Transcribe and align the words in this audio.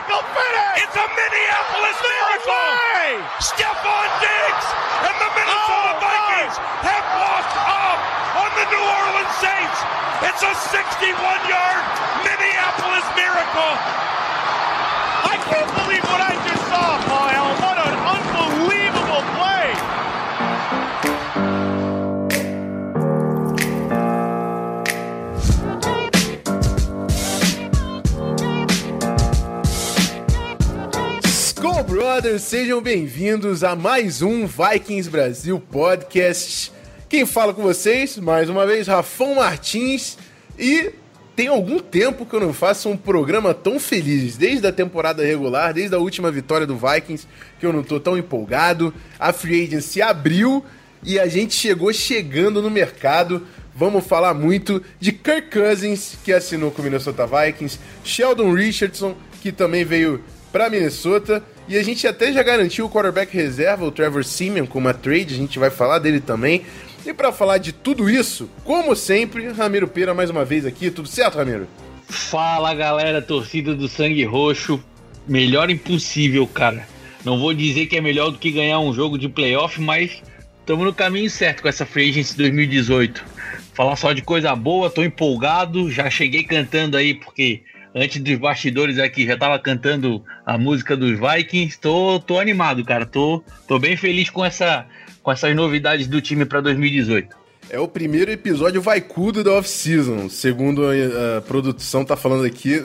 Miracle 0.00 0.24
finish. 0.32 0.80
It's 0.80 0.96
a 0.96 1.06
Minneapolis 1.12 1.98
miracle. 2.00 2.72
Stephon 3.36 4.08
Diggs 4.24 4.66
and 5.04 5.16
the 5.20 5.28
Minnesota 5.36 5.92
Oh, 5.92 6.00
Vikings 6.00 6.56
have 6.56 7.04
walked 7.20 7.56
up 7.68 8.00
on 8.40 8.48
the 8.56 8.64
New 8.72 8.80
Orleans 8.80 9.34
Saints. 9.44 9.78
It's 10.24 10.40
a 10.40 10.56
61-yard 10.72 11.84
Minneapolis 12.24 13.06
miracle. 13.12 13.72
I 15.28 15.36
can't 15.52 15.68
believe 15.84 16.04
what 16.08 16.24
I 16.24 16.29
Brothers, 31.90 32.42
sejam 32.42 32.80
bem-vindos 32.80 33.64
a 33.64 33.74
mais 33.74 34.22
um 34.22 34.46
Vikings 34.46 35.10
Brasil 35.10 35.58
Podcast. 35.58 36.70
Quem 37.08 37.26
fala 37.26 37.52
com 37.52 37.62
vocês, 37.62 38.16
mais 38.16 38.48
uma 38.48 38.64
vez, 38.64 38.86
Rafão 38.86 39.34
Martins. 39.34 40.16
E 40.56 40.92
tem 41.34 41.48
algum 41.48 41.80
tempo 41.80 42.24
que 42.24 42.32
eu 42.32 42.38
não 42.38 42.52
faço 42.52 42.88
um 42.88 42.96
programa 42.96 43.52
tão 43.52 43.80
feliz, 43.80 44.36
desde 44.36 44.68
a 44.68 44.72
temporada 44.72 45.24
regular, 45.24 45.74
desde 45.74 45.96
a 45.96 45.98
última 45.98 46.30
vitória 46.30 46.64
do 46.64 46.76
Vikings, 46.76 47.26
que 47.58 47.66
eu 47.66 47.72
não 47.72 47.82
tô 47.82 47.98
tão 47.98 48.16
empolgado. 48.16 48.94
A 49.18 49.32
Free 49.32 49.64
Agency 49.64 50.00
abriu 50.00 50.64
e 51.02 51.18
a 51.18 51.26
gente 51.26 51.54
chegou 51.54 51.92
chegando 51.92 52.62
no 52.62 52.70
mercado. 52.70 53.44
Vamos 53.74 54.06
falar 54.06 54.32
muito 54.32 54.80
de 55.00 55.10
Kirk 55.10 55.50
Cousins, 55.50 56.16
que 56.22 56.32
assinou 56.32 56.70
com 56.70 56.82
o 56.82 56.84
Minnesota 56.84 57.26
Vikings, 57.26 57.80
Sheldon 58.04 58.54
Richardson, 58.54 59.16
que 59.42 59.50
também 59.50 59.84
veio 59.84 60.22
para 60.52 60.70
Minnesota. 60.70 61.42
E 61.70 61.78
a 61.78 61.84
gente 61.84 62.04
até 62.04 62.32
já 62.32 62.42
garantiu 62.42 62.86
o 62.86 62.90
quarterback 62.90 63.32
reserva, 63.32 63.84
o 63.84 63.92
Trevor 63.92 64.24
Simeon, 64.24 64.66
com 64.66 64.80
uma 64.80 64.92
trade, 64.92 65.34
a 65.34 65.36
gente 65.36 65.56
vai 65.56 65.70
falar 65.70 66.00
dele 66.00 66.20
também. 66.20 66.62
E 67.06 67.14
para 67.14 67.30
falar 67.30 67.58
de 67.58 67.72
tudo 67.72 68.10
isso, 68.10 68.50
como 68.64 68.96
sempre, 68.96 69.46
Ramiro 69.52 69.86
Pera 69.86 70.12
mais 70.12 70.30
uma 70.30 70.44
vez 70.44 70.66
aqui. 70.66 70.90
Tudo 70.90 71.06
certo, 71.06 71.38
Ramiro? 71.38 71.68
Fala 72.08 72.74
galera, 72.74 73.22
torcida 73.22 73.72
do 73.72 73.86
Sangue 73.86 74.24
Roxo. 74.24 74.82
Melhor 75.28 75.70
impossível, 75.70 76.44
cara. 76.44 76.88
Não 77.24 77.38
vou 77.38 77.54
dizer 77.54 77.86
que 77.86 77.96
é 77.96 78.00
melhor 78.00 78.32
do 78.32 78.38
que 78.38 78.50
ganhar 78.50 78.80
um 78.80 78.92
jogo 78.92 79.16
de 79.16 79.28
playoff, 79.28 79.80
mas 79.80 80.20
estamos 80.58 80.84
no 80.84 80.92
caminho 80.92 81.30
certo 81.30 81.62
com 81.62 81.68
essa 81.68 81.86
Free 81.86 82.10
Agency 82.10 82.36
2018. 82.36 83.24
Falar 83.74 83.94
só 83.94 84.12
de 84.12 84.22
coisa 84.22 84.56
boa, 84.56 84.90
tô 84.90 85.04
empolgado. 85.04 85.88
Já 85.88 86.10
cheguei 86.10 86.42
cantando 86.42 86.96
aí, 86.96 87.14
porque 87.14 87.62
antes 87.94 88.22
dos 88.22 88.38
bastidores 88.38 88.98
aqui 88.98 89.26
já 89.26 89.36
tava 89.36 89.58
cantando 89.58 90.24
a 90.44 90.56
música 90.56 90.96
dos 90.96 91.18
Vikings. 91.18 91.78
Tô, 91.78 92.20
tô 92.20 92.38
animado, 92.38 92.84
cara. 92.84 93.06
Tô, 93.06 93.42
tô 93.66 93.78
bem 93.78 93.96
feliz 93.96 94.30
com, 94.30 94.44
essa, 94.44 94.86
com 95.22 95.32
essas 95.32 95.54
novidades 95.54 96.06
do 96.06 96.20
time 96.20 96.44
para 96.44 96.60
2018. 96.60 97.40
É 97.68 97.78
o 97.78 97.86
primeiro 97.86 98.32
episódio 98.32 98.82
vaicudo 98.82 99.44
da 99.44 99.52
off-season, 99.52 100.28
segundo 100.28 100.82
a, 100.86 101.40
produção 101.42 102.04
tá 102.04 102.16
falando 102.16 102.44
aqui. 102.44 102.82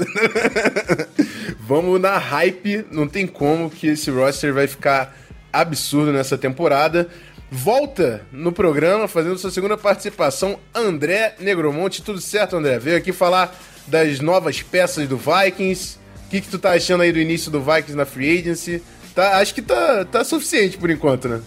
Vamos 1.59 1.99
na 1.99 2.19
hype, 2.19 2.85
não 2.91 3.07
tem 3.07 3.25
como 3.25 3.67
que 3.69 3.87
esse 3.87 4.11
roster 4.11 4.53
vai 4.53 4.67
ficar 4.67 5.17
absurdo 5.51 6.13
nessa 6.13 6.37
temporada. 6.37 7.09
Volta 7.49 8.27
no 8.31 8.51
programa, 8.51 9.07
fazendo 9.07 9.39
sua 9.39 9.49
segunda 9.49 9.75
participação, 9.75 10.59
André 10.73 11.35
Negromonte. 11.39 12.03
Tudo 12.03 12.21
certo, 12.21 12.55
André? 12.55 12.77
Veio 12.77 12.97
aqui 12.97 13.11
falar 13.11 13.57
das 13.87 14.19
novas 14.19 14.61
peças 14.61 15.07
do 15.07 15.17
Vikings. 15.17 15.97
O 16.25 16.29
que, 16.29 16.41
que 16.41 16.47
tu 16.47 16.57
tá 16.57 16.71
achando 16.71 17.01
aí 17.01 17.11
do 17.11 17.19
início 17.19 17.51
do 17.51 17.61
Vikings 17.61 17.95
na 17.95 18.05
Free 18.05 18.39
Agency? 18.39 18.81
Tá, 19.13 19.37
acho 19.37 19.53
que 19.53 19.61
tá, 19.61 20.03
tá 20.05 20.23
suficiente 20.23 20.77
por 20.77 20.89
enquanto, 20.89 21.27
né? 21.27 21.41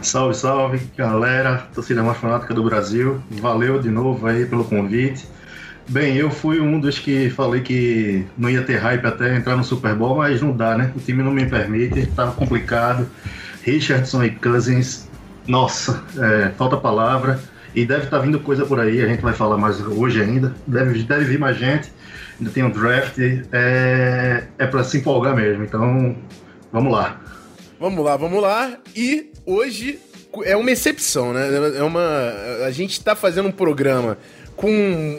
Salve, 0.00 0.34
salve, 0.34 0.80
galera, 0.96 1.68
torcida 1.74 2.02
mais 2.02 2.18
fanática 2.18 2.54
do 2.54 2.64
Brasil. 2.64 3.22
Valeu 3.30 3.80
de 3.80 3.90
novo 3.90 4.26
aí 4.26 4.46
pelo 4.46 4.64
convite. 4.64 5.26
Bem, 5.88 6.16
eu 6.16 6.30
fui 6.30 6.60
um 6.60 6.80
dos 6.80 6.98
que 6.98 7.30
falei 7.30 7.60
que 7.60 8.26
não 8.36 8.50
ia 8.50 8.62
ter 8.62 8.76
hype 8.76 9.06
até 9.06 9.36
entrar 9.36 9.56
no 9.56 9.62
Super 9.62 9.94
Bowl, 9.94 10.16
mas 10.16 10.42
não 10.42 10.50
dá, 10.50 10.76
né? 10.76 10.92
O 10.96 10.98
time 10.98 11.22
não 11.22 11.30
me 11.30 11.46
permite, 11.46 12.06
tava 12.06 12.32
complicado. 12.32 13.06
Richardson 13.62 14.24
e 14.24 14.30
Cousins, 14.30 15.08
nossa, 15.46 16.02
é, 16.18 16.50
falta 16.56 16.76
palavra. 16.76 17.38
E 17.76 17.84
deve 17.84 18.04
estar 18.04 18.20
vindo 18.20 18.40
coisa 18.40 18.64
por 18.64 18.80
aí, 18.80 19.02
a 19.02 19.06
gente 19.06 19.20
vai 19.20 19.34
falar 19.34 19.58
mais 19.58 19.78
hoje 19.82 20.22
ainda. 20.22 20.54
Deve, 20.66 21.02
deve 21.02 21.26
vir 21.26 21.38
mais 21.38 21.58
gente. 21.58 21.92
Ainda 22.38 22.50
tem 22.50 22.64
um 22.64 22.70
draft. 22.70 23.18
É, 23.52 24.44
é 24.56 24.66
para 24.66 24.82
se 24.82 24.96
empolgar 24.96 25.36
mesmo, 25.36 25.62
então 25.62 26.16
vamos 26.72 26.90
lá. 26.90 27.20
Vamos 27.78 28.02
lá, 28.02 28.16
vamos 28.16 28.40
lá. 28.40 28.78
E 28.96 29.30
hoje 29.44 29.98
é 30.44 30.56
uma 30.56 30.70
exceção, 30.70 31.34
né? 31.34 31.76
É 31.76 31.82
uma. 31.82 32.32
A 32.66 32.70
gente 32.70 32.98
tá 33.04 33.14
fazendo 33.14 33.48
um 33.48 33.52
programa 33.52 34.16
com 34.56 34.70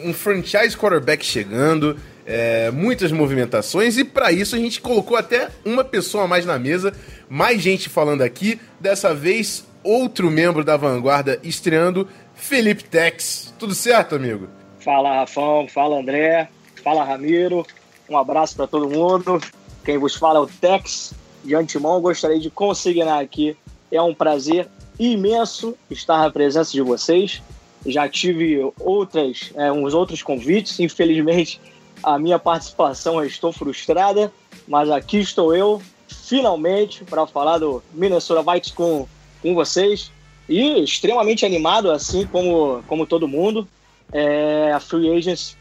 um 0.04 0.12
franchise 0.12 0.76
quarterback 0.76 1.24
chegando, 1.24 1.96
é, 2.26 2.72
muitas 2.72 3.12
movimentações, 3.12 3.96
e 3.96 4.02
para 4.02 4.32
isso 4.32 4.56
a 4.56 4.58
gente 4.58 4.80
colocou 4.80 5.16
até 5.16 5.48
uma 5.64 5.84
pessoa 5.84 6.24
a 6.24 6.26
mais 6.26 6.44
na 6.44 6.58
mesa, 6.58 6.92
mais 7.28 7.62
gente 7.62 7.88
falando 7.88 8.22
aqui. 8.22 8.58
Dessa 8.80 9.14
vez, 9.14 9.64
outro 9.84 10.30
membro 10.30 10.64
da 10.64 10.76
vanguarda 10.76 11.38
estreando, 11.42 12.08
Felipe 12.48 12.82
Tex. 12.84 13.52
Tudo 13.58 13.74
certo, 13.74 14.14
amigo? 14.14 14.48
Fala, 14.80 15.16
Rafão. 15.16 15.68
Fala, 15.68 16.00
André. 16.00 16.48
Fala, 16.82 17.04
Ramiro. 17.04 17.66
Um 18.08 18.16
abraço 18.16 18.56
para 18.56 18.66
todo 18.66 18.88
mundo. 18.88 19.38
Quem 19.84 19.98
vos 19.98 20.14
fala 20.14 20.38
é 20.38 20.42
o 20.42 20.46
Tex. 20.46 21.12
De 21.44 21.54
antemão, 21.54 22.00
gostaria 22.00 22.40
de 22.40 22.48
consignar 22.48 23.22
aqui. 23.22 23.54
É 23.92 24.00
um 24.00 24.14
prazer 24.14 24.66
imenso 24.98 25.76
estar 25.90 26.18
na 26.18 26.30
presença 26.30 26.72
de 26.72 26.80
vocês. 26.80 27.42
Já 27.84 28.08
tive 28.08 28.72
outras, 28.80 29.52
é, 29.54 29.70
uns 29.70 29.92
outros 29.92 30.22
convites. 30.22 30.80
Infelizmente, 30.80 31.60
a 32.02 32.18
minha 32.18 32.38
participação 32.38 33.22
estou 33.22 33.52
frustrada, 33.52 34.32
mas 34.66 34.90
aqui 34.90 35.18
estou 35.18 35.54
eu, 35.54 35.82
finalmente, 36.08 37.04
para 37.04 37.26
falar 37.26 37.58
do 37.58 37.82
Minnesota 37.92 38.40
Vikings 38.40 38.74
com, 38.74 39.06
com 39.42 39.54
vocês. 39.54 40.10
E 40.48 40.82
extremamente 40.82 41.44
animado, 41.44 41.90
assim 41.90 42.26
como, 42.26 42.82
como 42.86 43.06
todo 43.06 43.28
mundo. 43.28 43.68
É, 44.12 44.72
a 44.72 44.80
Free 44.80 45.16
Agents 45.16 45.56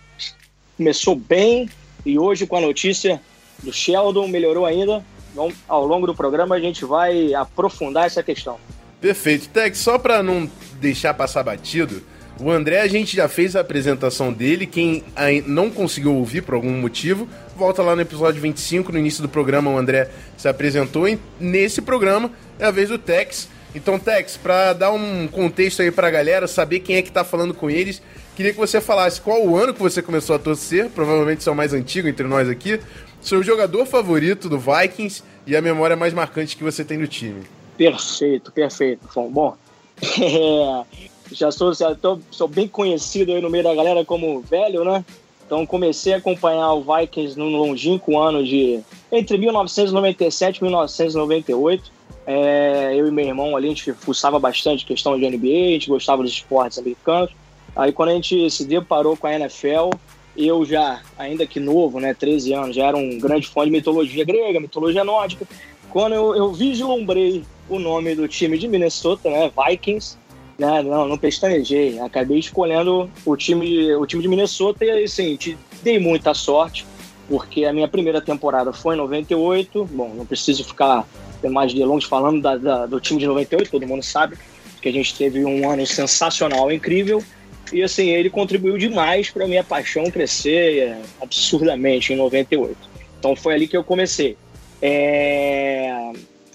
começou 0.78 1.16
bem 1.16 1.70
e 2.06 2.18
hoje, 2.18 2.48
com 2.48 2.56
a 2.56 2.62
notícia 2.62 3.22
do 3.62 3.74
Sheldon, 3.74 4.28
melhorou 4.28 4.66
ainda. 4.66 5.04
Então, 5.32 5.52
ao 5.68 5.86
longo 5.86 6.08
do 6.08 6.16
programa, 6.16 6.56
a 6.56 6.60
gente 6.60 6.86
vai 6.86 7.34
aprofundar 7.34 8.06
essa 8.06 8.24
questão. 8.24 8.58
Perfeito. 9.02 9.50
Tex, 9.50 9.78
só 9.78 10.00
para 10.00 10.24
não 10.24 10.50
deixar 10.80 11.14
passar 11.14 11.44
batido, 11.44 12.02
o 12.40 12.52
André, 12.52 12.82
a 12.82 12.88
gente 12.88 13.16
já 13.16 13.28
fez 13.28 13.56
a 13.56 13.62
apresentação 13.62 14.32
dele. 14.32 14.68
Quem 14.68 15.04
não 15.46 15.70
conseguiu 15.70 16.16
ouvir 16.16 16.42
por 16.44 16.54
algum 16.54 16.72
motivo, 16.72 17.28
volta 17.56 17.82
lá 17.82 17.96
no 17.96 18.02
episódio 18.02 18.42
25. 18.42 18.92
No 18.92 19.00
início 19.00 19.22
do 19.22 19.30
programa, 19.30 19.72
o 19.72 19.78
André 19.78 20.10
se 20.38 20.48
apresentou. 20.48 21.08
E 21.08 21.20
nesse 21.40 21.82
programa 21.82 22.32
é 22.60 22.66
a 22.66 22.72
vez 22.72 22.90
do 22.90 22.98
Tex. 22.98 23.50
Então, 23.76 24.00
Tex, 24.00 24.38
para 24.38 24.74
dar 24.74 24.92
um 24.92 25.28
contexto 25.28 25.82
aí 25.82 25.92
pra 25.92 26.10
galera, 26.10 26.48
saber 26.48 26.80
quem 26.80 26.96
é 26.96 27.02
que 27.02 27.12
tá 27.12 27.24
falando 27.24 27.54
com 27.54 27.70
eles, 27.70 28.02
queria 28.36 28.54
que 28.54 28.60
você 28.60 28.80
falasse 28.82 29.22
qual 29.22 29.46
o 29.46 29.56
ano 29.56 29.74
que 29.74 29.82
você 29.82 30.02
começou 30.02 30.36
a 30.36 30.40
torcer, 30.40 30.90
provavelmente 30.90 31.44
você 31.44 31.50
é 31.50 31.52
o 31.52 31.56
mais 31.56 31.74
antigo 31.74 32.08
entre 32.08 32.26
nós 32.26 32.50
aqui, 32.50 32.80
seu 33.22 33.44
jogador 33.44 33.86
favorito 33.86 34.48
do 34.50 34.58
Vikings 34.60 35.24
e 35.46 35.56
a 35.56 35.62
memória 35.62 35.96
mais 35.96 36.14
marcante 36.14 36.56
que 36.56 36.64
você 36.64 36.84
tem 36.84 36.98
do 36.98 37.08
time. 37.08 37.44
Perfeito, 37.78 38.52
perfeito. 38.52 39.08
Bom, 39.30 39.56
é, 40.02 40.86
já 41.32 41.52
sou, 41.52 41.74
já 41.74 41.94
tô, 41.94 42.20
sou 42.32 42.48
bem 42.48 42.68
conhecido 42.68 43.34
aí 43.34 43.42
no 43.42 43.50
meio 43.50 43.64
da 43.64 43.76
galera 43.76 44.04
como 44.06 44.42
velho, 44.42 44.84
né? 44.84 45.04
Então 45.46 45.66
comecei 45.66 46.14
a 46.14 46.18
acompanhar 46.18 46.74
o 46.74 46.84
Vikings 46.84 47.38
no 47.40 47.46
longínquo 47.46 48.20
ano 48.20 48.44
de 48.44 48.82
entre 49.12 49.38
1997 49.38 50.58
e 50.58 50.64
1998. 50.64 51.97
É, 52.30 52.94
eu 52.94 53.08
e 53.08 53.12
meu 53.12 53.26
irmão 53.26 53.56
ali, 53.56 53.68
a 53.68 53.70
gente 53.70 53.94
fuçava 53.94 54.38
bastante 54.38 54.86
questão 54.86 55.18
de 55.18 55.30
NBA, 55.30 55.48
a 55.48 55.72
gente 55.72 55.88
gostava 55.88 56.22
dos 56.22 56.34
esportes 56.34 56.78
americanos. 56.78 57.32
Aí 57.74 57.94
quando 57.94 58.10
a 58.10 58.14
gente 58.14 58.50
se 58.52 58.66
deparou 58.66 59.16
com 59.16 59.28
a 59.28 59.34
NFL, 59.34 59.92
eu 60.36 60.66
já, 60.66 61.02
ainda 61.18 61.48
que 61.48 61.58
novo, 61.58 62.02
né, 62.02 62.14
13 62.14 62.52
anos, 62.52 62.76
já 62.76 62.88
era 62.88 62.98
um 62.98 63.18
grande 63.18 63.48
fã 63.48 63.64
de 63.64 63.72
mitologia 63.72 64.26
grega, 64.26 64.60
mitologia 64.60 65.06
nórdica. 65.06 65.48
Quando 65.90 66.14
eu, 66.14 66.36
eu 66.36 66.52
vislumbrei 66.52 67.46
o 67.70 67.80
nome 67.80 68.14
do 68.14 68.28
time 68.28 68.58
de 68.58 68.68
Minnesota, 68.68 69.30
né, 69.30 69.50
Vikings, 69.66 70.18
né, 70.60 70.84
não, 70.84 71.08
não 71.08 71.18
pestanejei, 71.18 71.98
acabei 72.00 72.40
escolhendo 72.40 73.10
o 73.26 73.38
time, 73.38 73.96
o 73.96 74.06
time 74.06 74.22
de 74.22 74.28
Minnesota 74.28 74.84
e 74.84 75.04
assim, 75.06 75.38
dei 75.82 75.98
muita 75.98 76.34
sorte, 76.34 76.86
porque 77.30 77.64
a 77.64 77.72
minha 77.72 77.88
primeira 77.88 78.20
temporada 78.20 78.74
foi 78.74 78.96
em 78.96 78.98
98, 78.98 79.86
bom, 79.86 80.14
não 80.14 80.26
preciso 80.26 80.64
ficar 80.66 81.08
mais 81.50 81.74
delongas 81.74 82.06
falando 82.06 82.42
da, 82.42 82.58
da, 82.58 82.86
do 82.86 83.00
time 83.00 83.20
de 83.20 83.28
98, 83.28 83.70
todo 83.70 83.88
mundo 83.88 84.04
sabe 84.04 84.38
que 84.82 84.90
a 84.90 84.92
gente 84.92 85.16
teve 85.16 85.44
um 85.44 85.70
ano 85.70 85.86
sensacional, 85.86 86.72
incrível, 86.72 87.24
e 87.72 87.84
assim, 87.84 88.10
ele 88.10 88.30
contribuiu 88.30 88.78
demais 88.78 89.30
para 89.30 89.48
minha 89.48 89.64
paixão 89.64 90.10
crescer 90.10 90.80
é, 90.80 91.02
absurdamente 91.22 92.14
em 92.14 92.16
98. 92.16 92.78
Então 93.20 93.36
foi 93.36 93.54
ali 93.54 93.68
que 93.68 93.76
eu 93.76 93.84
comecei. 93.84 94.38
É... 94.82 96.12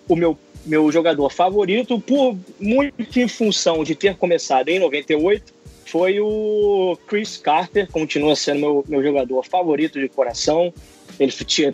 O 0.08 0.16
meu, 0.16 0.38
meu 0.64 0.90
jogador 0.90 1.30
favorito, 1.30 2.00
por 2.00 2.36
muito 2.58 3.18
em 3.18 3.28
função 3.28 3.84
de 3.84 3.94
ter 3.94 4.16
começado 4.16 4.68
em 4.68 4.78
98, 4.78 5.52
foi 5.86 6.20
o 6.20 6.96
Chris 7.06 7.36
Carter, 7.36 7.88
continua 7.90 8.34
sendo 8.34 8.60
meu, 8.60 8.84
meu 8.88 9.02
jogador 9.02 9.44
favorito 9.44 10.00
de 10.00 10.08
coração. 10.08 10.72
Ele 11.18 11.32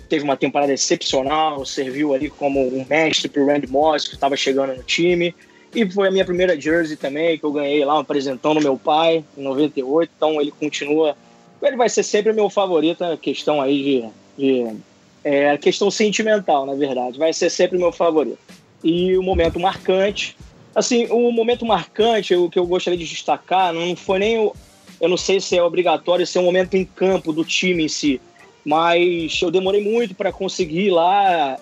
teve 0.09 0.25
uma 0.25 0.37
temporada 0.37 0.73
excepcional, 0.73 1.65
serviu 1.65 2.15
ali 2.15 2.29
como 2.29 2.61
um 2.61 2.85
mestre 2.89 3.29
para 3.29 3.43
o 3.43 3.47
Randy 3.47 3.67
Moss, 3.67 4.07
que 4.07 4.15
estava 4.15 4.37
chegando 4.37 4.75
no 4.75 4.83
time. 4.83 5.35
E 5.75 5.89
foi 5.91 6.09
a 6.09 6.11
minha 6.11 6.25
primeira 6.25 6.59
jersey 6.59 6.97
também, 6.97 7.39
que 7.39 7.45
eu 7.45 7.53
ganhei 7.53 7.85
lá, 7.85 7.99
apresentando 7.99 8.61
meu 8.61 8.77
pai, 8.77 9.25
em 9.37 9.43
98. 9.43 10.11
Então 10.17 10.41
ele 10.41 10.51
continua. 10.51 11.17
Ele 11.63 11.77
vai 11.77 11.89
ser 11.89 12.03
sempre 12.03 12.33
meu 12.33 12.49
favorito, 12.49 13.05
a 13.05 13.17
questão 13.17 13.61
aí 13.61 14.11
de. 14.37 14.65
de 14.67 14.77
é, 15.25 15.57
questão 15.59 15.91
sentimental, 15.91 16.65
na 16.65 16.75
verdade. 16.75 17.19
Vai 17.19 17.33
ser 17.33 17.51
sempre 17.51 17.77
meu 17.77 17.93
favorito. 17.93 18.39
E 18.83 19.17
o 19.17 19.23
momento 19.23 19.61
marcante. 19.61 20.37
Assim, 20.75 21.07
o 21.11 21.31
momento 21.33 21.67
marcante, 21.67 22.35
o 22.35 22.49
que 22.49 22.59
eu 22.59 22.67
gostaria 22.67 22.99
de 22.99 23.05
destacar, 23.05 23.73
não 23.73 23.95
foi 23.95 24.19
nem 24.19 24.39
o. 24.39 24.55
Eu 25.01 25.09
não 25.09 25.17
sei 25.17 25.41
se 25.41 25.57
é 25.57 25.63
obrigatório 25.63 26.27
ser 26.27 26.41
um 26.41 26.45
momento 26.45 26.75
em 26.75 26.85
campo 26.85 27.33
do 27.33 27.45
time 27.45 27.85
em 27.85 27.89
si 27.89 28.21
mas 28.69 29.41
eu 29.41 29.51
demorei 29.51 29.83
muito 29.83 30.15
para 30.15 30.31
conseguir 30.31 30.91
lá 30.91 31.59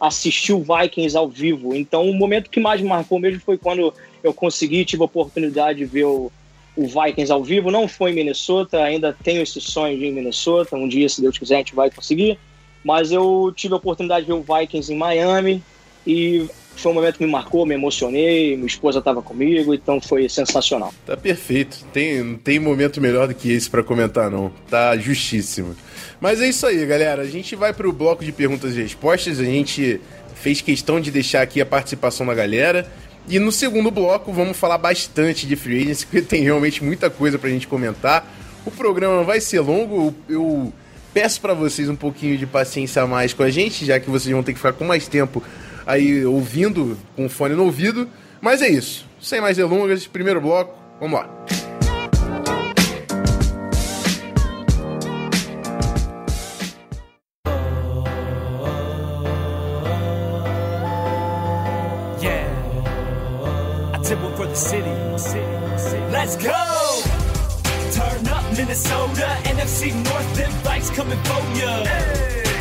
assistir 0.00 0.52
o 0.52 0.58
Vikings 0.58 1.16
ao 1.16 1.28
vivo. 1.28 1.72
Então, 1.72 2.10
o 2.10 2.12
momento 2.12 2.50
que 2.50 2.58
mais 2.58 2.80
me 2.80 2.88
marcou 2.88 3.20
mesmo 3.20 3.40
foi 3.40 3.56
quando 3.56 3.94
eu 4.24 4.34
consegui, 4.34 4.84
tive 4.84 5.02
a 5.02 5.04
oportunidade 5.04 5.78
de 5.78 5.84
ver 5.84 6.06
o, 6.06 6.32
o 6.74 6.82
Vikings 6.88 7.30
ao 7.30 7.44
vivo. 7.44 7.70
Não 7.70 7.86
foi 7.86 8.10
em 8.10 8.14
Minnesota, 8.14 8.82
ainda 8.82 9.16
tenho 9.22 9.40
esse 9.40 9.60
sonho 9.60 9.96
de 9.96 10.06
ir 10.06 10.08
em 10.08 10.12
Minnesota. 10.12 10.74
Um 10.74 10.88
dia, 10.88 11.08
se 11.08 11.20
Deus 11.20 11.38
quiser, 11.38 11.54
a 11.54 11.58
gente 11.58 11.76
vai 11.76 11.92
conseguir. 11.92 12.36
Mas 12.82 13.12
eu 13.12 13.52
tive 13.54 13.74
a 13.74 13.76
oportunidade 13.76 14.26
de 14.26 14.32
ver 14.32 14.38
o 14.38 14.42
Vikings 14.42 14.92
em 14.92 14.96
Miami 14.96 15.62
e 16.04 16.48
foi 16.74 16.90
um 16.90 16.94
momento 16.96 17.18
que 17.18 17.24
me 17.24 17.30
marcou, 17.30 17.64
me 17.64 17.74
emocionei, 17.74 18.56
minha 18.56 18.66
esposa 18.66 18.98
estava 18.98 19.22
comigo, 19.22 19.72
então 19.72 20.00
foi 20.00 20.28
sensacional. 20.28 20.92
Tá 21.06 21.16
perfeito. 21.16 21.84
Tem, 21.92 22.34
tem 22.36 22.58
momento 22.58 23.00
melhor 23.00 23.28
do 23.28 23.34
que 23.34 23.52
esse 23.52 23.70
para 23.70 23.84
comentar, 23.84 24.28
não. 24.28 24.50
Tá 24.68 24.96
justíssimo. 24.96 25.76
Mas 26.20 26.40
é 26.40 26.48
isso 26.48 26.66
aí, 26.66 26.84
galera. 26.84 27.22
A 27.22 27.26
gente 27.26 27.54
vai 27.54 27.72
pro 27.72 27.92
bloco 27.92 28.24
de 28.24 28.32
perguntas 28.32 28.76
e 28.76 28.82
respostas. 28.82 29.38
A 29.38 29.44
gente 29.44 30.00
fez 30.34 30.60
questão 30.60 31.00
de 31.00 31.10
deixar 31.10 31.42
aqui 31.42 31.60
a 31.60 31.66
participação 31.66 32.26
da 32.26 32.34
galera. 32.34 32.90
E 33.28 33.38
no 33.38 33.52
segundo 33.52 33.90
bloco 33.90 34.32
vamos 34.32 34.56
falar 34.56 34.78
bastante 34.78 35.46
de 35.46 35.54
free 35.54 35.82
agency, 35.82 36.06
porque 36.06 36.22
tem 36.22 36.42
realmente 36.42 36.82
muita 36.82 37.10
coisa 37.10 37.38
pra 37.38 37.50
gente 37.50 37.66
comentar. 37.66 38.26
O 38.64 38.70
programa 38.70 39.22
vai 39.22 39.40
ser 39.40 39.60
longo, 39.60 40.14
eu 40.28 40.72
peço 41.12 41.40
para 41.40 41.54
vocês 41.54 41.88
um 41.88 41.96
pouquinho 41.96 42.36
de 42.36 42.46
paciência 42.46 43.02
a 43.02 43.06
mais 43.06 43.32
com 43.32 43.42
a 43.42 43.50
gente, 43.50 43.84
já 43.84 43.98
que 44.00 44.10
vocês 44.10 44.32
vão 44.32 44.42
ter 44.42 44.52
que 44.52 44.58
ficar 44.58 44.72
com 44.72 44.84
mais 44.84 45.08
tempo 45.08 45.42
aí 45.86 46.24
ouvindo 46.24 46.98
com 47.16 47.26
o 47.26 47.28
fone 47.28 47.54
no 47.54 47.64
ouvido. 47.64 48.08
Mas 48.40 48.62
é 48.62 48.68
isso. 48.68 49.06
Sem 49.20 49.40
mais 49.40 49.56
delongas, 49.56 50.06
primeiro 50.06 50.40
bloco, 50.40 50.74
vamos 51.00 51.18
lá. 51.18 51.57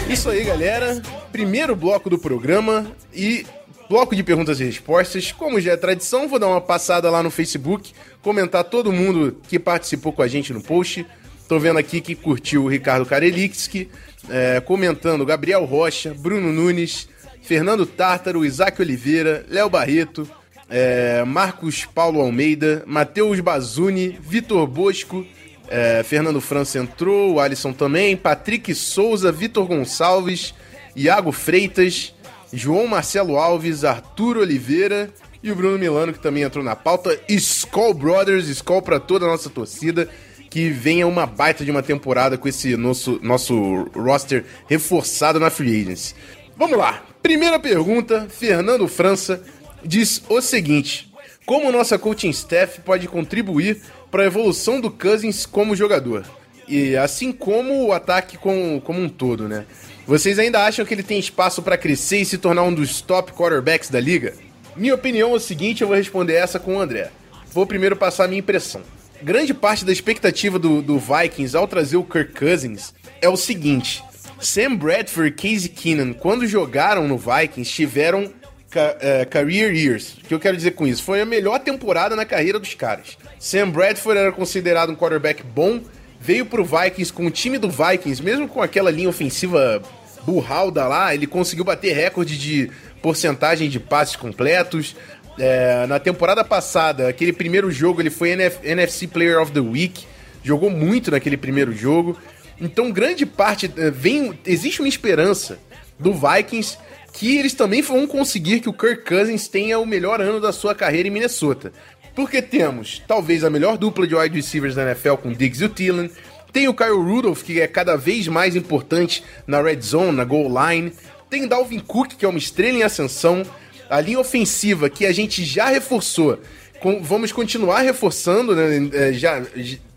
Isso 0.09 0.29
aí, 0.29 0.43
galera. 0.43 1.01
Primeiro 1.31 1.75
bloco 1.75 2.09
do 2.09 2.17
programa 2.17 2.91
e 3.13 3.45
bloco 3.89 4.15
de 4.15 4.23
perguntas 4.23 4.59
e 4.59 4.65
respostas. 4.65 5.31
Como 5.31 5.59
já 5.59 5.73
é 5.73 5.77
tradição, 5.77 6.27
vou 6.27 6.39
dar 6.39 6.47
uma 6.47 6.61
passada 6.61 7.09
lá 7.09 7.23
no 7.23 7.31
Facebook, 7.31 7.93
comentar 8.21 8.63
todo 8.63 8.91
mundo 8.91 9.37
que 9.47 9.57
participou 9.57 10.13
com 10.13 10.21
a 10.21 10.27
gente 10.27 10.53
no 10.53 10.61
post. 10.61 11.05
Tô 11.47 11.59
vendo 11.59 11.79
aqui 11.79 12.01
que 12.01 12.13
curtiu 12.13 12.65
o 12.65 12.67
Ricardo 12.67 13.05
Karelixki, 13.05 13.89
é, 14.29 14.59
comentando 14.59 15.25
Gabriel 15.25 15.63
Rocha, 15.65 16.13
Bruno 16.13 16.51
Nunes, 16.51 17.07
Fernando 17.41 17.85
Tártaro, 17.85 18.45
Isaac 18.45 18.81
Oliveira, 18.81 19.45
Léo 19.49 19.69
Barreto, 19.69 20.29
é, 20.69 21.23
Marcos 21.23 21.85
Paulo 21.85 22.19
Almeida, 22.19 22.83
Matheus 22.85 23.39
Bazuni, 23.39 24.17
Vitor 24.21 24.67
Bosco, 24.67 25.25
é, 25.69 26.03
Fernando 26.03 26.41
França 26.41 26.79
entrou, 26.79 27.33
o 27.33 27.39
Alisson 27.39 27.73
também, 27.73 28.15
Patrick 28.15 28.73
Souza, 28.73 29.31
Vitor 29.31 29.65
Gonçalves, 29.65 30.53
Iago 30.95 31.31
Freitas, 31.31 32.13
João 32.51 32.87
Marcelo 32.87 33.37
Alves, 33.37 33.83
Arthur 33.83 34.37
Oliveira 34.37 35.09
e 35.43 35.51
o 35.51 35.55
Bruno 35.55 35.77
Milano, 35.77 36.13
que 36.13 36.19
também 36.19 36.43
entrou 36.43 36.63
na 36.63 36.75
pauta. 36.75 37.19
Skull 37.27 37.93
Brothers, 37.93 38.47
Skull 38.47 38.81
para 38.81 38.99
toda 38.99 39.25
a 39.25 39.29
nossa 39.29 39.49
torcida. 39.49 40.09
Que 40.49 40.69
venha 40.69 41.05
uma 41.05 41.25
baita 41.25 41.65
de 41.65 41.69
uma 41.69 41.83
temporada 41.83 42.37
com 42.37 42.47
esse 42.47 42.77
nosso, 42.77 43.19
nosso 43.21 43.83
roster 43.93 44.45
reforçado 44.67 45.39
na 45.39 45.49
Free 45.49 45.81
Agency. 45.81 46.15
Vamos 46.55 46.77
lá. 46.77 47.03
Primeira 47.21 47.59
pergunta, 47.59 48.27
Fernando 48.29 48.87
França 48.87 49.43
diz 49.83 50.23
o 50.29 50.41
seguinte: 50.41 51.13
Como 51.45 51.71
nossa 51.71 51.99
coaching 51.99 52.29
staff 52.29 52.79
pode 52.81 53.07
contribuir 53.09 53.81
para 54.11 54.23
a 54.23 54.25
evolução 54.25 54.79
do 54.79 54.89
Cousins 54.89 55.45
como 55.45 55.75
jogador? 55.75 56.25
E 56.67 56.95
assim 56.97 57.31
como 57.31 57.85
o 57.85 57.93
ataque 57.93 58.37
com, 58.37 58.81
como 58.83 59.01
um 59.01 59.07
todo, 59.07 59.47
né? 59.47 59.65
Vocês 60.05 60.39
ainda 60.39 60.65
acham 60.65 60.85
que 60.85 60.93
ele 60.93 61.03
tem 61.03 61.19
espaço 61.19 61.61
para 61.61 61.77
crescer 61.77 62.17
e 62.17 62.25
se 62.25 62.37
tornar 62.37 62.63
um 62.63 62.73
dos 62.73 63.01
top 63.01 63.31
quarterbacks 63.33 63.89
da 63.89 63.99
liga? 63.99 64.33
Minha 64.75 64.95
opinião 64.95 65.31
é 65.31 65.35
o 65.35 65.39
seguinte, 65.39 65.81
eu 65.81 65.87
vou 65.87 65.97
responder 65.97 66.33
essa 66.33 66.59
com 66.59 66.75
o 66.75 66.79
André. 66.79 67.11
Vou 67.51 67.65
primeiro 67.65 67.95
passar 67.95 68.25
a 68.25 68.27
minha 68.27 68.39
impressão. 68.39 68.81
Grande 69.21 69.53
parte 69.53 69.83
da 69.83 69.91
expectativa 69.91 70.59
do, 70.59 70.81
do 70.81 70.99
Vikings 70.99 71.57
ao 71.57 71.67
trazer 71.67 71.97
o 71.97 72.03
Kirk 72.03 72.33
Cousins 72.33 72.93
é 73.21 73.27
o 73.27 73.35
seguinte: 73.35 74.03
Sam 74.39 74.75
Bradford 74.75 75.29
e 75.29 75.31
Casey 75.31 75.69
Keenan, 75.69 76.13
quando 76.13 76.45
jogaram 76.45 77.07
no 77.07 77.17
Vikings, 77.17 77.71
tiveram 77.71 78.31
é, 78.75 79.25
career 79.25 79.73
years. 79.73 80.13
O 80.13 80.27
que 80.27 80.33
eu 80.33 80.39
quero 80.39 80.57
dizer 80.57 80.71
com 80.71 80.85
isso? 80.85 81.03
Foi 81.03 81.21
a 81.21 81.25
melhor 81.25 81.59
temporada 81.59 82.15
na 82.15 82.25
carreira 82.25 82.59
dos 82.59 82.73
caras. 82.73 83.17
Sam 83.39 83.69
Bradford 83.69 84.19
era 84.19 84.31
considerado 84.31 84.91
um 84.91 84.95
quarterback 84.95 85.43
bom, 85.43 85.81
veio 86.19 86.45
pro 86.45 86.65
Vikings 86.65 87.13
com 87.13 87.25
o 87.25 87.31
time 87.31 87.57
do 87.57 87.69
Vikings, 87.69 88.21
mesmo 88.21 88.47
com 88.47 88.61
aquela 88.61 88.91
linha 88.91 89.09
ofensiva 89.09 89.81
burralda 90.25 90.85
lá, 90.87 91.13
ele 91.13 91.25
conseguiu 91.25 91.63
bater 91.63 91.95
recorde 91.95 92.37
de 92.37 92.69
porcentagem 93.01 93.69
de 93.69 93.79
passes 93.79 94.17
completos. 94.17 94.95
É, 95.39 95.85
na 95.87 95.99
temporada 95.99 96.43
passada, 96.43 97.07
aquele 97.07 97.31
primeiro 97.31 97.71
jogo, 97.71 98.01
ele 98.01 98.09
foi 98.09 98.31
NF 98.31 98.57
NFC 98.63 99.07
Player 99.07 99.39
of 99.39 99.51
the 99.51 99.59
Week, 99.59 100.05
jogou 100.43 100.69
muito 100.69 101.11
naquele 101.11 101.37
primeiro 101.37 101.71
jogo. 101.71 102.17
Então, 102.59 102.91
grande 102.91 103.25
parte 103.25 103.71
é, 103.77 103.91
vem, 103.91 104.37
existe 104.45 104.81
uma 104.81 104.87
esperança 104.87 105.59
do 105.97 106.11
Vikings 106.13 106.77
que 107.17 107.35
eles 107.35 107.55
também 107.55 107.81
vão 107.81 108.05
conseguir 108.05 108.59
que 108.59 108.69
o 108.69 108.73
Kirk 108.73 109.03
Cousins 109.03 109.47
tenha 109.47 109.79
o 109.79 109.87
melhor 109.87 110.21
ano 110.21 110.39
da 110.39 110.53
sua 110.53 110.75
carreira 110.75 111.07
em 111.07 111.11
Minnesota. 111.11 111.73
Porque 112.15 112.43
temos, 112.43 113.01
talvez, 113.07 113.43
a 113.43 113.49
melhor 113.49 113.75
dupla 113.75 114.05
de 114.05 114.15
wide 114.15 114.35
receivers 114.35 114.75
da 114.75 114.83
NFL 114.83 115.15
com 115.15 115.33
Diggs 115.33 115.63
e 115.63 115.65
o 115.65 115.69
Thielen. 115.69 116.11
Tem 116.53 116.67
o 116.67 116.75
Kyle 116.75 116.91
Rudolph, 116.91 117.41
que 117.41 117.59
é 117.59 117.65
cada 117.65 117.95
vez 117.95 118.27
mais 118.27 118.55
importante 118.55 119.23
na 119.47 119.59
red 119.59 119.81
zone, 119.81 120.15
na 120.15 120.23
goal 120.23 120.47
line. 120.47 120.93
Tem 121.27 121.47
Dalvin 121.47 121.79
Cook, 121.79 122.13
que 122.13 122.23
é 122.23 122.27
uma 122.27 122.37
estrela 122.37 122.77
em 122.77 122.83
ascensão. 122.83 123.43
A 123.89 123.99
linha 123.99 124.19
ofensiva, 124.19 124.87
que 124.87 125.03
a 125.03 125.11
gente 125.11 125.43
já 125.43 125.69
reforçou. 125.69 126.39
Com, 126.79 127.01
vamos 127.01 127.31
continuar 127.31 127.81
reforçando, 127.81 128.55
né? 128.55 128.89
É, 128.93 129.13
já, 129.13 129.41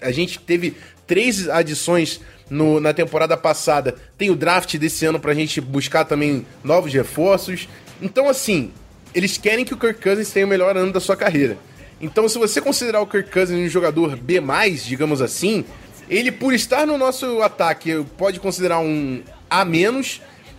a 0.00 0.10
gente 0.10 0.38
teve 0.38 0.74
três 1.06 1.50
adições 1.50 2.18
no, 2.50 2.80
na 2.80 2.92
temporada 2.92 3.36
passada. 3.36 3.94
Tem 4.18 4.28
o 4.28 4.36
draft 4.36 4.76
desse 4.76 5.06
ano 5.06 5.20
pra 5.20 5.32
gente 5.32 5.60
buscar 5.60 6.04
também 6.04 6.44
novos 6.62 6.92
reforços. 6.92 7.68
Então, 8.02 8.28
assim, 8.28 8.72
eles 9.14 9.38
querem 9.38 9.64
que 9.64 9.72
o 9.72 9.76
Kirk 9.76 10.02
Cousins 10.02 10.30
tenha 10.30 10.44
o 10.44 10.48
melhor 10.48 10.76
ano 10.76 10.92
da 10.92 11.00
sua 11.00 11.16
carreira. 11.16 11.56
Então, 12.00 12.28
se 12.28 12.38
você 12.38 12.60
considerar 12.60 13.00
o 13.00 13.06
Kirk 13.06 13.30
Cousins 13.30 13.58
um 13.58 13.68
jogador 13.68 14.16
B+, 14.16 14.40
digamos 14.84 15.22
assim, 15.22 15.64
Ele, 16.08 16.32
por 16.32 16.52
estar 16.52 16.86
no 16.86 16.98
nosso 16.98 17.40
ataque, 17.40 18.04
pode 18.18 18.40
considerar 18.40 18.80
um 18.80 19.22
A. 19.48 19.64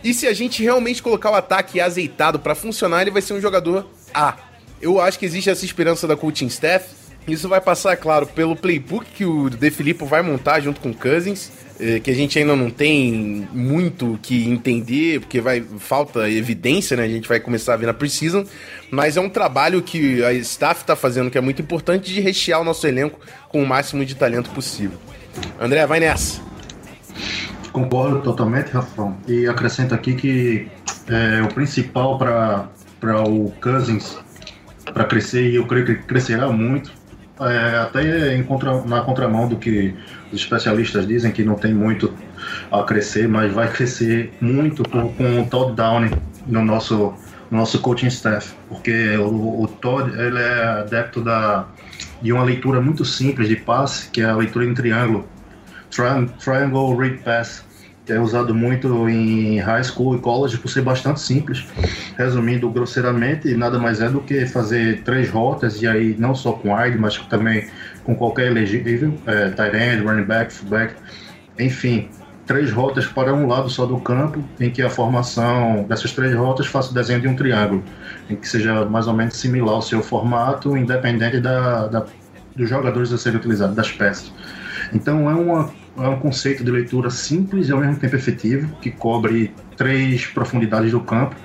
E 0.03 0.13
se 0.13 0.25
a 0.25 0.33
gente 0.33 0.63
realmente 0.63 1.03
colocar 1.03 1.29
o 1.29 1.35
ataque 1.35 1.79
azeitado 1.79 2.39
para 2.39 2.55
funcionar, 2.55 3.01
ele 3.01 3.11
vai 3.11 3.21
ser 3.21 3.33
um 3.33 3.41
jogador 3.41 3.87
A. 4.13 4.35
Eu 4.81 4.99
acho 4.99 5.19
que 5.19 5.25
existe 5.25 5.49
essa 5.49 5.63
esperança 5.63 6.07
da 6.07 6.17
coaching 6.17 6.47
staff. 6.47 6.89
Isso 7.27 7.47
vai 7.47 7.61
passar, 7.61 7.95
claro, 7.97 8.25
pelo 8.25 8.55
playbook 8.55 9.05
que 9.11 9.25
o 9.25 9.47
De 9.47 9.69
Filippo 9.69 10.07
vai 10.07 10.23
montar 10.23 10.59
junto 10.59 10.81
com 10.81 10.89
o 10.89 10.95
Cousins, 10.95 11.51
que 12.03 12.11
a 12.11 12.13
gente 12.13 12.37
ainda 12.37 12.55
não 12.55 12.69
tem 12.69 13.47
muito 13.51 14.19
que 14.21 14.47
entender, 14.47 15.19
porque 15.19 15.41
vai 15.41 15.61
falta 15.79 16.29
evidência, 16.29 16.95
né? 16.95 17.03
A 17.03 17.07
gente 17.07 17.27
vai 17.27 17.39
começar 17.39 17.73
a 17.73 17.77
ver 17.77 17.87
na 17.87 17.93
precisam, 17.93 18.45
mas 18.89 19.17
é 19.17 19.21
um 19.21 19.29
trabalho 19.29 19.81
que 19.81 20.23
a 20.23 20.33
staff 20.33 20.81
está 20.81 20.95
fazendo 20.95 21.31
que 21.31 21.37
é 21.37 21.41
muito 21.41 21.61
importante 21.61 22.13
de 22.13 22.21
rechear 22.21 22.61
o 22.61 22.63
nosso 22.63 22.85
elenco 22.85 23.19
com 23.49 23.61
o 23.61 23.67
máximo 23.67 24.05
de 24.05 24.15
talento 24.15 24.49
possível. 24.51 24.97
André, 25.59 25.85
vai 25.87 25.99
nessa. 25.99 26.41
Concordo 27.71 28.21
totalmente, 28.21 28.69
Rafão. 28.71 29.17
E 29.27 29.47
acrescento 29.47 29.95
aqui 29.95 30.13
que 30.13 30.67
é, 31.07 31.41
o 31.41 31.47
principal 31.47 32.17
para 32.17 32.69
o 33.27 33.51
Cousins 33.61 34.17
para 34.93 35.05
crescer, 35.05 35.49
e 35.49 35.55
eu 35.55 35.65
creio 35.65 35.85
que 35.85 35.95
crescerá 35.95 36.49
muito, 36.49 36.91
é, 37.45 37.79
até 37.79 38.35
em 38.35 38.43
contra, 38.43 38.83
na 38.83 39.01
contramão 39.01 39.47
do 39.47 39.55
que 39.55 39.95
os 40.31 40.39
especialistas 40.39 41.07
dizem, 41.07 41.31
que 41.31 41.43
não 41.43 41.55
tem 41.55 41.73
muito 41.73 42.13
a 42.71 42.83
crescer, 42.83 43.27
mas 43.27 43.51
vai 43.53 43.71
crescer 43.71 44.33
muito 44.41 44.83
com, 44.89 45.41
o 45.41 45.45
Todd 45.49 45.75
Downey 45.75 46.11
no 46.47 46.63
nosso, 46.63 47.13
no 47.49 47.57
nosso 47.59 47.79
coaching 47.79 48.07
staff, 48.07 48.53
porque 48.69 49.15
o, 49.17 49.63
o 49.63 49.67
Todd 49.67 50.09
ele 50.19 50.39
é 50.39 50.63
adepto 50.63 51.21
da, 51.21 51.65
de 52.21 52.31
uma 52.31 52.43
leitura 52.43 52.81
muito 52.81 53.03
simples 53.03 53.47
de 53.47 53.55
passe, 53.55 54.09
que 54.09 54.21
é 54.21 54.25
a 54.25 54.35
leitura 54.35 54.65
em 54.65 54.73
triângulo, 54.73 55.27
tri 55.89 56.05
Triangle 56.39 56.95
Read 56.95 57.17
Pass, 57.17 57.65
que 58.05 58.13
é 58.13 58.19
usado 58.19 58.53
muito 58.53 59.07
em 59.07 59.59
high 59.59 59.83
school 59.83 60.15
e 60.15 60.19
college 60.19 60.57
por 60.57 60.69
ser 60.69 60.81
bastante 60.81 61.19
simples. 61.21 61.65
Resumindo 62.17 62.69
grosseiramente, 62.69 63.53
nada 63.55 63.77
mais 63.77 64.01
é 64.01 64.09
do 64.09 64.21
que 64.21 64.45
fazer 64.45 65.03
três 65.03 65.29
rotas, 65.29 65.81
e 65.81 65.87
aí 65.87 66.15
não 66.17 66.33
só 66.33 66.53
com 66.53 66.75
wide, 66.75 66.97
mas 66.97 67.17
também 67.17 67.67
com 68.03 68.15
qualquer 68.15 68.47
elegível, 68.47 69.13
é, 69.25 69.49
tight 69.49 69.75
end, 69.75 70.03
running 70.03 70.23
back, 70.23 70.51
fullback, 70.51 70.95
enfim, 71.59 72.09
três 72.45 72.71
rotas 72.71 73.05
para 73.05 73.33
um 73.33 73.47
lado 73.47 73.69
só 73.69 73.85
do 73.85 73.97
campo, 73.99 74.43
em 74.59 74.71
que 74.71 74.81
a 74.81 74.89
formação 74.89 75.85
dessas 75.87 76.11
três 76.11 76.35
rotas 76.35 76.65
faça 76.65 76.91
o 76.91 76.93
desenho 76.93 77.21
de 77.21 77.27
um 77.27 77.35
triângulo, 77.35 77.83
em 78.29 78.35
que 78.35 78.47
seja 78.47 78.85
mais 78.85 79.07
ou 79.07 79.13
menos 79.13 79.35
similar 79.35 79.75
ao 79.75 79.81
seu 79.81 80.01
formato, 80.01 80.75
independente 80.75 81.39
da, 81.39 81.87
da 81.87 82.05
dos 82.55 82.69
jogadores 82.69 83.13
a 83.13 83.17
serem 83.17 83.39
utilizados, 83.39 83.75
das 83.75 83.91
peças. 83.91 84.31
Então 84.93 85.29
é 85.29 85.33
uma 85.33 85.69
é 85.97 86.07
um 86.07 86.19
conceito 86.19 86.63
de 86.63 86.71
leitura 86.71 87.09
simples 87.09 87.69
e 87.69 87.71
ao 87.71 87.79
mesmo 87.79 87.97
tempo 87.97 88.15
efetivo, 88.15 88.75
que 88.81 88.91
cobre 88.91 89.53
três 89.75 90.25
profundidades 90.27 90.91
do 90.91 91.01
campo 91.01 91.35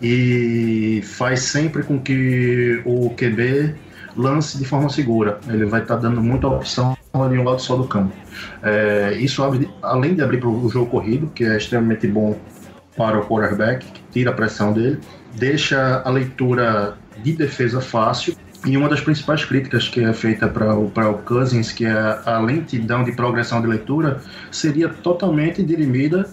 e 0.00 1.00
faz 1.04 1.40
sempre 1.40 1.82
com 1.82 1.98
que 1.98 2.82
o 2.84 3.10
QB 3.10 3.74
lance 4.16 4.58
de 4.58 4.64
forma 4.64 4.88
segura. 4.88 5.40
Ele 5.48 5.64
vai 5.64 5.82
estar 5.82 5.96
tá 5.96 6.02
dando 6.02 6.22
muita 6.22 6.46
opção 6.46 6.96
ali 7.14 7.38
um 7.38 7.44
lado 7.44 7.60
só 7.60 7.76
do 7.76 7.84
campo. 7.84 8.12
É, 8.62 9.14
isso 9.18 9.42
abre, 9.42 9.70
além 9.82 10.14
de 10.14 10.22
abrir 10.22 10.38
para 10.38 10.48
o 10.48 10.68
jogo 10.68 10.90
corrido, 10.90 11.28
que 11.34 11.44
é 11.44 11.56
extremamente 11.56 12.06
bom 12.06 12.38
para 12.96 13.18
o 13.18 13.26
quarterback, 13.26 13.86
que 13.86 14.02
tira 14.12 14.30
a 14.30 14.34
pressão 14.34 14.72
dele, 14.72 15.00
deixa 15.34 16.02
a 16.04 16.10
leitura 16.10 16.96
de 17.22 17.32
defesa 17.32 17.80
fácil 17.80 18.36
e 18.66 18.76
uma 18.76 18.88
das 18.88 19.00
principais 19.00 19.44
críticas 19.44 19.88
que 19.88 20.04
é 20.04 20.12
feita 20.12 20.48
para 20.48 20.74
o, 20.74 20.86
o 20.86 21.18
Cousins, 21.24 21.70
que 21.70 21.86
é 21.86 22.18
a 22.26 22.38
lentidão 22.40 23.04
de 23.04 23.12
progressão 23.12 23.60
de 23.60 23.68
leitura, 23.68 24.20
seria 24.50 24.88
totalmente 24.88 25.62
dirimida 25.62 26.28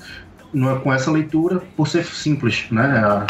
com 0.81 0.91
essa 0.91 1.11
leitura 1.11 1.61
por 1.77 1.87
ser 1.87 2.03
simples, 2.05 2.65
né? 2.71 2.83
A, 2.83 3.27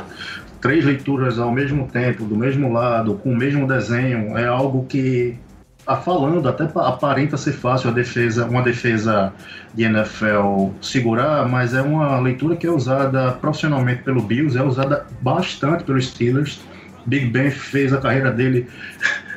três 0.62 0.86
leituras 0.86 1.38
ao 1.38 1.52
mesmo 1.52 1.90
tempo, 1.90 2.24
do 2.24 2.38
mesmo 2.38 2.72
lado, 2.72 3.16
com 3.16 3.34
o 3.34 3.36
mesmo 3.36 3.68
desenho, 3.68 4.38
é 4.38 4.46
algo 4.48 4.86
que 4.86 5.38
a 5.86 5.98
falando 5.98 6.48
até 6.48 6.64
aparenta 6.76 7.36
ser 7.36 7.52
fácil 7.52 7.90
a 7.90 7.94
defesa, 7.94 8.46
uma 8.46 8.62
defesa 8.62 9.34
de 9.74 9.84
NFL 9.84 10.70
segurar, 10.82 11.46
mas 11.50 11.74
é 11.74 11.82
uma 11.82 12.18
leitura 12.22 12.56
que 12.56 12.66
é 12.66 12.72
usada 12.72 13.34
profissionalmente 13.34 14.04
pelo 14.04 14.22
Bills, 14.22 14.58
é 14.58 14.64
usada 14.64 15.06
bastante 15.22 15.84
pelos 15.84 16.08
Steelers 16.08 16.62
Big 17.06 17.28
Ben 17.28 17.52
fez 17.52 17.94
a 17.94 17.98
carreira 18.00 18.32
dele 18.32 18.68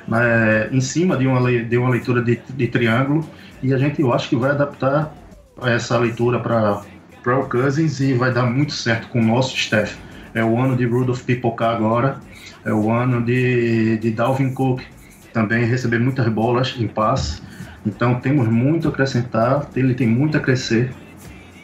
né, 0.07 0.69
em 0.71 0.81
cima 0.81 1.17
de 1.17 1.27
uma, 1.27 1.41
de 1.51 1.77
uma 1.77 1.91
leitura 1.91 2.23
de, 2.23 2.41
de 2.55 2.67
triângulo 2.69 3.29
e 3.63 3.73
a 3.73 3.79
gente 3.79 4.01
eu 4.01 4.13
acho 4.13 4.29
que 4.29 4.37
vai 4.37 4.51
adaptar 4.51 5.13
essa 5.63 5.99
leitura 5.99 6.39
para 6.39 7.39
o 7.39 7.49
Cousins 7.49 8.01
e 8.01 8.13
vai 8.13 8.33
dar 8.33 8.45
muito 8.45 8.73
certo 8.73 9.09
com 9.09 9.21
o 9.21 9.25
nosso 9.25 9.57
staff. 9.57 9.97
É 10.35 10.45
o 10.45 10.59
ano 10.59 10.77
de 10.77 10.85
Rudolph 10.85 11.23
Pipocar 11.23 11.75
agora, 11.75 12.21
é 12.65 12.73
o 12.73 12.91
ano 12.91 13.25
de, 13.25 13.97
de 13.99 14.11
Dalvin 14.11 14.53
Cook 14.53 14.83
também 15.33 15.65
receber 15.65 15.99
muitas 15.99 16.27
bolas 16.29 16.75
em 16.79 16.87
passe. 16.87 17.43
Então 17.85 18.21
temos 18.21 18.49
muito 18.49 18.89
a 18.89 18.91
acrescentar, 18.91 19.69
ele 19.77 19.95
tem 19.95 20.07
muito 20.07 20.37
a 20.37 20.41
crescer, 20.41 20.91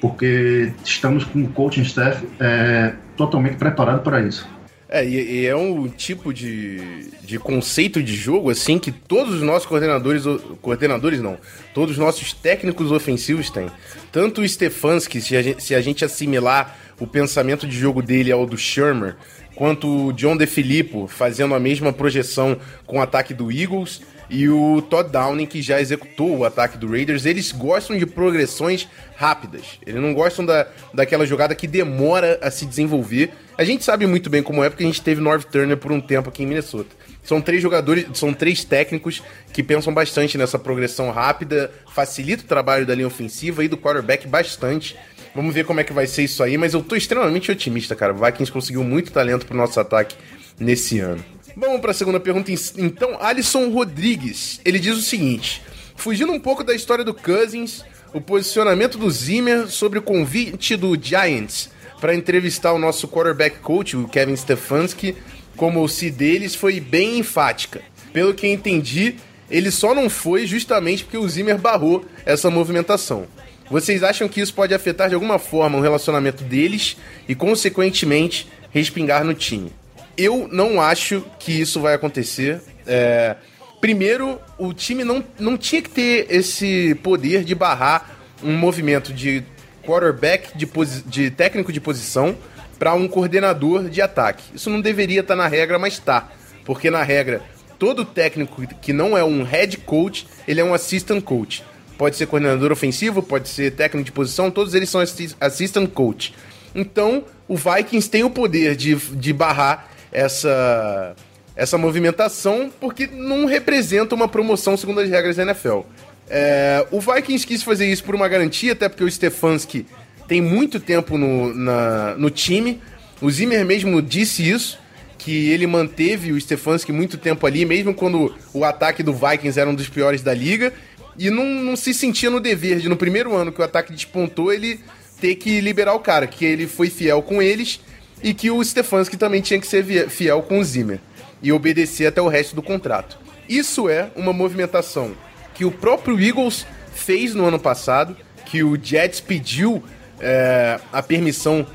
porque 0.00 0.72
estamos 0.84 1.24
com 1.24 1.42
o 1.42 1.48
coaching 1.48 1.82
staff 1.82 2.26
é, 2.38 2.94
totalmente 3.16 3.56
preparado 3.56 4.02
para 4.02 4.20
isso. 4.20 4.48
É, 4.94 5.02
e, 5.06 5.40
e, 5.40 5.46
é 5.46 5.56
um 5.56 5.88
tipo 5.88 6.34
de, 6.34 7.08
de 7.22 7.38
conceito 7.38 8.02
de 8.02 8.14
jogo, 8.14 8.50
assim, 8.50 8.78
que 8.78 8.92
todos 8.92 9.36
os 9.36 9.40
nossos 9.40 9.66
coordenadores, 9.66 10.24
coordenadores 10.60 11.18
não, 11.18 11.38
todos 11.72 11.92
os 11.92 11.98
nossos 11.98 12.34
técnicos 12.34 12.92
ofensivos 12.92 13.48
têm. 13.48 13.70
Tanto 14.12 14.42
o 14.42 14.46
Stefanski, 14.46 15.18
se 15.18 15.34
a 15.34 15.40
gente, 15.40 15.62
se 15.62 15.74
a 15.74 15.80
gente 15.80 16.04
assimilar 16.04 16.76
o 17.00 17.06
pensamento 17.06 17.66
de 17.66 17.74
jogo 17.74 18.02
dele 18.02 18.30
ao 18.30 18.44
do 18.44 18.58
Shermer, 18.58 19.16
quanto 19.54 20.08
o 20.08 20.12
John 20.12 20.36
DeFilippo 20.36 21.08
fazendo 21.08 21.54
a 21.54 21.58
mesma 21.58 21.90
projeção 21.90 22.58
com 22.86 22.98
o 22.98 23.00
ataque 23.00 23.32
do 23.32 23.50
Eagles, 23.50 24.02
e 24.32 24.48
o 24.48 24.80
Todd 24.80 25.10
Downing, 25.10 25.44
que 25.44 25.60
já 25.60 25.78
executou 25.78 26.38
o 26.38 26.44
ataque 26.46 26.78
do 26.78 26.90
Raiders, 26.90 27.26
eles 27.26 27.52
gostam 27.52 27.98
de 27.98 28.06
progressões 28.06 28.88
rápidas. 29.14 29.78
Eles 29.86 30.00
não 30.00 30.14
gostam 30.14 30.42
da, 30.46 30.66
daquela 30.94 31.26
jogada 31.26 31.54
que 31.54 31.66
demora 31.66 32.38
a 32.40 32.50
se 32.50 32.64
desenvolver. 32.64 33.30
A 33.58 33.62
gente 33.62 33.84
sabe 33.84 34.06
muito 34.06 34.30
bem 34.30 34.42
como 34.42 34.64
é, 34.64 34.70
porque 34.70 34.84
a 34.84 34.86
gente 34.86 35.02
teve 35.02 35.20
North 35.20 35.44
Turner 35.44 35.76
por 35.76 35.92
um 35.92 36.00
tempo 36.00 36.30
aqui 36.30 36.44
em 36.44 36.46
Minnesota. 36.46 36.96
São 37.22 37.42
três 37.42 37.60
jogadores, 37.60 38.06
são 38.14 38.32
três 38.32 38.64
técnicos 38.64 39.22
que 39.52 39.62
pensam 39.62 39.92
bastante 39.92 40.38
nessa 40.38 40.58
progressão 40.58 41.10
rápida, 41.10 41.70
facilita 41.94 42.42
o 42.42 42.46
trabalho 42.46 42.86
da 42.86 42.94
linha 42.94 43.06
ofensiva 43.06 43.62
e 43.62 43.68
do 43.68 43.76
quarterback 43.76 44.26
bastante. 44.26 44.96
Vamos 45.34 45.54
ver 45.54 45.66
como 45.66 45.80
é 45.80 45.84
que 45.84 45.92
vai 45.92 46.06
ser 46.06 46.22
isso 46.22 46.42
aí, 46.42 46.56
mas 46.56 46.72
eu 46.72 46.82
tô 46.82 46.96
extremamente 46.96 47.50
otimista, 47.52 47.94
cara. 47.94 48.14
O 48.14 48.16
Vikings 48.16 48.50
conseguiu 48.50 48.82
muito 48.82 49.12
talento 49.12 49.44
pro 49.44 49.54
nosso 49.54 49.78
ataque 49.78 50.16
nesse 50.58 51.00
ano. 51.00 51.22
Vamos 51.56 51.80
para 51.80 51.90
a 51.90 51.94
segunda 51.94 52.18
pergunta. 52.18 52.50
Então, 52.78 53.16
Alisson 53.20 53.68
Rodrigues, 53.70 54.60
ele 54.64 54.78
diz 54.78 54.96
o 54.96 55.02
seguinte: 55.02 55.62
fugindo 55.96 56.32
um 56.32 56.40
pouco 56.40 56.64
da 56.64 56.74
história 56.74 57.04
do 57.04 57.14
Cousins, 57.14 57.84
o 58.12 58.20
posicionamento 58.20 58.98
do 58.98 59.10
Zimmer 59.10 59.68
sobre 59.68 59.98
o 59.98 60.02
convite 60.02 60.76
do 60.76 60.98
Giants 61.00 61.70
para 62.00 62.14
entrevistar 62.14 62.72
o 62.72 62.78
nosso 62.78 63.06
quarterback 63.06 63.60
coach, 63.60 63.96
o 63.96 64.08
Kevin 64.08 64.36
Stefanski, 64.36 65.16
como 65.56 65.82
o 65.82 65.88
se 65.88 66.10
deles, 66.10 66.54
foi 66.54 66.80
bem 66.80 67.18
enfática. 67.18 67.80
Pelo 68.12 68.34
que 68.34 68.46
entendi, 68.46 69.16
ele 69.50 69.70
só 69.70 69.94
não 69.94 70.10
foi 70.10 70.46
justamente 70.46 71.04
porque 71.04 71.16
o 71.16 71.28
Zimmer 71.28 71.58
barrou 71.58 72.04
essa 72.26 72.50
movimentação. 72.50 73.26
Vocês 73.70 74.02
acham 74.02 74.28
que 74.28 74.40
isso 74.40 74.52
pode 74.52 74.74
afetar 74.74 75.08
de 75.08 75.14
alguma 75.14 75.38
forma 75.38 75.78
o 75.78 75.80
relacionamento 75.80 76.42
deles 76.44 76.96
e, 77.28 77.34
consequentemente, 77.34 78.48
respingar 78.70 79.24
no 79.24 79.32
time? 79.32 79.72
Eu 80.16 80.48
não 80.50 80.80
acho 80.80 81.24
que 81.38 81.52
isso 81.52 81.80
vai 81.80 81.94
acontecer. 81.94 82.60
É, 82.86 83.36
primeiro, 83.80 84.38
o 84.58 84.72
time 84.72 85.04
não, 85.04 85.24
não 85.38 85.56
tinha 85.56 85.80
que 85.80 85.90
ter 85.90 86.26
esse 86.28 86.94
poder 86.96 87.44
de 87.44 87.54
barrar 87.54 88.10
um 88.42 88.56
movimento 88.56 89.12
de 89.12 89.42
quarterback, 89.84 90.56
de, 90.56 90.68
de 91.06 91.30
técnico 91.30 91.72
de 91.72 91.80
posição, 91.80 92.36
para 92.78 92.94
um 92.94 93.06
coordenador 93.06 93.88
de 93.88 94.02
ataque. 94.02 94.42
Isso 94.54 94.68
não 94.68 94.80
deveria 94.80 95.20
estar 95.20 95.36
tá 95.36 95.42
na 95.42 95.48
regra, 95.48 95.78
mas 95.78 95.94
está. 95.94 96.30
Porque 96.64 96.90
na 96.90 97.02
regra, 97.02 97.42
todo 97.78 98.04
técnico 98.04 98.66
que 98.80 98.92
não 98.92 99.16
é 99.16 99.24
um 99.24 99.42
head 99.42 99.76
coach, 99.78 100.26
ele 100.46 100.60
é 100.60 100.64
um 100.64 100.74
assistant 100.74 101.22
coach. 101.22 101.64
Pode 101.96 102.16
ser 102.16 102.26
coordenador 102.26 102.72
ofensivo, 102.72 103.22
pode 103.22 103.48
ser 103.48 103.72
técnico 103.72 104.04
de 104.04 104.12
posição, 104.12 104.50
todos 104.50 104.74
eles 104.74 104.90
são 104.90 105.00
assistant 105.40 105.88
coach. 105.90 106.34
Então, 106.74 107.24
o 107.46 107.56
Vikings 107.56 108.10
tem 108.10 108.24
o 108.24 108.30
poder 108.30 108.74
de, 108.74 108.96
de 108.96 109.32
barrar 109.32 109.91
essa, 110.12 111.16
essa 111.56 111.78
movimentação 111.78 112.70
porque 112.80 113.06
não 113.06 113.46
representa 113.46 114.14
uma 114.14 114.28
promoção 114.28 114.76
segundo 114.76 115.00
as 115.00 115.08
regras 115.08 115.36
da 115.36 115.42
NFL. 115.42 115.80
É, 116.28 116.86
o 116.90 117.00
Vikings 117.00 117.46
quis 117.46 117.62
fazer 117.62 117.90
isso 117.90 118.04
por 118.04 118.14
uma 118.14 118.28
garantia, 118.28 118.72
até 118.72 118.88
porque 118.88 119.04
o 119.04 119.10
Stefanski 119.10 119.86
tem 120.28 120.40
muito 120.40 120.78
tempo 120.78 121.18
no, 121.18 121.54
na, 121.54 122.14
no 122.16 122.30
time. 122.30 122.80
O 123.20 123.30
Zimmer 123.30 123.64
mesmo 123.64 124.00
disse 124.00 124.48
isso, 124.48 124.78
que 125.18 125.50
ele 125.50 125.66
manteve 125.66 126.32
o 126.32 126.40
Stefanski 126.40 126.90
muito 126.90 127.16
tempo 127.16 127.46
ali, 127.46 127.64
mesmo 127.64 127.94
quando 127.94 128.34
o 128.52 128.64
ataque 128.64 129.02
do 129.02 129.12
Vikings 129.12 129.58
era 129.58 129.70
um 129.70 129.74
dos 129.74 129.88
piores 129.88 130.22
da 130.22 130.34
liga. 130.34 130.72
e 131.18 131.30
não, 131.30 131.44
não 131.44 131.76
se 131.76 131.94
sentia 131.94 132.30
no 132.30 132.40
dever 132.40 132.80
de, 132.80 132.88
no 132.88 132.96
primeiro 132.96 133.34
ano 133.34 133.52
que 133.52 133.60
o 133.60 133.64
ataque 133.64 133.92
despontou, 133.92 134.52
ele 134.52 134.80
ter 135.20 135.36
que 135.36 135.60
liberar 135.60 135.94
o 135.94 136.00
cara, 136.00 136.26
que 136.26 136.44
ele 136.44 136.66
foi 136.66 136.90
fiel 136.90 137.22
com 137.22 137.40
eles 137.40 137.80
e 138.22 138.32
que 138.32 138.50
o 138.50 138.62
Stefanski 138.62 139.16
também 139.16 139.40
tinha 139.40 139.60
que 139.60 139.66
ser 139.66 140.08
fiel 140.08 140.42
com 140.42 140.58
o 140.58 140.64
Zimmer 140.64 141.00
e 141.42 141.52
obedecer 141.52 142.06
até 142.06 142.22
o 142.22 142.28
resto 142.28 142.54
do 142.54 142.62
contrato. 142.62 143.18
Isso 143.48 143.88
é 143.88 144.10
uma 144.14 144.32
movimentação 144.32 145.12
que 145.54 145.64
o 145.64 145.70
próprio 145.70 146.18
Eagles 146.20 146.66
fez 146.94 147.34
no 147.34 147.44
ano 147.44 147.58
passado, 147.58 148.16
que 148.46 148.62
o 148.62 148.78
Jets 148.80 149.20
pediu 149.20 149.82
é, 150.20 150.78
a 150.92 151.02
permissão 151.02 151.66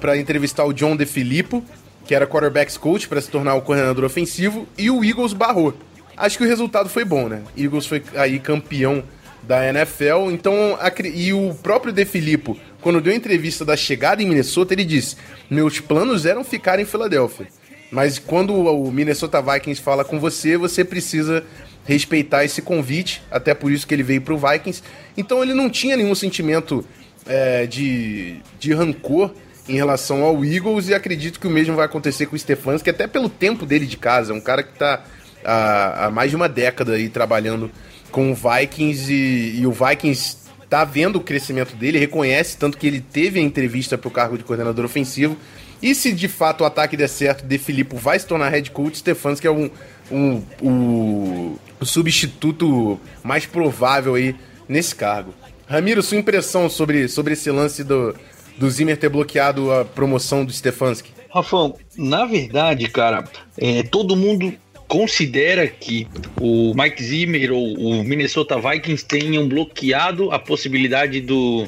para 0.00 0.16
entrevistar 0.16 0.64
o 0.64 0.72
John 0.72 0.96
DeFilippo, 0.96 1.62
que 2.06 2.14
era 2.14 2.26
quarterbacks 2.26 2.76
coach, 2.76 3.08
para 3.08 3.20
se 3.20 3.28
tornar 3.28 3.54
o 3.54 3.62
coordenador 3.62 4.04
ofensivo, 4.04 4.66
e 4.78 4.90
o 4.90 5.04
Eagles 5.04 5.32
barrou. 5.32 5.74
Acho 6.16 6.38
que 6.38 6.44
o 6.44 6.46
resultado 6.46 6.88
foi 6.88 7.04
bom, 7.04 7.28
né? 7.28 7.42
Eagles 7.56 7.86
foi 7.86 8.02
aí 8.16 8.38
campeão 8.38 9.02
da 9.42 9.66
NFL, 9.68 10.30
então 10.30 10.78
e 11.14 11.32
o 11.32 11.54
próprio 11.62 11.92
DeFilippo, 11.92 12.56
quando 12.80 13.00
deu 13.00 13.12
a 13.12 13.16
entrevista 13.16 13.64
da 13.64 13.76
chegada 13.76 14.22
em 14.22 14.26
Minnesota, 14.26 14.74
ele 14.74 14.84
disse: 14.84 15.16
"Meus 15.48 15.80
planos 15.80 16.26
eram 16.26 16.44
ficar 16.44 16.78
em 16.78 16.84
Filadélfia, 16.84 17.48
mas 17.90 18.18
quando 18.18 18.54
o 18.54 18.90
Minnesota 18.92 19.42
Vikings 19.42 19.82
fala 19.82 20.04
com 20.04 20.20
você, 20.20 20.56
você 20.56 20.84
precisa 20.84 21.44
respeitar 21.84 22.44
esse 22.44 22.62
convite, 22.62 23.22
até 23.30 23.54
por 23.54 23.72
isso 23.72 23.86
que 23.86 23.94
ele 23.94 24.02
veio 24.02 24.20
para 24.20 24.34
o 24.34 24.38
Vikings. 24.38 24.82
Então 25.16 25.42
ele 25.42 25.54
não 25.54 25.68
tinha 25.68 25.96
nenhum 25.96 26.14
sentimento 26.14 26.84
é, 27.26 27.66
de, 27.66 28.36
de 28.58 28.72
rancor 28.72 29.32
em 29.68 29.74
relação 29.74 30.22
ao 30.22 30.44
Eagles. 30.44 30.88
E 30.88 30.94
acredito 30.94 31.40
que 31.40 31.46
o 31.46 31.50
mesmo 31.50 31.74
vai 31.74 31.86
acontecer 31.86 32.26
com 32.26 32.36
o 32.36 32.38
Stefanski, 32.38 32.90
até 32.90 33.06
pelo 33.06 33.28
tempo 33.28 33.66
dele 33.66 33.86
de 33.86 33.96
casa, 33.96 34.32
um 34.32 34.40
cara 34.40 34.62
que 34.62 34.72
está 34.72 35.04
há, 35.44 36.06
há, 36.06 36.10
mais 36.10 36.30
de 36.30 36.36
uma 36.36 36.48
década 36.48 36.92
aí 36.92 37.08
trabalhando 37.08 37.70
com 38.10 38.30
o 38.30 38.34
Vikings. 38.34 39.12
E, 39.12 39.60
e 39.60 39.66
o 39.66 39.72
Vikings 39.72 40.36
tá 40.70 40.84
vendo 40.84 41.16
o 41.16 41.20
crescimento 41.20 41.74
dele, 41.74 41.98
reconhece 41.98 42.56
tanto 42.56 42.78
que 42.78 42.86
ele 42.86 43.00
teve 43.00 43.40
a 43.40 43.42
entrevista 43.42 43.98
para 43.98 44.06
o 44.06 44.10
cargo 44.10 44.38
de 44.38 44.44
coordenador 44.44 44.84
ofensivo. 44.84 45.36
E 45.82 45.94
se 45.94 46.12
de 46.12 46.28
fato 46.28 46.60
o 46.60 46.64
ataque 46.64 46.96
der 46.96 47.08
certo, 47.08 47.44
De 47.44 47.58
Filippo 47.58 47.96
vai 47.96 48.18
se 48.18 48.26
tornar 48.26 48.50
head 48.50 48.70
coach, 48.70 48.98
Stefanski 48.98 49.48
é 49.48 49.50
um, 49.50 49.68
um, 50.10 50.42
um, 50.62 51.56
o 51.80 51.84
substituto 51.84 53.00
mais 53.24 53.46
provável 53.46 54.14
aí 54.14 54.36
nesse 54.68 54.94
cargo. 54.94 55.34
Ramiro, 55.66 56.02
sua 56.02 56.18
impressão 56.18 56.70
sobre, 56.70 57.08
sobre 57.08 57.32
esse 57.32 57.50
lance 57.50 57.82
do, 57.82 58.14
do 58.56 58.70
Zimmer 58.70 58.96
ter 58.96 59.08
bloqueado 59.08 59.72
a 59.72 59.84
promoção 59.84 60.44
do 60.44 60.52
Stefanski? 60.52 61.12
Rafão, 61.32 61.76
na 61.96 62.26
verdade, 62.26 62.88
cara, 62.88 63.24
é, 63.56 63.82
todo 63.82 64.16
mundo 64.16 64.52
considera 64.90 65.68
que 65.68 66.08
o 66.40 66.74
Mike 66.74 67.00
Zimmer 67.00 67.52
ou 67.52 67.74
o 67.78 68.02
Minnesota 68.02 68.58
Vikings 68.58 69.04
tenham 69.04 69.48
bloqueado 69.48 70.32
a 70.32 70.38
possibilidade 70.38 71.20
do, 71.20 71.64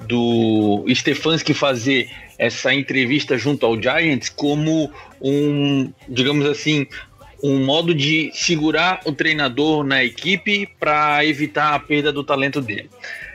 do 0.00 0.84
Stefanski 0.92 1.54
fazer 1.54 2.10
essa 2.36 2.74
entrevista 2.74 3.38
junto 3.38 3.64
ao 3.64 3.80
Giants 3.80 4.28
como 4.28 4.90
um, 5.22 5.92
digamos 6.08 6.44
assim, 6.44 6.88
um 7.40 7.64
modo 7.64 7.94
de 7.94 8.32
segurar 8.34 9.00
o 9.04 9.12
treinador 9.12 9.84
na 9.84 10.02
equipe 10.02 10.68
para 10.80 11.24
evitar 11.24 11.72
a 11.72 11.78
perda 11.78 12.12
do 12.12 12.24
talento 12.24 12.60
dele. 12.60 12.90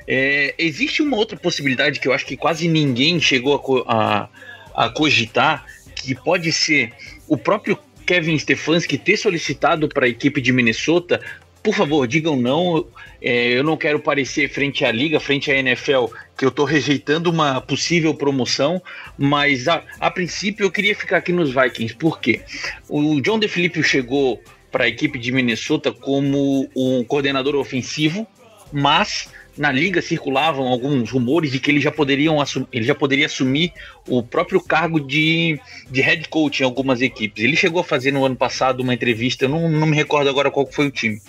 É, 0.05 0.53
existe 0.57 1.01
uma 1.01 1.15
outra 1.15 1.37
possibilidade 1.37 2.01
que 2.01 2.07
eu 2.09 2.11
acho 2.11 2.25
que 2.25 2.35
quase 2.35 2.67
ninguém 2.67 3.17
chegou 3.17 3.85
a, 3.87 4.27
a, 4.75 4.85
a 4.87 4.89
cogitar, 4.89 5.65
que 5.95 6.13
pode 6.13 6.51
ser 6.51 6.91
o 7.29 7.37
próprio 7.37 7.79
Kevin 8.05 8.37
Stefanski 8.37 8.97
ter 8.97 9.17
solicitado 9.17 9.87
para 9.87 10.05
a 10.05 10.09
equipe 10.09 10.41
de 10.41 10.51
Minnesota 10.51 11.19
por 11.63 11.75
favor, 11.75 12.07
digam 12.07 12.35
não. 12.35 12.87
É, 13.21 13.57
eu 13.57 13.63
não 13.63 13.77
quero 13.77 13.99
parecer 13.99 14.49
frente 14.49 14.83
à 14.83 14.91
liga, 14.91 15.19
frente 15.19 15.51
à 15.51 15.55
NFL, 15.55 16.05
que 16.35 16.43
eu 16.43 16.49
estou 16.49 16.65
rejeitando 16.65 17.29
uma 17.29 17.61
possível 17.61 18.13
promoção, 18.15 18.81
mas 19.17 19.67
a, 19.67 19.83
a, 19.99 20.09
princípio 20.09 20.65
eu 20.65 20.71
queria 20.71 20.95
ficar 20.95 21.17
aqui 21.17 21.31
nos 21.31 21.53
Vikings. 21.53 21.95
Por 21.95 22.19
quê? 22.19 22.41
O 22.89 23.21
John 23.21 23.37
DeFilippo 23.37 23.83
chegou 23.83 24.41
para 24.71 24.85
a 24.85 24.87
equipe 24.87 25.19
de 25.19 25.31
Minnesota 25.31 25.91
como 25.91 26.67
um 26.75 27.03
coordenador 27.03 27.55
ofensivo, 27.55 28.25
mas 28.71 29.29
na 29.61 29.71
liga 29.71 30.01
circulavam 30.01 30.65
alguns 30.65 31.11
rumores 31.11 31.51
de 31.51 31.59
que 31.59 31.69
ele 31.69 31.79
já, 31.79 31.91
poderiam 31.91 32.37
ele 32.73 32.83
já 32.83 32.95
poderia 32.95 33.27
assumir 33.27 33.71
o 34.07 34.23
próprio 34.23 34.59
cargo 34.59 34.99
de, 34.99 35.59
de 35.87 36.01
head 36.01 36.27
coach 36.29 36.61
em 36.61 36.63
algumas 36.63 36.99
equipes. 36.99 37.43
Ele 37.43 37.55
chegou 37.55 37.81
a 37.81 37.83
fazer 37.83 38.11
no 38.11 38.25
ano 38.25 38.35
passado 38.35 38.79
uma 38.79 38.91
entrevista, 38.91 39.45
eu 39.45 39.49
não, 39.49 39.69
não 39.69 39.85
me 39.85 39.95
recordo 39.95 40.31
agora 40.31 40.49
qual 40.49 40.65
foi 40.65 40.87
o 40.87 40.91
time. 40.91 41.21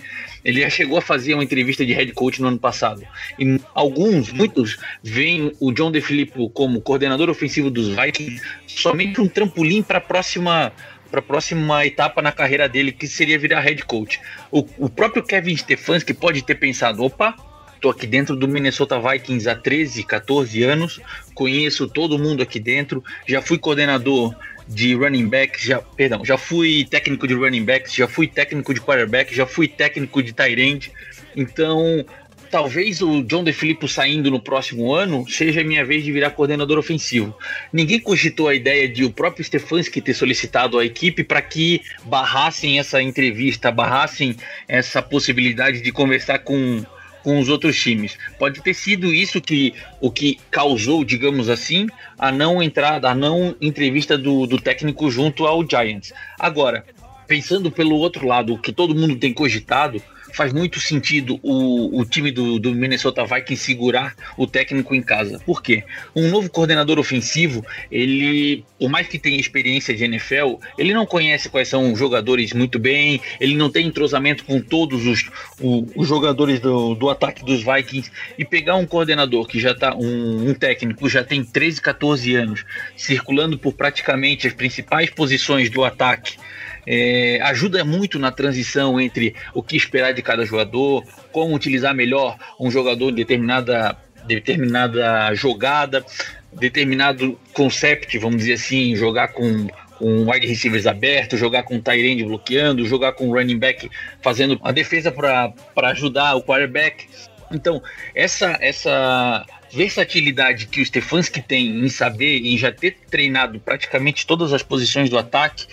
Ele 0.43 0.61
já 0.61 0.69
chegou 0.71 0.97
a 0.97 1.01
fazer 1.01 1.35
uma 1.35 1.43
entrevista 1.43 1.85
de 1.85 1.93
head 1.93 2.11
coach 2.13 2.41
no 2.41 2.47
ano 2.47 2.57
passado. 2.57 3.03
E 3.37 3.59
alguns, 3.75 4.33
muitos, 4.33 4.79
veem 5.03 5.51
o 5.59 5.71
John 5.71 5.91
DeFilippo 5.91 6.49
como 6.49 6.81
coordenador 6.81 7.29
ofensivo 7.29 7.69
dos 7.69 7.89
Vikings 7.89 8.41
somente 8.65 9.21
um 9.21 9.27
trampolim 9.27 9.83
para 9.83 9.99
a 9.99 10.01
próxima 10.01 10.73
para 11.11 11.19
a 11.19 11.23
próxima 11.23 11.85
etapa 11.85 12.23
na 12.23 12.31
carreira 12.31 12.67
dele, 12.67 12.91
que 12.91 13.07
seria 13.07 13.37
virar 13.37 13.59
head 13.59 13.85
coach. 13.85 14.19
O, 14.49 14.65
o 14.79 14.89
próprio 14.89 15.21
Kevin 15.21 15.55
Stefanski 15.55 16.15
pode 16.15 16.41
ter 16.41 16.55
pensado: 16.55 17.03
opa, 17.03 17.35
Estou 17.83 17.91
aqui 17.91 18.07
dentro 18.07 18.33
do 18.33 18.47
Minnesota 18.47 18.97
Vikings 18.97 19.49
há 19.49 19.55
13, 19.55 20.03
14 20.03 20.63
anos, 20.63 21.01
conheço 21.35 21.85
todo 21.85 22.17
mundo 22.17 22.41
aqui 22.41 22.57
dentro, 22.57 23.03
já 23.27 23.41
fui 23.41 23.57
coordenador 23.57 24.33
de 24.69 24.95
running 24.95 25.27
back, 25.27 25.61
já, 25.61 25.79
perdão, 25.79 26.23
já 26.23 26.37
fui 26.37 26.87
técnico 26.89 27.27
de 27.27 27.33
running 27.33 27.65
backs, 27.65 27.93
já 27.93 28.07
fui 28.07 28.25
técnico 28.25 28.73
de 28.73 28.79
quarterback, 28.79 29.35
já 29.35 29.45
fui 29.45 29.67
técnico 29.67 30.23
de 30.23 30.31
tight 30.31 30.61
end. 30.61 30.93
Então, 31.35 32.05
talvez 32.49 33.01
o 33.01 33.21
John 33.21 33.43
DeFilippo 33.43 33.85
saindo 33.85 34.31
no 34.31 34.39
próximo 34.39 34.93
ano 34.93 35.29
seja 35.29 35.59
a 35.59 35.63
minha 35.65 35.83
vez 35.83 36.05
de 36.05 36.11
virar 36.13 36.29
coordenador 36.29 36.79
ofensivo. 36.79 37.37
Ninguém 37.73 37.99
cogitou 37.99 38.47
a 38.47 38.55
ideia 38.55 38.87
de 38.87 39.03
o 39.03 39.11
próprio 39.11 39.43
Stefanski 39.43 39.99
ter 39.99 40.13
solicitado 40.13 40.79
a 40.79 40.85
equipe 40.85 41.21
para 41.21 41.41
que 41.41 41.81
barrassem 42.05 42.79
essa 42.79 43.01
entrevista, 43.01 43.69
barrassem 43.69 44.37
essa 44.69 45.01
possibilidade 45.01 45.81
de 45.81 45.91
conversar 45.91 46.39
com 46.39 46.85
com 47.23 47.39
os 47.39 47.49
outros 47.49 47.81
times. 47.81 48.17
Pode 48.37 48.61
ter 48.61 48.73
sido 48.73 49.11
isso 49.11 49.41
que 49.41 49.73
o 49.99 50.11
que 50.11 50.37
causou, 50.51 51.03
digamos 51.03 51.49
assim, 51.49 51.87
a 52.19 52.31
não 52.31 52.61
entrada, 52.61 53.09
a 53.09 53.15
não 53.15 53.55
entrevista 53.61 54.17
do, 54.17 54.45
do 54.45 54.59
técnico 54.59 55.09
junto 55.09 55.45
ao 55.45 55.67
Giants. 55.67 56.11
Agora, 56.37 56.85
pensando 57.27 57.71
pelo 57.71 57.95
outro 57.95 58.27
lado, 58.27 58.53
o 58.53 58.59
que 58.59 58.73
todo 58.73 58.93
mundo 58.93 59.15
tem 59.15 59.33
cogitado, 59.33 60.01
faz 60.33 60.51
muito 60.51 60.79
sentido 60.79 61.39
o, 61.41 61.99
o 61.99 62.05
time 62.05 62.31
do, 62.31 62.59
do 62.59 62.73
Minnesota 62.73 63.23
Vikings 63.23 63.63
segurar 63.63 64.15
o 64.35 64.47
técnico 64.47 64.93
em 64.95 65.01
casa. 65.01 65.39
Por 65.45 65.61
quê? 65.61 65.83
Um 66.15 66.29
novo 66.29 66.49
coordenador 66.49 66.99
ofensivo, 66.99 67.63
ele, 67.91 68.65
por 68.79 68.89
mais 68.89 69.07
que 69.07 69.19
tenha 69.19 69.39
experiência 69.39 69.93
de 69.93 70.03
NFL, 70.03 70.55
ele 70.77 70.93
não 70.93 71.05
conhece 71.05 71.47
quais 71.47 71.67
são 71.67 71.93
os 71.93 71.99
jogadores 71.99 72.51
muito 72.51 72.79
bem, 72.79 73.21
ele 73.39 73.55
não 73.55 73.69
tem 73.69 73.87
entrosamento 73.87 74.43
com 74.43 74.59
todos 74.59 75.05
os, 75.05 75.29
o, 75.61 75.87
os 75.95 76.07
jogadores 76.07 76.59
do, 76.59 76.95
do 76.95 77.09
ataque 77.09 77.45
dos 77.45 77.63
Vikings. 77.63 78.11
E 78.37 78.43
pegar 78.43 78.75
um 78.75 78.87
coordenador 78.87 79.47
que 79.47 79.59
já 79.59 79.75
tá, 79.75 79.95
um, 79.95 80.49
um 80.49 80.53
técnico 80.53 81.07
já 81.07 81.23
tem 81.23 81.43
13, 81.43 81.79
14 81.79 82.35
anos, 82.35 82.65
circulando 82.97 83.57
por 83.57 83.73
praticamente 83.73 84.47
as 84.47 84.53
principais 84.53 85.11
posições 85.11 85.69
do 85.69 85.83
ataque 85.83 86.37
é, 86.85 87.39
ajuda 87.41 87.83
muito 87.83 88.19
na 88.19 88.31
transição 88.31 88.99
entre 88.99 89.35
o 89.53 89.63
que 89.63 89.75
esperar 89.75 90.13
de 90.13 90.21
cada 90.21 90.45
jogador, 90.45 91.03
como 91.31 91.55
utilizar 91.55 91.93
melhor 91.95 92.37
um 92.59 92.69
jogador 92.69 93.09
em 93.09 93.15
determinada, 93.15 93.97
determinada 94.25 95.33
jogada, 95.33 96.05
determinado 96.51 97.39
concept, 97.53 98.17
vamos 98.17 98.37
dizer 98.37 98.53
assim, 98.53 98.95
jogar 98.95 99.29
com 99.29 99.67
com 100.03 100.29
wide 100.29 100.45
receivers 100.45 100.85
abertos, 100.85 101.39
jogar 101.39 101.63
com 101.63 101.79
tight 101.79 102.23
bloqueando, 102.25 102.85
jogar 102.85 103.13
com 103.13 103.31
running 103.31 103.57
back 103.57 103.89
fazendo 104.21 104.59
a 104.61 104.71
defesa 104.71 105.11
para 105.11 105.53
ajudar 105.91 106.35
o 106.35 106.43
quarterback. 106.43 107.07
Então, 107.51 107.81
essa 108.13 108.57
essa 108.59 109.45
versatilidade 109.71 110.67
que 110.67 110.81
o 110.81 110.85
Stefanski 110.85 111.41
tem 111.41 111.83
em 111.83 111.89
saber, 111.89 112.45
em 112.45 112.57
já 112.57 112.71
ter 112.71 112.97
treinado 113.09 113.59
praticamente 113.59 114.25
todas 114.27 114.53
as 114.53 114.61
posições 114.61 115.09
do 115.09 115.17
ataque, 115.17 115.67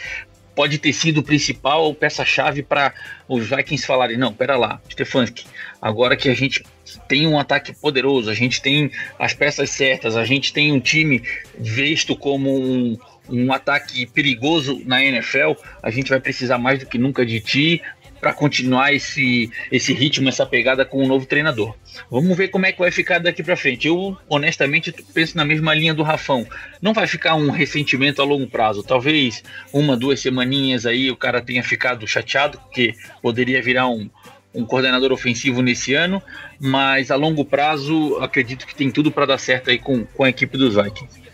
pode 0.60 0.76
ter 0.76 0.92
sido 0.92 1.20
o 1.20 1.22
principal 1.22 1.94
peça-chave 1.94 2.62
para 2.62 2.92
os 3.26 3.48
Vikings 3.48 3.86
falarem: 3.86 4.18
não, 4.18 4.30
pera 4.30 4.58
lá, 4.58 4.78
Stefanski, 4.90 5.46
agora 5.80 6.14
que 6.14 6.28
a 6.28 6.34
gente 6.34 6.62
tem 7.08 7.26
um 7.26 7.38
ataque 7.38 7.72
poderoso, 7.72 8.28
a 8.28 8.34
gente 8.34 8.60
tem 8.60 8.90
as 9.18 9.32
peças 9.32 9.70
certas, 9.70 10.18
a 10.18 10.24
gente 10.26 10.52
tem 10.52 10.70
um 10.70 10.78
time 10.78 11.22
visto 11.58 12.14
como 12.14 12.54
um, 12.54 12.98
um 13.30 13.50
ataque 13.50 14.04
perigoso 14.04 14.82
na 14.84 15.02
NFL, 15.02 15.52
a 15.82 15.90
gente 15.90 16.10
vai 16.10 16.20
precisar 16.20 16.58
mais 16.58 16.78
do 16.78 16.84
que 16.84 16.98
nunca 16.98 17.24
de 17.24 17.40
ti 17.40 17.82
para 18.20 18.32
continuar 18.32 18.92
esse, 18.92 19.50
esse 19.72 19.92
ritmo, 19.92 20.28
essa 20.28 20.44
pegada 20.44 20.84
com 20.84 21.02
o 21.02 21.06
novo 21.06 21.26
treinador. 21.26 21.74
Vamos 22.10 22.36
ver 22.36 22.48
como 22.48 22.66
é 22.66 22.72
que 22.72 22.78
vai 22.78 22.90
ficar 22.90 23.18
daqui 23.18 23.42
para 23.42 23.56
frente. 23.56 23.88
Eu, 23.88 24.16
honestamente, 24.28 24.92
penso 25.14 25.36
na 25.36 25.44
mesma 25.44 25.74
linha 25.74 25.94
do 25.94 26.02
Rafão. 26.02 26.46
Não 26.82 26.92
vai 26.92 27.06
ficar 27.06 27.34
um 27.34 27.50
ressentimento 27.50 28.20
a 28.20 28.24
longo 28.24 28.46
prazo. 28.46 28.82
Talvez 28.82 29.42
uma, 29.72 29.96
duas 29.96 30.20
semaninhas 30.20 30.84
aí 30.84 31.10
o 31.10 31.16
cara 31.16 31.40
tenha 31.40 31.62
ficado 31.62 32.06
chateado, 32.06 32.58
porque 32.58 32.94
poderia 33.22 33.62
virar 33.62 33.88
um, 33.88 34.10
um 34.54 34.64
coordenador 34.64 35.12
ofensivo 35.12 35.62
nesse 35.62 35.94
ano, 35.94 36.22
mas 36.58 37.10
a 37.10 37.16
longo 37.16 37.44
prazo 37.44 38.16
acredito 38.20 38.66
que 38.66 38.74
tem 38.74 38.90
tudo 38.90 39.10
para 39.10 39.26
dar 39.26 39.38
certo 39.38 39.70
aí 39.70 39.78
com, 39.78 40.04
com 40.04 40.24
a 40.24 40.28
equipe 40.28 40.58
dos 40.58 40.74
Vikings. 40.74 41.29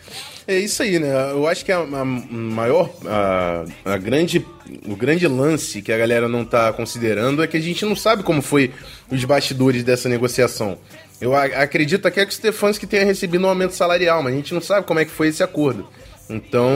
É 0.49 0.57
isso 0.57 0.81
aí, 0.83 1.01
né? 1.01 1.11
Eu 1.33 1.47
acho 1.49 1.65
que 1.65 1.73
a, 1.73 1.79
a 1.79 2.05
maior, 2.05 2.89
a, 3.05 3.65
a, 3.85 3.97
grande, 3.97 4.47
o 4.87 4.95
grande 4.95 5.27
lance 5.27 5.83
que 5.83 5.93
a 5.93 5.99
galera 5.99 6.29
não 6.29 6.45
tá 6.45 6.73
considerando 6.73 7.43
é 7.43 7.49
que 7.49 7.57
a 7.57 7.61
gente 7.61 7.85
não 7.85 7.97
sabe 7.97 8.23
como 8.23 8.41
foi 8.41 8.71
os 9.11 9.25
bastidores 9.25 9.83
dessa 9.83 10.09
negociação. 10.09 10.79
Eu 11.21 11.35
acredito 11.35 12.07
até 12.07 12.25
que 12.25 12.31
o 12.31 12.35
Stefanski 12.35 12.87
tenha 12.87 13.05
recebido 13.05 13.45
um 13.45 13.49
aumento 13.49 13.73
salarial, 13.73 14.23
mas 14.23 14.35
a 14.35 14.37
gente 14.37 14.55
não 14.55 14.61
sabe 14.61 14.87
como 14.87 15.01
é 15.01 15.05
que 15.05 15.11
foi 15.11 15.29
esse 15.29 15.43
acordo. 15.43 15.89
Então, 16.31 16.71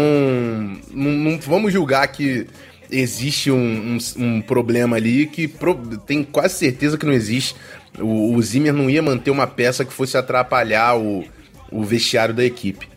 não, 0.90 1.10
não 1.10 1.38
vamos 1.38 1.72
julgar 1.72 2.08
que 2.08 2.48
existe 2.90 3.52
um, 3.52 3.96
um, 3.96 4.24
um 4.24 4.42
problema 4.42 4.96
ali 4.96 5.26
que 5.26 5.46
pro, 5.46 5.74
tem 5.98 6.24
quase 6.24 6.54
certeza 6.54 6.98
que 6.98 7.06
não 7.06 7.12
existe. 7.12 7.54
O, 7.98 8.34
o 8.34 8.42
Zimmer 8.42 8.72
não 8.72 8.90
ia 8.90 9.02
manter 9.02 9.30
uma 9.30 9.46
peça 9.46 9.84
que 9.84 9.92
fosse 9.92 10.16
atrapalhar 10.16 10.96
o, 10.96 11.24
o 11.70 11.84
vestiário 11.84 12.34
da 12.34 12.44
equipe. 12.44 12.89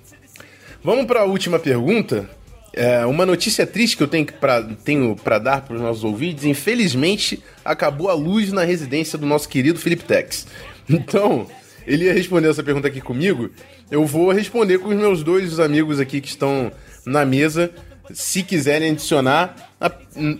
Vamos 0.83 1.05
para 1.05 1.21
a 1.21 1.23
última 1.23 1.57
pergunta. 1.57 2.29
É, 2.73 3.05
uma 3.05 3.25
notícia 3.25 3.65
triste 3.65 3.95
que 3.95 4.03
eu 4.03 4.07
tenho 4.07 4.25
para 4.25 4.63
tenho 4.83 5.15
dar 5.41 5.61
para 5.61 5.75
os 5.75 5.81
nossos 5.81 6.03
ouvintes: 6.03 6.43
infelizmente, 6.43 7.41
acabou 7.63 8.09
a 8.09 8.13
luz 8.13 8.51
na 8.51 8.63
residência 8.63 9.17
do 9.17 9.25
nosso 9.25 9.47
querido 9.47 9.79
Felipe 9.79 10.03
Tex. 10.03 10.45
Então, 10.89 11.47
ele 11.87 12.03
ia 12.03 12.13
responder 12.13 12.49
essa 12.49 12.61
pergunta 12.61 12.89
aqui 12.89 12.99
comigo. 12.99 13.49
Eu 13.89 14.05
vou 14.05 14.33
responder 14.33 14.79
com 14.79 14.89
os 14.89 14.95
meus 14.97 15.23
dois 15.23 15.61
amigos 15.61 15.97
aqui 15.97 16.19
que 16.19 16.27
estão 16.27 16.69
na 17.05 17.25
mesa, 17.25 17.71
se 18.13 18.43
quiserem 18.43 18.91
adicionar 18.91 19.71
a, 19.79 19.89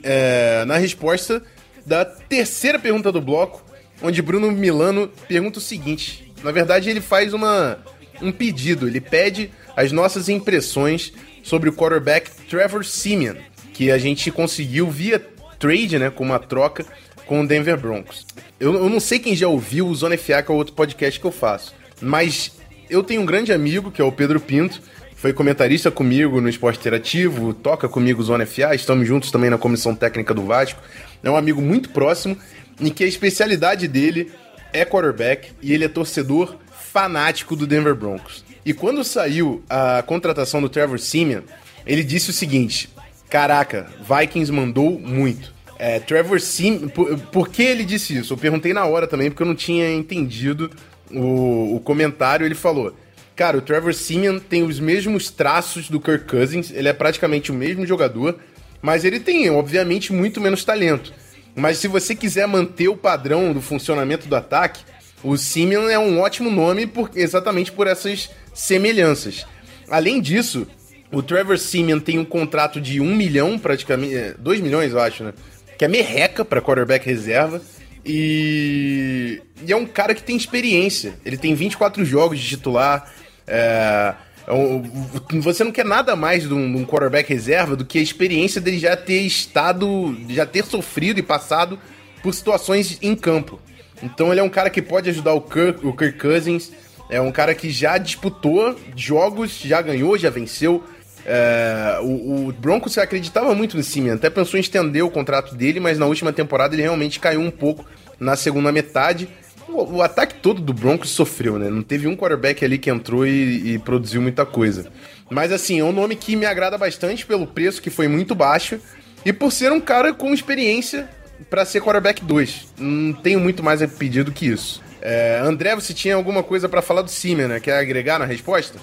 é, 0.04 0.66
na 0.66 0.76
resposta 0.76 1.42
da 1.86 2.04
terceira 2.04 2.78
pergunta 2.78 3.10
do 3.10 3.22
bloco, 3.22 3.64
onde 4.02 4.22
Bruno 4.22 4.52
Milano 4.52 5.10
pergunta 5.30 5.60
o 5.60 5.62
seguinte: 5.62 6.34
na 6.44 6.52
verdade, 6.52 6.90
ele 6.90 7.00
faz 7.00 7.34
uma, 7.34 7.78
um 8.22 8.34
pedido, 8.34 8.86
ele 8.86 9.00
pede 9.00 9.50
as 9.76 9.92
nossas 9.92 10.30
impressões 10.30 11.14
sobre 11.42 11.70
o 11.70 11.74
quarterback 11.74 12.30
Trevor 12.50 12.86
Simeon, 12.86 13.36
que 13.74 13.92
a 13.92 13.98
gente 13.98 14.32
conseguiu 14.32 14.90
via 14.90 15.20
trade, 15.60 15.98
né, 15.98 16.10
com 16.10 16.24
uma 16.24 16.40
troca 16.40 16.86
com 17.26 17.42
o 17.42 17.48
Denver 17.48 17.78
Broncos. 17.78 18.26
Eu, 18.60 18.74
eu 18.74 18.90
não 18.90 19.00
sei 19.00 19.20
quem 19.20 19.36
já 19.36 19.48
ouviu 19.48 19.88
o 19.88 19.96
Zona 19.96 20.18
FA, 20.18 20.42
que 20.44 20.52
é 20.52 20.54
o 20.54 20.58
outro 20.58 20.74
podcast 20.74 21.20
que 21.20 21.26
eu 21.26 21.32
faço, 21.32 21.74
mas 22.02 22.52
eu 22.90 23.02
tenho 23.02 23.22
um 23.22 23.26
grande 23.26 23.52
amigo, 23.52 23.92
que 23.92 24.02
é 24.02 24.06
o 24.06 24.12
Pedro 24.12 24.40
Pinto, 24.40 24.82
foi 25.16 25.32
comentarista 25.32 25.90
comigo 25.90 26.42
no 26.42 26.50
Esporte 26.50 26.80
Interativo, 26.80 27.54
toca 27.54 27.88
comigo 27.88 28.22
Zona 28.22 28.46
FA, 28.46 28.76
estamos 28.76 29.08
juntos 29.08 29.32
também 29.32 29.50
na 29.50 29.58
comissão 29.58 29.96
técnica 29.96 30.34
do 30.34 30.44
Vasco. 30.44 30.82
É 31.24 31.32
um 31.32 31.38
amigo 31.38 31.62
muito 31.62 31.92
próximo, 31.92 32.38
em 32.78 32.90
que 32.90 33.06
a 33.06 33.08
especialidade 33.08 33.88
dele 33.88 34.34
é 34.74 34.84
quarterback 34.84 35.52
e 35.62 35.74
ele 35.74 35.86
é 35.86 35.88
torcedor 35.88 36.58
fanático 36.92 37.56
do 37.56 37.66
Denver 37.66 37.96
Broncos. 37.96 38.44
E 38.66 38.74
quando 38.74 39.04
saiu 39.04 39.64
a 39.70 40.02
contratação 40.04 40.62
do 40.62 40.70
Trevor 40.70 41.00
Simeon, 41.00 41.42
ele 41.86 42.04
disse 42.04 42.30
o 42.30 42.34
seguinte: 42.34 42.90
Caraca, 43.30 43.88
Vikings 44.00 44.52
mandou 44.52 45.00
muito. 45.00 45.54
É, 45.78 46.00
Trevor 46.00 46.40
Simeon. 46.40 46.88
Por, 46.88 47.18
por, 47.20 47.50
que 47.50 47.64
ele 47.64 47.84
disse 47.84 48.18
isso? 48.18 48.34
Eu 48.34 48.38
perguntei 48.38 48.74
na 48.74 48.86
hora 48.86 49.08
também, 49.08 49.30
porque 49.30 49.44
eu 49.44 49.48
não 49.48 49.56
tinha 49.56 49.92
entendido 49.92 50.72
o, 51.12 51.76
o 51.76 51.80
comentário. 51.80 52.46
Ele 52.46 52.56
falou: 52.56 52.96
Cara, 53.36 53.58
o 53.58 53.62
Trevor 53.62 53.94
Simeon 53.94 54.40
tem 54.40 54.64
os 54.64 54.80
mesmos 54.80 55.30
traços 55.30 55.90
do 55.90 56.00
Kirk 56.00 56.26
Cousins, 56.26 56.72
ele 56.72 56.88
é 56.88 56.94
praticamente 56.94 57.52
o 57.52 57.56
mesmo 57.56 57.86
jogador, 57.86 58.40
mas 58.82 59.04
ele 59.04 59.20
tem, 59.20 59.50
obviamente, 59.50 60.14
muito 60.14 60.40
menos 60.40 60.64
talento. 60.64 61.12
Mas 61.56 61.78
se 61.78 61.88
você 61.88 62.16
quiser 62.16 62.48
manter 62.48 62.88
o 62.88 62.98
padrão 62.98 63.52
do 63.52 63.62
funcionamento 63.62 64.28
do 64.28 64.36
ataque, 64.36 64.84
o 65.24 65.38
Simeon 65.38 65.90
é 65.90 65.98
um 65.98 66.20
ótimo 66.20 66.52
nome 66.52 66.86
por, 66.86 67.10
exatamente 67.16 67.72
por 67.72 67.88
essas 67.88 68.30
semelhanças. 68.54 69.46
Além 69.90 70.22
disso, 70.22 70.68
o 71.12 71.22
Trevor 71.22 71.58
Simeon 71.58 72.00
tem 72.00 72.18
um 72.18 72.26
contrato 72.26 72.82
de 72.82 73.00
1 73.00 73.16
milhão, 73.16 73.60
praticamente. 73.60 74.36
2 74.40 74.60
é, 74.60 74.64
milhões, 74.64 74.92
eu 74.92 75.00
acho, 75.00 75.24
né? 75.24 75.34
Que 75.78 75.86
é 75.86 75.88
merreca 75.88 76.44
para 76.44 76.62
quarterback 76.62 77.06
reserva. 77.06 77.62
E... 78.06 79.42
e, 79.66 79.72
é 79.72 79.76
um 79.76 79.86
cara 79.86 80.16
que 80.16 80.24
tem 80.24 80.36
experiência. 80.36 81.14
Ele 81.24 81.38
tem 81.38 81.54
24 81.54 82.04
jogos 82.04 82.40
de 82.40 82.48
titular. 82.48 83.14
É... 83.46 84.14
é 84.48 85.40
você 85.40 85.64
não 85.64 85.72
quer 85.72 85.86
nada 85.86 86.16
mais 86.16 86.48
de 86.48 86.54
um, 86.54 86.84
quarterback 86.86 87.30
reserva 87.30 87.76
do 87.76 87.86
que 87.86 88.00
a 88.00 88.02
experiência 88.02 88.60
dele 88.60 88.80
já 88.80 88.98
ter 88.98 89.22
estado, 89.22 90.18
já 90.30 90.46
ter 90.46 90.66
sofrido 90.66 91.20
e 91.20 91.24
passado 91.24 91.80
por 92.24 92.34
situações 92.34 92.98
em 93.02 93.16
campo. 93.16 93.60
Então 94.02 94.32
ele 94.32 94.40
é 94.40 94.44
um 94.44 94.50
cara 94.50 94.70
que 94.70 94.82
pode 94.82 95.10
ajudar 95.10 95.34
o 95.34 95.42
Kirk, 95.42 95.86
o 95.86 95.94
Kirk 95.96 96.18
Cousins, 96.18 96.72
é 97.14 97.22
um 97.22 97.32
cara 97.32 97.54
que 97.54 97.70
já 97.70 97.98
disputou 98.00 98.76
jogos, 98.96 99.60
já 99.60 99.82
ganhou, 99.82 100.18
já 100.18 100.32
venceu. 100.32 100.84
É, 101.26 102.00
o, 102.02 102.48
o 102.48 102.52
Broncos 102.54 102.98
acreditava 102.98 103.54
muito 103.54 103.78
no 103.78 103.84
Simeon, 103.84 104.16
até 104.16 104.32
pensou 104.32 104.58
em 104.58 104.62
estender 104.62 105.04
o 105.06 105.12
contrato 105.12 105.56
dele, 105.56 105.80
mas 105.80 106.00
na 106.00 106.08
última 106.08 106.34
temporada 106.34 106.74
ele 106.74 106.82
realmente 106.82 107.20
caiu 107.20 107.40
um 107.40 107.52
pouco 107.52 107.86
na 108.20 108.36
segunda 108.36 108.72
metade. 108.72 109.30
O, 109.70 109.98
o 109.98 110.02
ataque 110.02 110.36
todo 110.36 110.60
do 110.60 110.74
Broncos 110.74 111.12
sofreu, 111.12 111.60
né? 111.60 111.70
Não 111.70 111.84
teve 111.84 112.08
um 112.08 112.16
quarterback 112.16 112.66
ali 112.66 112.80
que 112.80 112.90
entrou 112.90 113.28
e, 113.28 113.74
e 113.74 113.80
produziu 113.80 114.20
muita 114.20 114.44
coisa. 114.44 114.88
Mas 115.30 115.52
assim, 115.52 115.80
é 115.80 115.84
um 115.84 115.94
nome 115.94 116.16
que 116.16 116.36
me 116.36 116.48
agrada 116.48 116.80
bastante 116.80 117.28
pelo 117.28 117.46
preço 117.46 117.82
que 117.82 117.92
foi 117.92 118.08
muito 118.08 118.34
baixo 118.34 118.80
e 119.24 119.32
por 119.32 119.52
ser 119.52 119.72
um 119.72 119.80
cara 119.80 120.14
com 120.14 120.34
experiência 120.34 121.08
para 121.48 121.64
ser 121.64 121.80
quarterback 121.80 122.26
2. 122.26 122.74
Não 122.80 123.14
tenho 123.14 123.40
muito 123.40 123.62
mais 123.62 123.84
a 123.84 123.88
pedir 123.88 124.24
do 124.24 124.32
que 124.32 124.48
isso. 124.48 124.82
É, 125.06 125.42
André, 125.44 125.76
você 125.76 125.94
tinha 125.94 126.16
alguma 126.16 126.42
coisa 126.42 126.70
para 126.70 126.82
falar 126.82 127.02
do 127.02 127.12
Simeon, 127.12 127.50
né? 127.50 127.60
Quer 127.60 127.78
agregar 127.78 128.18
na 128.18 128.24
resposta? 128.24 128.80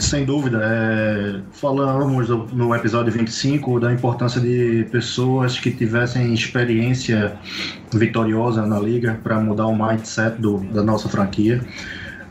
Sem 0.00 0.24
dúvida. 0.24 0.58
É, 0.64 1.40
falamos 1.52 2.30
no 2.50 2.74
episódio 2.74 3.12
25 3.12 3.78
da 3.78 3.92
importância 3.92 4.40
de 4.40 4.86
pessoas 4.90 5.60
que 5.60 5.70
tivessem 5.70 6.32
experiência 6.32 7.36
vitoriosa 7.92 8.66
na 8.66 8.80
liga 8.80 9.20
para 9.22 9.38
mudar 9.38 9.66
o 9.66 9.76
mindset 9.76 10.40
do, 10.40 10.60
da 10.60 10.82
nossa 10.82 11.10
franquia. 11.10 11.60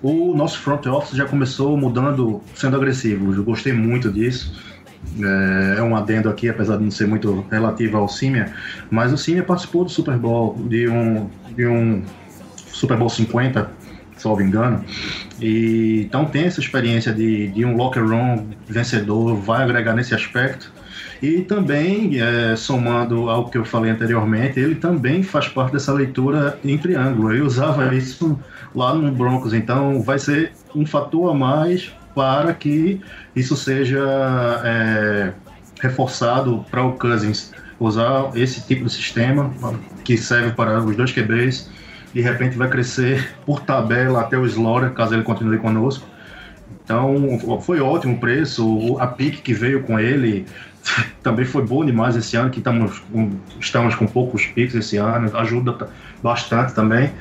O 0.01 0.35
nosso 0.35 0.59
front 0.59 0.83
office 0.87 1.15
já 1.15 1.25
começou 1.25 1.77
mudando, 1.77 2.41
sendo 2.55 2.77
agressivo. 2.77 3.31
Eu 3.31 3.43
gostei 3.43 3.73
muito 3.73 4.11
disso. 4.11 4.59
É, 5.21 5.75
é 5.77 5.83
um 5.83 5.95
adendo 5.95 6.29
aqui, 6.29 6.49
apesar 6.49 6.77
de 6.77 6.83
não 6.83 6.91
ser 6.91 7.07
muito 7.07 7.45
relativo 7.51 7.95
ao 7.95 8.07
Simia, 8.07 8.51
mas 8.89 9.13
o 9.13 9.17
Simia 9.19 9.43
participou 9.43 9.83
do 9.83 9.91
Super 9.91 10.17
Bowl, 10.17 10.57
de 10.67 10.87
um, 10.89 11.29
de 11.55 11.67
um 11.67 12.01
Super 12.83 12.97
Bowl 12.97 13.09
50, 13.09 13.71
salvo 14.17 14.41
engano. 14.41 14.83
E, 15.39 16.01
então 16.05 16.25
tem 16.25 16.43
essa 16.43 16.59
experiência 16.59 17.13
de, 17.13 17.47
de 17.47 17.63
um 17.63 17.77
locker 17.77 18.05
room 18.05 18.49
vencedor, 18.67 19.37
vai 19.37 19.63
agregar 19.63 19.93
nesse 19.93 20.13
aspecto. 20.13 20.69
E 21.21 21.39
também, 21.39 22.19
é, 22.19 22.57
somando 22.57 23.29
ao 23.29 23.49
que 23.49 23.57
eu 23.57 23.63
falei 23.63 23.89
anteriormente, 23.89 24.59
ele 24.59 24.75
também 24.75 25.23
faz 25.23 25.47
parte 25.47 25.71
dessa 25.71 25.93
leitura 25.93 26.59
em 26.61 26.77
triângulo. 26.77 27.31
Ele 27.31 27.41
usava 27.41 27.95
isso 27.95 28.37
lá 28.75 28.93
no 28.93 29.09
Broncos, 29.13 29.53
então 29.53 30.01
vai 30.01 30.19
ser 30.19 30.51
um 30.75 30.85
fator 30.85 31.31
a 31.31 31.33
mais 31.33 31.89
para 32.13 32.53
que 32.53 32.99
isso 33.33 33.55
seja 33.55 34.03
é, 34.65 35.31
reforçado 35.79 36.65
para 36.69 36.83
o 36.83 36.97
Cousins 36.97 37.53
usar 37.79 38.31
esse 38.35 38.61
tipo 38.67 38.83
de 38.83 38.91
sistema 38.91 39.53
que 40.03 40.17
serve 40.17 40.51
para 40.51 40.83
os 40.83 40.95
dois 40.97 41.13
QBs 41.13 41.71
de 42.13 42.21
repente 42.21 42.57
vai 42.57 42.69
crescer 42.69 43.35
por 43.45 43.61
tabela 43.61 44.21
até 44.21 44.37
o 44.37 44.45
Slaughter, 44.45 44.91
caso 44.91 45.15
ele 45.15 45.23
continue 45.23 45.57
conosco. 45.57 46.05
Então 46.83 47.61
foi 47.61 47.79
ótimo 47.79 48.15
o 48.15 48.19
preço, 48.19 48.97
a 48.99 49.07
pique 49.07 49.41
que 49.41 49.53
veio 49.53 49.83
com 49.83 49.99
ele 49.99 50.45
também 51.23 51.45
foi 51.45 51.65
bom 51.65 51.85
demais 51.85 52.15
esse 52.15 52.35
ano, 52.35 52.49
que 52.49 52.59
estamos 52.59 52.99
com, 52.99 53.31
estamos 53.59 53.95
com 53.95 54.05
poucos 54.05 54.45
piques 54.45 54.75
esse 54.75 54.97
ano, 54.97 55.35
ajuda 55.37 55.89
bastante 56.21 56.73
também. 56.73 57.11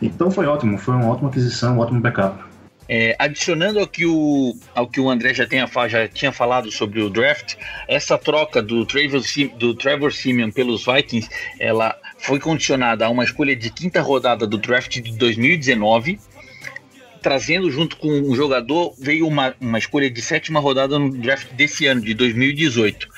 Então 0.00 0.30
foi 0.30 0.46
ótimo, 0.46 0.78
foi 0.78 0.94
uma 0.94 1.06
ótima 1.08 1.28
aquisição, 1.28 1.76
um 1.76 1.80
ótimo 1.80 2.00
backup. 2.00 2.48
É, 2.90 3.14
adicionando 3.18 3.78
ao 3.78 3.86
que, 3.86 4.06
o, 4.06 4.56
ao 4.74 4.86
que 4.86 4.98
o 4.98 5.10
André 5.10 5.34
já, 5.34 5.46
tenha, 5.46 5.68
já 5.88 6.08
tinha 6.08 6.32
falado 6.32 6.72
sobre 6.72 7.02
o 7.02 7.10
draft, 7.10 7.54
essa 7.86 8.16
troca 8.16 8.62
do 8.62 8.86
Trevor, 8.86 9.20
do 9.58 9.74
Trevor 9.74 10.10
Simeon 10.10 10.50
pelos 10.50 10.86
Vikings, 10.86 11.28
ela 11.60 11.94
foi 12.18 12.38
condicionada 12.38 13.06
a 13.06 13.10
uma 13.10 13.24
escolha 13.24 13.54
de 13.54 13.70
quinta 13.70 14.00
rodada 14.00 14.46
do 14.46 14.58
draft 14.58 15.00
de 15.00 15.16
2019, 15.16 16.18
trazendo 17.22 17.70
junto 17.70 17.96
com 17.96 18.08
o 18.22 18.34
jogador, 18.34 18.94
veio 18.98 19.26
uma, 19.26 19.54
uma 19.60 19.78
escolha 19.78 20.10
de 20.10 20.22
sétima 20.22 20.60
rodada 20.60 20.98
no 20.98 21.10
draft 21.10 21.52
desse 21.52 21.86
ano, 21.86 22.00
de 22.00 22.14
2018. 22.14 23.08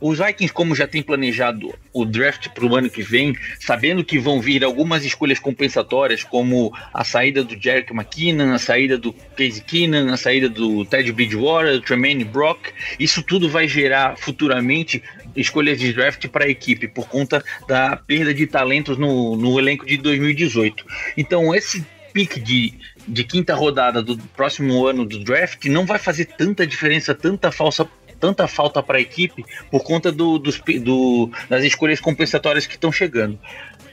Os 0.00 0.18
Vikings, 0.18 0.52
como 0.52 0.74
já 0.74 0.86
tem 0.86 1.02
planejado 1.02 1.74
o 1.92 2.04
draft 2.04 2.48
para 2.50 2.66
o 2.66 2.76
ano 2.76 2.90
que 2.90 3.02
vem, 3.02 3.34
sabendo 3.58 4.04
que 4.04 4.18
vão 4.18 4.40
vir 4.40 4.62
algumas 4.62 5.04
escolhas 5.04 5.38
compensatórias, 5.38 6.22
como 6.22 6.72
a 6.92 7.02
saída 7.02 7.42
do 7.42 7.60
Jerick 7.60 7.92
McKinnon, 7.92 8.52
a 8.52 8.58
saída 8.58 8.98
do 8.98 9.12
Casey 9.12 9.62
Keenan, 9.62 10.12
a 10.12 10.16
saída 10.16 10.48
do 10.48 10.84
Ted 10.84 11.10
Bridgewater, 11.12 11.72
do 11.72 11.80
Tremaine 11.80 12.24
Brock, 12.24 12.68
isso 13.00 13.22
tudo 13.22 13.48
vai 13.48 13.66
gerar 13.66 14.16
futuramente 14.18 15.02
escolhas 15.36 15.78
de 15.78 15.92
draft 15.92 16.26
para 16.28 16.44
a 16.44 16.48
equipe 16.48 16.88
por 16.88 17.08
conta 17.08 17.44
da 17.68 17.96
perda 17.96 18.32
de 18.32 18.46
talentos 18.46 18.96
no, 18.96 19.36
no 19.36 19.58
elenco 19.58 19.86
de 19.86 19.96
2018. 19.96 20.84
Então, 21.16 21.54
esse 21.54 21.84
pique 22.12 22.40
de, 22.40 22.72
de 23.06 23.24
quinta 23.24 23.54
rodada 23.54 24.02
do 24.02 24.16
próximo 24.28 24.86
ano 24.86 25.04
do 25.04 25.22
draft 25.22 25.64
não 25.66 25.84
vai 25.84 25.98
fazer 25.98 26.24
tanta 26.24 26.66
diferença, 26.66 27.14
tanta 27.14 27.52
falsa 27.52 27.86
tanta 28.18 28.48
falta 28.48 28.82
para 28.82 28.96
a 28.96 29.00
equipe 29.00 29.44
por 29.70 29.82
conta 29.82 30.10
do, 30.10 30.38
dos, 30.38 30.58
do, 30.80 31.30
das 31.50 31.64
escolhas 31.64 32.00
compensatórias 32.00 32.66
que 32.66 32.74
estão 32.74 32.90
chegando. 32.90 33.38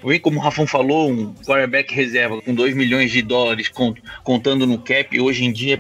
Vem 0.04 0.20
como 0.20 0.40
o 0.40 0.42
Rafão 0.42 0.68
falou, 0.68 1.10
um 1.10 1.34
quarterback 1.46 1.94
reserva 1.94 2.42
com 2.42 2.54
2 2.54 2.76
milhões 2.76 3.12
de 3.12 3.22
dólares 3.22 3.72
contando 4.24 4.66
no 4.66 4.78
cap, 4.80 5.20
hoje 5.20 5.46
em 5.46 5.52
dia 5.52 5.80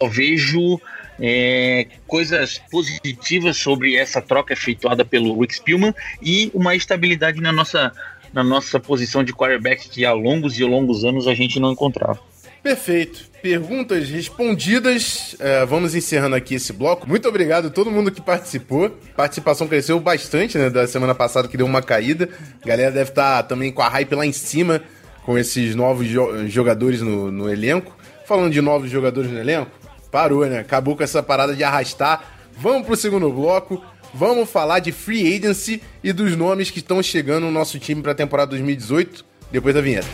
eu 0.00 0.08
vejo 0.08 0.80
é, 1.20 1.86
coisas 2.06 2.60
positivas 2.70 3.56
sobre 3.56 3.96
essa 3.96 4.22
troca 4.22 4.52
efetuada 4.52 5.04
pelo 5.04 5.38
Rick 5.40 5.56
Spielman 5.56 5.94
e 6.22 6.50
uma 6.54 6.74
estabilidade 6.74 7.40
na 7.40 7.52
nossa, 7.52 7.92
na 8.32 8.42
nossa 8.42 8.80
posição 8.80 9.22
de 9.22 9.32
quarterback 9.32 9.88
que 9.88 10.04
há 10.04 10.12
longos 10.12 10.58
e 10.58 10.64
longos 10.64 11.04
anos 11.04 11.28
a 11.28 11.34
gente 11.34 11.60
não 11.60 11.72
encontrava. 11.72 12.18
Perfeito. 12.62 13.30
Perguntas 13.42 14.10
respondidas. 14.10 15.34
É, 15.40 15.64
vamos 15.64 15.94
encerrando 15.94 16.36
aqui 16.36 16.56
esse 16.56 16.74
bloco. 16.74 17.08
Muito 17.08 17.26
obrigado 17.26 17.68
a 17.68 17.70
todo 17.70 17.90
mundo 17.90 18.10
que 18.10 18.20
participou. 18.20 18.90
Participação 19.16 19.66
cresceu 19.66 19.98
bastante, 19.98 20.58
né? 20.58 20.68
Da 20.68 20.86
semana 20.86 21.14
passada 21.14 21.48
que 21.48 21.56
deu 21.56 21.64
uma 21.64 21.80
caída. 21.80 22.28
A 22.62 22.68
galera 22.68 22.90
deve 22.90 23.10
estar 23.10 23.36
tá 23.36 23.42
também 23.42 23.72
com 23.72 23.80
a 23.80 23.88
hype 23.88 24.14
lá 24.14 24.26
em 24.26 24.32
cima 24.32 24.82
com 25.24 25.38
esses 25.38 25.74
novos 25.74 26.06
jo 26.06 26.48
jogadores 26.48 27.00
no, 27.00 27.30
no 27.30 27.48
elenco. 27.48 27.96
Falando 28.26 28.52
de 28.52 28.60
novos 28.60 28.90
jogadores 28.90 29.30
no 29.30 29.38
elenco, 29.38 29.70
parou, 30.10 30.44
né? 30.46 30.58
Acabou 30.58 30.96
com 30.96 31.02
essa 31.02 31.22
parada 31.22 31.54
de 31.54 31.64
arrastar. 31.64 32.24
Vamos 32.58 32.86
pro 32.86 32.96
segundo 32.96 33.30
bloco. 33.30 33.82
Vamos 34.12 34.50
falar 34.50 34.80
de 34.80 34.90
free 34.90 35.36
agency 35.36 35.80
e 36.02 36.12
dos 36.12 36.36
nomes 36.36 36.70
que 36.70 36.80
estão 36.80 37.02
chegando 37.02 37.44
no 37.44 37.52
nosso 37.52 37.78
time 37.78 38.02
para 38.02 38.12
a 38.12 38.14
temporada 38.14 38.50
2018 38.50 39.24
depois 39.52 39.74
da 39.74 39.80
vinheta. 39.80 40.08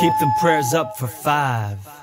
Keep 0.00 0.18
them 0.18 0.32
prayers 0.40 0.72
up 0.72 0.96
for 0.96 1.08
five. 1.08 1.99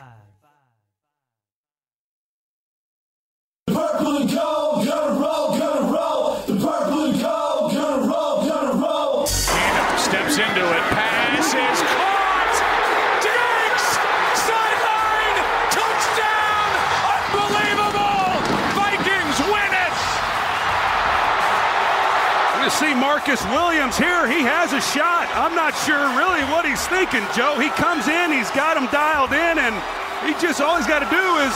Marcus 23.18 23.44
Williams 23.46 23.98
here. 23.98 24.28
He 24.28 24.44
has 24.44 24.74
a 24.74 24.80
shot. 24.80 25.28
I'm 25.34 25.56
not 25.56 25.74
sure 25.74 25.98
really 26.16 26.44
what 26.54 26.68
he's 26.70 26.86
thinking, 26.86 27.26
Joe. 27.34 27.58
He 27.60 27.70
comes 27.70 28.08
in, 28.08 28.32
he's 28.32 28.52
got 28.52 28.78
him 28.78 28.86
dialed 28.92 29.34
in, 29.34 29.58
and 29.58 29.74
he 30.24 30.40
just 30.40 30.62
all 30.62 30.78
he's 30.78 30.86
got 30.86 31.00
to 31.00 31.10
do 31.10 31.26
is. 31.42 31.54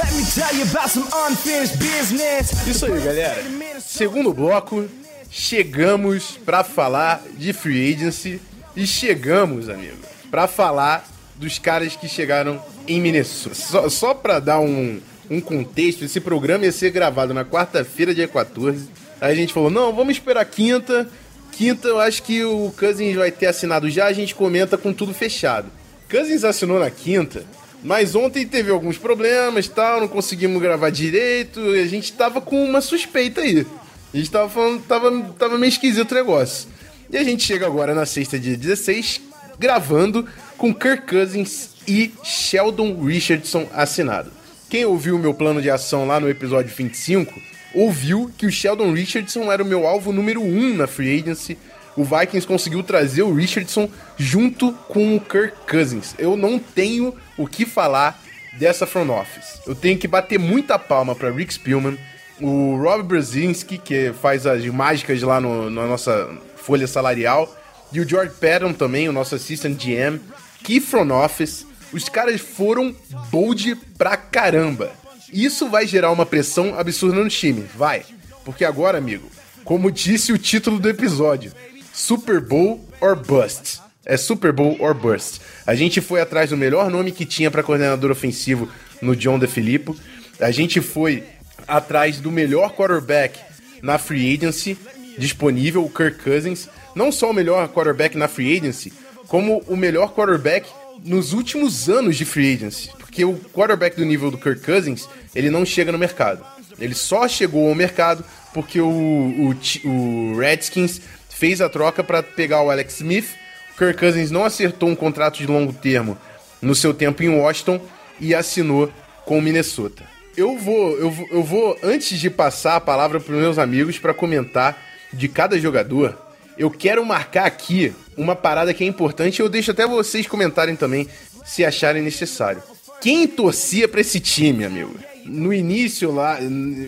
Let 0.00 0.16
me 0.16 0.24
tell 0.24 0.48
you 0.56 0.64
about 0.64 0.88
some 0.88 1.04
unfinished 1.28 1.78
business. 1.78 2.66
Isso 2.66 2.86
aí, 2.86 3.04
galera. 3.04 3.36
Segundo 3.82 4.32
bloco, 4.32 4.88
chegamos 5.30 6.38
para 6.38 6.64
falar 6.64 7.20
de 7.36 7.52
free 7.52 7.92
agency 7.92 8.40
e 8.74 8.86
chegamos, 8.86 9.68
amigo, 9.68 9.98
para 10.30 10.48
falar 10.48 11.06
dos 11.36 11.58
caras 11.58 11.96
que 11.96 12.08
chegaram 12.08 12.58
em 12.88 12.98
Minnesota. 12.98 13.54
Só, 13.54 13.88
só 13.90 14.14
para 14.14 14.40
dar 14.40 14.60
um, 14.60 15.02
um 15.28 15.38
contexto, 15.38 16.02
esse 16.02 16.18
programa 16.18 16.64
ia 16.64 16.72
ser 16.72 16.90
gravado 16.90 17.34
na 17.34 17.44
quarta-feira, 17.44 18.14
dia 18.14 18.26
14 18.26 19.01
Aí 19.22 19.30
a 19.30 19.36
gente 19.36 19.52
falou, 19.52 19.70
não, 19.70 19.94
vamos 19.94 20.16
esperar 20.16 20.44
quinta. 20.44 21.08
Quinta, 21.52 21.86
eu 21.86 22.00
acho 22.00 22.24
que 22.24 22.42
o 22.42 22.74
Cousins 22.76 23.14
vai 23.14 23.30
ter 23.30 23.46
assinado 23.46 23.88
já, 23.88 24.06
a 24.06 24.12
gente 24.12 24.34
comenta 24.34 24.76
com 24.76 24.92
tudo 24.92 25.14
fechado. 25.14 25.70
Cousins 26.10 26.42
assinou 26.42 26.80
na 26.80 26.90
quinta, 26.90 27.44
mas 27.84 28.16
ontem 28.16 28.44
teve 28.44 28.72
alguns 28.72 28.98
problemas 28.98 29.68
tal, 29.68 30.00
não 30.00 30.08
conseguimos 30.08 30.60
gravar 30.60 30.90
direito, 30.90 31.60
a 31.60 31.86
gente 31.86 32.12
tava 32.12 32.40
com 32.40 32.64
uma 32.64 32.80
suspeita 32.80 33.42
aí. 33.42 33.64
A 34.12 34.16
gente 34.16 34.28
tava 34.28 34.48
falando, 34.48 34.82
tava, 34.82 35.22
tava 35.38 35.56
meio 35.56 35.68
esquisito 35.70 36.10
o 36.10 36.14
negócio. 36.16 36.68
E 37.08 37.16
a 37.16 37.22
gente 37.22 37.44
chega 37.44 37.64
agora 37.64 37.94
na 37.94 38.04
sexta, 38.04 38.40
dia 38.40 38.56
16, 38.56 39.20
gravando 39.56 40.26
com 40.58 40.74
Kirk 40.74 41.06
Cousins 41.06 41.70
e 41.86 42.12
Sheldon 42.24 43.00
Richardson 43.04 43.68
assinado. 43.72 44.32
Quem 44.68 44.84
ouviu 44.84 45.14
o 45.14 45.18
meu 45.18 45.32
plano 45.32 45.62
de 45.62 45.70
ação 45.70 46.08
lá 46.08 46.18
no 46.18 46.28
episódio 46.28 46.74
25 46.74 47.51
ouviu 47.74 48.30
que 48.36 48.46
o 48.46 48.50
Sheldon 48.50 48.92
Richardson 48.92 49.50
era 49.50 49.62
o 49.62 49.66
meu 49.66 49.86
alvo 49.86 50.12
número 50.12 50.42
um 50.42 50.74
na 50.74 50.86
free 50.86 51.20
agency. 51.20 51.56
O 51.96 52.04
Vikings 52.04 52.46
conseguiu 52.46 52.82
trazer 52.82 53.22
o 53.22 53.34
Richardson 53.34 53.88
junto 54.16 54.72
com 54.88 55.16
o 55.16 55.20
Kirk 55.20 55.54
Cousins. 55.68 56.14
Eu 56.18 56.36
não 56.36 56.58
tenho 56.58 57.14
o 57.36 57.46
que 57.46 57.66
falar 57.66 58.22
dessa 58.58 58.86
front 58.86 59.10
office. 59.10 59.60
Eu 59.66 59.74
tenho 59.74 59.98
que 59.98 60.08
bater 60.08 60.38
muita 60.38 60.78
palma 60.78 61.14
para 61.14 61.30
Rick 61.30 61.54
Spielman, 61.54 61.98
o 62.40 62.76
Rob 62.76 63.02
Brzezinski, 63.02 63.78
que 63.78 64.12
faz 64.20 64.46
as 64.46 64.64
mágicas 64.66 65.22
lá 65.22 65.40
no, 65.40 65.70
na 65.70 65.86
nossa 65.86 66.30
folha 66.56 66.86
salarial, 66.86 67.54
e 67.92 68.00
o 68.00 68.08
George 68.08 68.32
Patton 68.40 68.72
também, 68.72 69.08
o 69.08 69.12
nosso 69.12 69.34
assistant 69.34 69.76
GM. 69.76 70.18
Que 70.62 70.80
front 70.80 71.10
office. 71.10 71.66
Os 71.92 72.08
caras 72.08 72.40
foram 72.40 72.94
bold 73.30 73.74
pra 73.98 74.16
caramba. 74.16 74.90
Isso 75.32 75.68
vai 75.68 75.86
gerar 75.86 76.10
uma 76.12 76.26
pressão 76.26 76.78
absurda 76.78 77.22
no 77.22 77.28
time, 77.28 77.64
vai. 77.74 78.04
Porque 78.44 78.64
agora, 78.64 78.98
amigo, 78.98 79.30
como 79.64 79.90
disse 79.90 80.32
o 80.32 80.38
título 80.38 80.78
do 80.78 80.88
episódio, 80.88 81.52
Super 81.92 82.40
Bowl 82.40 82.86
or 83.00 83.16
Bust. 83.16 83.80
É 84.04 84.16
Super 84.16 84.52
Bowl 84.52 84.76
or 84.80 84.94
Bust. 84.94 85.40
A 85.66 85.74
gente 85.74 86.00
foi 86.00 86.20
atrás 86.20 86.50
do 86.50 86.56
melhor 86.56 86.90
nome 86.90 87.12
que 87.12 87.24
tinha 87.24 87.50
para 87.50 87.62
coordenador 87.62 88.10
ofensivo 88.10 88.68
no 89.00 89.14
John 89.14 89.38
DeFilippo. 89.38 89.96
A 90.40 90.50
gente 90.50 90.80
foi 90.80 91.24
atrás 91.66 92.18
do 92.18 92.30
melhor 92.30 92.74
quarterback 92.74 93.38
na 93.80 93.98
free 93.98 94.34
agency 94.34 94.76
disponível, 95.16 95.84
o 95.84 95.90
Kirk 95.90 96.22
Cousins. 96.22 96.68
Não 96.94 97.12
só 97.12 97.30
o 97.30 97.34
melhor 97.34 97.68
quarterback 97.68 98.16
na 98.16 98.28
free 98.28 98.56
agency, 98.56 98.92
como 99.28 99.62
o 99.66 99.76
melhor 99.76 100.12
quarterback 100.12 100.68
nos 101.04 101.32
últimos 101.32 101.88
anos 101.88 102.16
de 102.16 102.24
free 102.24 102.54
agency. 102.54 102.90
Porque 102.98 103.24
o 103.24 103.36
quarterback 103.52 103.96
do 103.96 104.04
nível 104.04 104.30
do 104.30 104.38
Kirk 104.38 104.62
Cousins, 104.62 105.08
ele 105.34 105.50
não 105.50 105.64
chega 105.64 105.92
no 105.92 105.98
mercado. 105.98 106.44
Ele 106.78 106.94
só 106.94 107.28
chegou 107.28 107.68
ao 107.68 107.74
mercado 107.74 108.24
porque 108.52 108.80
o, 108.80 108.88
o, 108.88 109.88
o 109.88 110.38
Redskins 110.38 111.00
fez 111.28 111.60
a 111.60 111.68
troca 111.68 112.02
para 112.02 112.22
pegar 112.22 112.62
o 112.62 112.70
Alex 112.70 112.94
Smith. 112.94 113.28
O 113.74 113.78
Kirk 113.78 113.98
Cousins 113.98 114.30
não 114.30 114.44
acertou 114.44 114.88
um 114.88 114.94
contrato 114.94 115.38
de 115.38 115.46
longo 115.46 115.72
termo 115.72 116.16
no 116.60 116.74
seu 116.74 116.92
tempo 116.92 117.22
em 117.22 117.28
Washington 117.28 117.80
e 118.20 118.34
assinou 118.34 118.92
com 119.24 119.38
o 119.38 119.42
Minnesota. 119.42 120.04
Eu 120.36 120.56
vou, 120.56 120.96
eu 120.96 121.10
vou, 121.10 121.28
eu 121.30 121.42
vou 121.42 121.78
antes 121.82 122.18
de 122.18 122.30
passar 122.30 122.76
a 122.76 122.80
palavra 122.80 123.20
para 123.20 123.34
os 123.34 123.40
meus 123.40 123.58
amigos 123.58 123.98
para 123.98 124.14
comentar 124.14 124.78
de 125.12 125.28
cada 125.28 125.58
jogador, 125.58 126.18
eu 126.56 126.70
quero 126.70 127.04
marcar 127.04 127.46
aqui 127.46 127.92
uma 128.16 128.34
parada 128.34 128.72
que 128.72 128.84
é 128.84 128.86
importante. 128.86 129.40
Eu 129.40 129.48
deixo 129.48 129.70
até 129.70 129.86
vocês 129.86 130.26
comentarem 130.26 130.76
também 130.76 131.08
se 131.44 131.64
acharem 131.64 132.02
necessário. 132.02 132.62
Quem 133.00 133.26
torcia 133.26 133.88
para 133.88 134.00
esse 134.00 134.20
time, 134.20 134.64
amigo? 134.64 134.94
No 135.24 135.52
início 135.52 136.10
lá, 136.12 136.38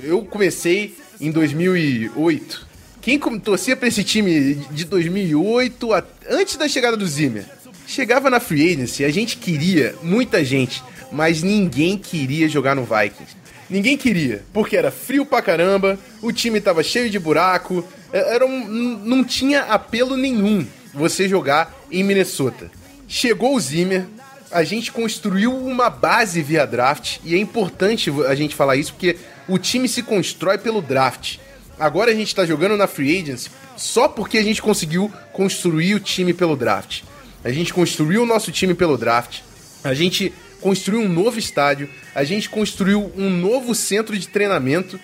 eu 0.02 0.22
comecei 0.22 0.94
em 1.20 1.30
2008. 1.30 2.66
Quem 3.00 3.18
torcia 3.18 3.76
para 3.76 3.88
esse 3.88 4.02
time 4.02 4.54
de 4.70 4.84
2008, 4.84 5.88
antes 6.30 6.56
da 6.56 6.66
chegada 6.66 6.96
do 6.96 7.06
Zimmer? 7.06 7.44
Chegava 7.86 8.30
na 8.30 8.40
free 8.40 8.72
agency, 8.72 9.04
a 9.04 9.10
gente 9.10 9.36
queria, 9.36 9.94
muita 10.02 10.42
gente, 10.42 10.82
mas 11.12 11.42
ninguém 11.42 11.98
queria 11.98 12.48
jogar 12.48 12.74
no 12.74 12.82
Vikings. 12.82 13.36
Ninguém 13.68 13.96
queria, 13.96 14.42
porque 14.52 14.76
era 14.76 14.90
frio 14.90 15.24
pra 15.26 15.42
caramba, 15.42 15.98
o 16.22 16.32
time 16.32 16.60
tava 16.60 16.82
cheio 16.82 17.10
de 17.10 17.18
buraco, 17.18 17.86
é, 18.12 18.34
era 18.34 18.46
um, 18.46 18.98
não 19.04 19.22
tinha 19.22 19.62
apelo 19.62 20.16
nenhum 20.16 20.66
você 20.92 21.28
jogar 21.28 21.74
em 21.90 22.02
Minnesota. 22.02 22.70
Chegou 23.06 23.54
o 23.54 23.60
Zimmer, 23.60 24.06
a 24.54 24.62
gente 24.62 24.92
construiu 24.92 25.52
uma 25.52 25.90
base 25.90 26.40
via 26.40 26.64
draft 26.64 27.18
e 27.24 27.34
é 27.34 27.38
importante 27.38 28.08
a 28.28 28.36
gente 28.36 28.54
falar 28.54 28.76
isso 28.76 28.92
porque 28.92 29.16
o 29.48 29.58
time 29.58 29.88
se 29.88 30.00
constrói 30.00 30.56
pelo 30.58 30.80
draft. 30.80 31.38
Agora 31.76 32.12
a 32.12 32.14
gente 32.14 32.28
está 32.28 32.46
jogando 32.46 32.76
na 32.76 32.86
free 32.86 33.20
agency 33.20 33.50
só 33.76 34.06
porque 34.06 34.38
a 34.38 34.44
gente 34.44 34.62
conseguiu 34.62 35.12
construir 35.32 35.96
o 35.96 36.00
time 36.00 36.32
pelo 36.32 36.56
draft. 36.56 37.02
A 37.42 37.50
gente 37.50 37.74
construiu 37.74 38.22
o 38.22 38.26
nosso 38.26 38.52
time 38.52 38.74
pelo 38.74 38.96
draft. 38.96 39.40
A 39.82 39.92
gente 39.92 40.32
construiu 40.60 41.00
um 41.00 41.08
novo 41.08 41.36
estádio. 41.36 41.90
A 42.14 42.22
gente 42.22 42.48
construiu 42.48 43.12
um 43.16 43.28
novo 43.28 43.74
centro 43.74 44.16
de 44.16 44.28
treinamento 44.28 45.00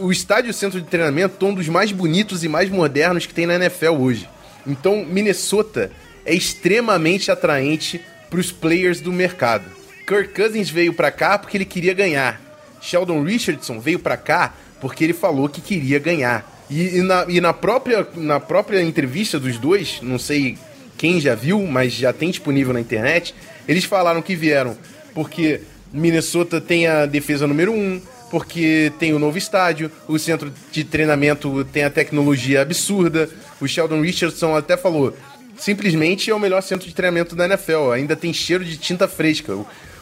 o 0.00 0.10
estádio 0.10 0.48
e 0.48 0.50
o 0.50 0.54
centro 0.54 0.80
de 0.80 0.86
treinamento 0.86 1.34
estão 1.34 1.50
um 1.50 1.54
dos 1.54 1.68
mais 1.68 1.92
bonitos 1.92 2.42
e 2.42 2.48
mais 2.48 2.70
modernos 2.70 3.26
que 3.26 3.34
tem 3.34 3.44
na 3.44 3.56
NFL 3.56 3.96
hoje. 3.98 4.26
Então, 4.66 5.04
Minnesota 5.04 5.92
é 6.24 6.34
extremamente 6.34 7.30
atraente 7.30 8.00
para 8.28 8.40
os 8.40 8.52
players 8.52 9.00
do 9.00 9.12
mercado. 9.12 9.64
Kirk 10.06 10.34
Cousins 10.34 10.70
veio 10.70 10.92
para 10.92 11.10
cá 11.10 11.38
porque 11.38 11.56
ele 11.56 11.64
queria 11.64 11.94
ganhar. 11.94 12.40
Sheldon 12.80 13.22
Richardson 13.22 13.80
veio 13.80 13.98
para 13.98 14.16
cá 14.16 14.54
porque 14.80 15.04
ele 15.04 15.12
falou 15.12 15.48
que 15.48 15.60
queria 15.60 15.98
ganhar. 15.98 16.66
E, 16.70 16.98
e, 16.98 17.02
na, 17.02 17.26
e 17.28 17.40
na, 17.40 17.52
própria, 17.52 18.06
na 18.14 18.38
própria 18.38 18.82
entrevista 18.82 19.38
dos 19.38 19.58
dois, 19.58 20.00
não 20.02 20.18
sei 20.18 20.56
quem 20.96 21.20
já 21.20 21.34
viu, 21.34 21.60
mas 21.66 21.92
já 21.92 22.12
tem 22.12 22.30
disponível 22.30 22.74
na 22.74 22.80
internet, 22.80 23.34
eles 23.66 23.84
falaram 23.84 24.20
que 24.20 24.34
vieram 24.34 24.76
porque 25.14 25.60
Minnesota 25.92 26.60
tem 26.60 26.86
a 26.86 27.06
defesa 27.06 27.46
número 27.46 27.72
um, 27.72 28.00
porque 28.30 28.92
tem 28.98 29.14
o 29.14 29.18
novo 29.18 29.38
estádio, 29.38 29.90
o 30.06 30.18
centro 30.18 30.52
de 30.70 30.84
treinamento 30.84 31.64
tem 31.66 31.84
a 31.84 31.90
tecnologia 31.90 32.62
absurda. 32.62 33.28
O 33.60 33.66
Sheldon 33.66 34.00
Richardson 34.00 34.54
até 34.54 34.76
falou: 34.76 35.16
simplesmente 35.58 36.30
é 36.30 36.34
o 36.34 36.38
melhor 36.38 36.62
centro 36.62 36.88
de 36.88 36.94
treinamento 36.94 37.34
da 37.36 37.44
NFL, 37.44 37.90
ainda 37.92 38.16
tem 38.16 38.32
cheiro 38.32 38.64
de 38.64 38.76
tinta 38.76 39.06
fresca. 39.06 39.54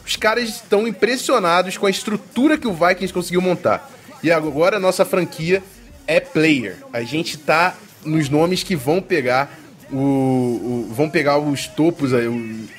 Os 0.05 0.16
caras 0.16 0.49
estão 0.49 0.87
impressionados 0.87 1.77
com 1.77 1.87
a 1.87 1.90
estrutura 1.90 2.57
que 2.57 2.69
o 2.69 2.73
Vikings 2.73 3.12
conseguiu 3.12 3.40
montar. 3.40 3.90
E 4.23 4.31
agora 4.31 4.77
a 4.77 4.81
nossa 4.81 5.05
franquia 5.05 5.62
é 6.07 6.21
player. 6.21 6.77
A 6.92 7.03
gente 7.03 7.37
tá 7.37 7.75
nos 8.05 8.29
nomes 8.29 8.62
que 8.62 8.77
vão 8.77 9.03
pegar 9.03 9.59
o, 9.90 9.97
o, 9.97 10.88
vão 10.92 11.09
pegar 11.09 11.38
os 11.38 11.66
topos, 11.66 12.11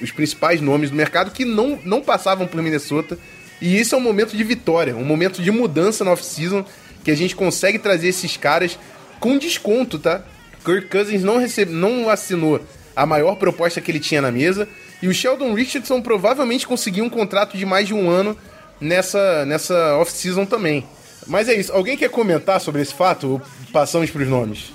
os 0.01 0.11
principais 0.11 0.61
nomes 0.61 0.89
do 0.89 0.95
mercado 0.95 1.31
que 1.31 1.45
não, 1.45 1.79
não 1.83 2.01
passavam 2.01 2.47
por 2.47 2.61
Minnesota. 2.61 3.17
E 3.61 3.79
isso 3.79 3.95
é 3.95 3.97
um 3.97 4.01
momento 4.01 4.35
de 4.37 4.43
vitória, 4.43 4.95
um 4.95 5.05
momento 5.05 5.41
de 5.41 5.51
mudança 5.51 6.03
na 6.03 6.11
off-season, 6.11 6.63
que 7.03 7.11
a 7.11 7.15
gente 7.15 7.35
consegue 7.35 7.79
trazer 7.79 8.09
esses 8.09 8.37
caras 8.37 8.77
com 9.19 9.37
desconto, 9.37 9.97
tá? 9.97 10.23
Kirk 10.67 10.89
Cousins 10.89 11.23
não, 11.23 11.37
recebe, 11.37 11.71
não 11.71 12.09
assinou 12.09 12.59
a 12.93 13.05
maior 13.05 13.35
proposta 13.35 13.79
que 13.79 13.89
ele 13.89 14.01
tinha 14.01 14.21
na 14.21 14.31
mesa. 14.31 14.67
E 15.01 15.07
o 15.07 15.13
Sheldon 15.13 15.53
Richardson 15.53 16.01
provavelmente 16.01 16.67
conseguiu 16.67 17.05
um 17.05 17.09
contrato 17.09 17.57
de 17.57 17.65
mais 17.65 17.87
de 17.87 17.93
um 17.93 18.09
ano 18.09 18.35
nessa, 18.81 19.45
nessa 19.45 19.95
off-season 19.97 20.45
também. 20.45 20.85
Mas 21.25 21.47
é 21.47 21.53
isso. 21.53 21.71
Alguém 21.71 21.95
quer 21.95 22.09
comentar 22.09 22.59
sobre 22.59 22.81
esse 22.81 22.93
fato 22.93 23.27
ou 23.33 23.41
passamos 23.71 24.11
para 24.11 24.23
os 24.23 24.27
nomes? 24.27 24.73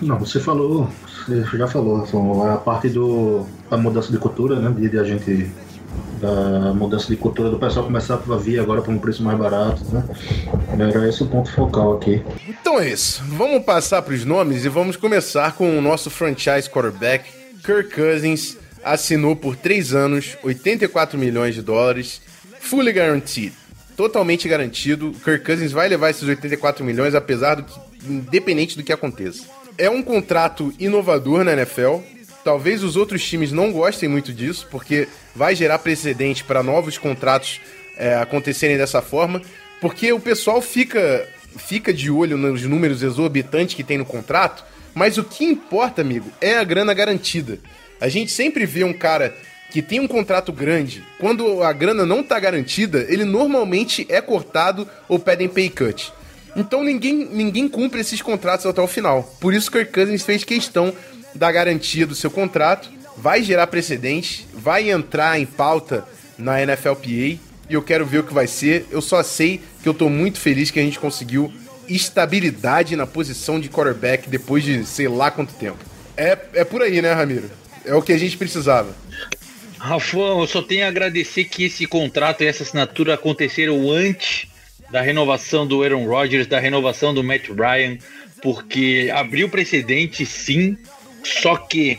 Não, 0.00 0.18
você 0.18 0.38
falou, 0.38 0.88
você 1.26 1.56
já 1.56 1.66
falou, 1.66 2.04
a 2.48 2.56
parte 2.58 2.88
do, 2.88 3.46
da 3.68 3.76
mudança 3.76 4.12
de 4.12 4.18
cultura, 4.18 4.60
né? 4.60 4.70
De, 4.70 4.88
de 4.88 4.98
a 4.98 5.04
gente 5.04 5.50
da 6.20 6.72
mudança 6.74 7.06
de 7.08 7.16
cultura 7.16 7.50
do 7.50 7.58
pessoal 7.58 7.84
começar 7.84 8.14
a 8.14 8.36
vir 8.36 8.58
agora 8.58 8.82
por 8.82 8.92
um 8.92 8.98
preço 8.98 9.22
mais 9.22 9.38
barato, 9.38 9.82
né? 9.92 10.04
Era 10.78 11.08
esse 11.08 11.22
o 11.22 11.26
ponto 11.26 11.50
focal 11.52 11.96
aqui. 11.96 12.22
Então 12.48 12.80
é 12.80 12.90
isso. 12.90 13.22
Vamos 13.28 13.64
passar 13.64 14.02
para 14.02 14.14
os 14.14 14.24
nomes 14.24 14.64
e 14.64 14.68
vamos 14.68 14.96
começar 14.96 15.52
com 15.52 15.78
o 15.78 15.80
nosso 15.80 16.10
franchise 16.10 16.68
quarterback, 16.68 17.30
Kirk 17.64 17.94
Cousins, 17.94 18.56
assinou 18.84 19.34
por 19.34 19.56
3 19.56 19.94
anos, 19.94 20.36
84 20.42 21.18
milhões 21.18 21.54
de 21.54 21.62
dólares, 21.62 22.20
fully 22.60 22.92
guaranteed 22.92 23.52
totalmente 23.96 24.46
garantido. 24.48 25.12
Kirk 25.24 25.44
Cousins 25.44 25.72
vai 25.72 25.88
levar 25.88 26.10
esses 26.10 26.22
84 26.22 26.84
milhões, 26.84 27.14
apesar 27.14 27.56
do 27.56 27.64
que, 27.64 27.80
independente 28.06 28.76
do 28.76 28.84
que 28.84 28.92
aconteça. 28.92 29.44
É 29.78 29.90
um 29.90 30.02
contrato 30.02 30.72
inovador 30.78 31.42
na 31.42 31.54
NFL. 31.54 32.00
Talvez 32.44 32.84
os 32.84 32.94
outros 32.94 33.24
times 33.24 33.50
não 33.50 33.72
gostem 33.72 34.08
muito 34.08 34.32
disso, 34.32 34.68
porque 34.70 35.08
vai 35.36 35.54
gerar 35.54 35.78
precedente 35.78 36.42
para 36.42 36.62
novos 36.62 36.96
contratos 36.96 37.60
é, 37.96 38.14
acontecerem 38.14 38.76
dessa 38.76 39.02
forma, 39.02 39.42
porque 39.80 40.12
o 40.12 40.18
pessoal 40.18 40.62
fica, 40.62 41.28
fica 41.58 41.92
de 41.92 42.10
olho 42.10 42.38
nos 42.38 42.62
números 42.62 43.02
exorbitantes 43.02 43.74
que 43.74 43.84
tem 43.84 43.98
no 43.98 44.04
contrato, 44.04 44.64
mas 44.94 45.18
o 45.18 45.24
que 45.24 45.44
importa, 45.44 46.00
amigo, 46.00 46.32
é 46.40 46.56
a 46.56 46.64
grana 46.64 46.94
garantida. 46.94 47.58
A 48.00 48.08
gente 48.08 48.32
sempre 48.32 48.64
vê 48.64 48.82
um 48.82 48.94
cara 48.94 49.36
que 49.70 49.82
tem 49.82 50.00
um 50.00 50.08
contrato 50.08 50.52
grande, 50.52 51.04
quando 51.18 51.62
a 51.62 51.72
grana 51.72 52.06
não 52.06 52.20
está 52.20 52.40
garantida, 52.40 53.04
ele 53.08 53.24
normalmente 53.24 54.06
é 54.08 54.22
cortado 54.22 54.88
ou 55.06 55.18
pedem 55.18 55.48
pay 55.48 55.68
cut. 55.68 56.12
Então 56.54 56.82
ninguém, 56.82 57.28
ninguém 57.30 57.68
cumpre 57.68 58.00
esses 58.00 58.22
contratos 58.22 58.64
até 58.64 58.80
o 58.80 58.86
final. 58.86 59.22
Por 59.38 59.52
isso 59.52 59.70
que 59.70 59.76
o 59.76 59.80
Kirk 59.80 59.92
Cousins 59.92 60.22
fez 60.22 60.44
questão 60.44 60.94
da 61.34 61.52
garantia 61.52 62.06
do 62.06 62.14
seu 62.14 62.30
contrato, 62.30 62.88
vai 63.16 63.42
gerar 63.42 63.66
precedente, 63.66 64.46
vai 64.52 64.90
entrar 64.90 65.38
em 65.38 65.46
pauta 65.46 66.06
na 66.38 66.64
NFLPA 66.64 67.08
e 67.08 67.40
eu 67.70 67.82
quero 67.82 68.04
ver 68.06 68.18
o 68.18 68.24
que 68.24 68.34
vai 68.34 68.46
ser. 68.46 68.86
Eu 68.90 69.00
só 69.00 69.22
sei 69.22 69.60
que 69.82 69.88
eu 69.88 69.92
estou 69.92 70.10
muito 70.10 70.38
feliz 70.38 70.70
que 70.70 70.78
a 70.78 70.82
gente 70.82 70.98
conseguiu 70.98 71.52
estabilidade 71.88 72.96
na 72.96 73.06
posição 73.06 73.60
de 73.60 73.68
quarterback 73.68 74.28
depois 74.28 74.64
de 74.64 74.84
sei 74.84 75.08
lá 75.08 75.30
quanto 75.30 75.54
tempo. 75.54 75.78
É, 76.16 76.38
é 76.54 76.64
por 76.64 76.82
aí, 76.82 77.00
né, 77.00 77.12
Ramiro? 77.12 77.50
É 77.84 77.94
o 77.94 78.02
que 78.02 78.12
a 78.12 78.18
gente 78.18 78.36
precisava. 78.36 78.94
Rafão, 79.78 80.40
eu 80.40 80.46
só 80.46 80.62
tenho 80.62 80.84
a 80.84 80.88
agradecer 80.88 81.44
que 81.44 81.64
esse 81.64 81.86
contrato 81.86 82.42
e 82.42 82.46
essa 82.46 82.62
assinatura 82.62 83.14
aconteceram 83.14 83.90
antes 83.90 84.48
da 84.90 85.00
renovação 85.00 85.66
do 85.66 85.82
Aaron 85.82 86.06
Rodgers, 86.06 86.46
da 86.46 86.58
renovação 86.58 87.12
do 87.12 87.22
Matt 87.22 87.48
Ryan, 87.48 87.98
porque 88.42 89.10
abriu 89.14 89.48
precedente 89.48 90.24
sim, 90.24 90.76
só 91.22 91.56
que 91.56 91.98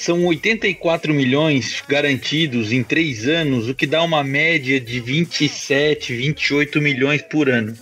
são 0.00 0.24
84 0.24 1.12
milhões 1.12 1.82
garantidos 1.86 2.72
em 2.72 2.82
três 2.82 3.28
anos, 3.28 3.68
o 3.68 3.74
que 3.74 3.86
dá 3.86 4.02
uma 4.02 4.24
média 4.24 4.80
de 4.80 4.98
27, 4.98 6.16
28 6.16 6.80
milhões 6.80 7.20
por 7.20 7.50
ano. 7.50 7.76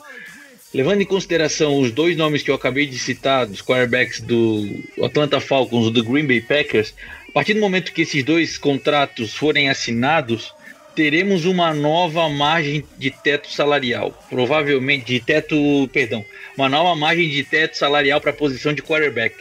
Levando 0.75 1.01
em 1.01 1.07
consideração 1.07 1.79
os 1.79 1.93
dois 1.93 2.17
nomes 2.17 2.43
que 2.43 2.51
eu 2.51 2.57
acabei 2.57 2.87
de 2.87 2.99
citar, 2.99 3.47
dos 3.47 3.63
quarterbacks 3.63 4.21
do 4.21 4.67
Atlanta 5.01 5.39
Falcons 5.39 5.87
e 5.87 5.93
do 5.93 6.05
Green 6.05 6.27
Bay 6.27 6.41
Packers, 6.41 6.93
a 7.29 7.33
partir 7.33 7.55
do 7.55 7.61
momento 7.61 7.93
que 7.93 8.03
esses 8.03 8.25
dois 8.25 8.59
contratos 8.59 9.33
forem 9.33 9.71
assinados, 9.71 10.53
teremos 10.97 11.45
uma 11.45 11.73
nova 11.73 12.29
margem 12.29 12.85
de 12.99 13.13
teto 13.13 13.49
salarial. 13.49 14.13
Provavelmente, 14.29 15.07
de 15.07 15.21
teto, 15.21 15.89
perdão, 15.93 16.25
uma 16.57 16.69
nova 16.69 16.97
margem 16.97 17.29
de 17.29 17.45
teto 17.45 17.77
salarial 17.77 18.21
para 18.21 18.33
a 18.33 18.35
posição 18.35 18.75
de 18.75 18.83
quarterback. 18.83 19.37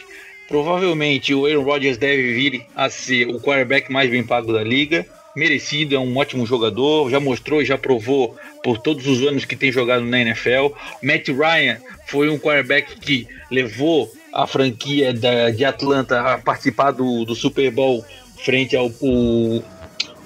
Provavelmente 0.48 1.34
o 1.34 1.46
Aaron 1.46 1.64
Rodgers 1.64 1.98
deve 1.98 2.34
vir 2.34 2.66
a 2.76 2.90
ser 2.90 3.28
o 3.28 3.40
quarterback 3.40 3.92
mais 3.92 4.10
bem 4.10 4.24
pago 4.24 4.54
da 4.54 4.64
liga. 4.64 5.06
Merecido, 5.36 5.96
é 5.96 6.00
um 6.00 6.18
ótimo 6.18 6.46
jogador, 6.46 7.12
já 7.12 7.20
mostrou 7.20 7.62
e 7.62 7.66
já 7.66 7.78
provou 7.78 8.36
por 8.64 8.80
todos 8.80 9.06
os 9.06 9.22
anos 9.22 9.46
que 9.46 9.56
tem 9.56 9.72
jogado 9.72 10.04
na 10.04 10.20
NFL. 10.20 10.70
Matt 11.04 11.28
Ryan 11.28 11.78
foi 12.08 12.30
um 12.30 12.40
quarterback 12.40 12.98
que 13.00 13.28
levou 13.52 14.12
a 14.34 14.48
franquia 14.48 15.14
da, 15.14 15.52
de 15.52 15.64
Atlanta 15.64 16.22
a 16.22 16.38
participar 16.38 16.92
do, 16.92 17.26
do 17.26 17.36
Super 17.36 17.70
Bowl 17.70 18.04
frente 18.44 18.76
ao 18.76 18.88
o, 19.02 19.64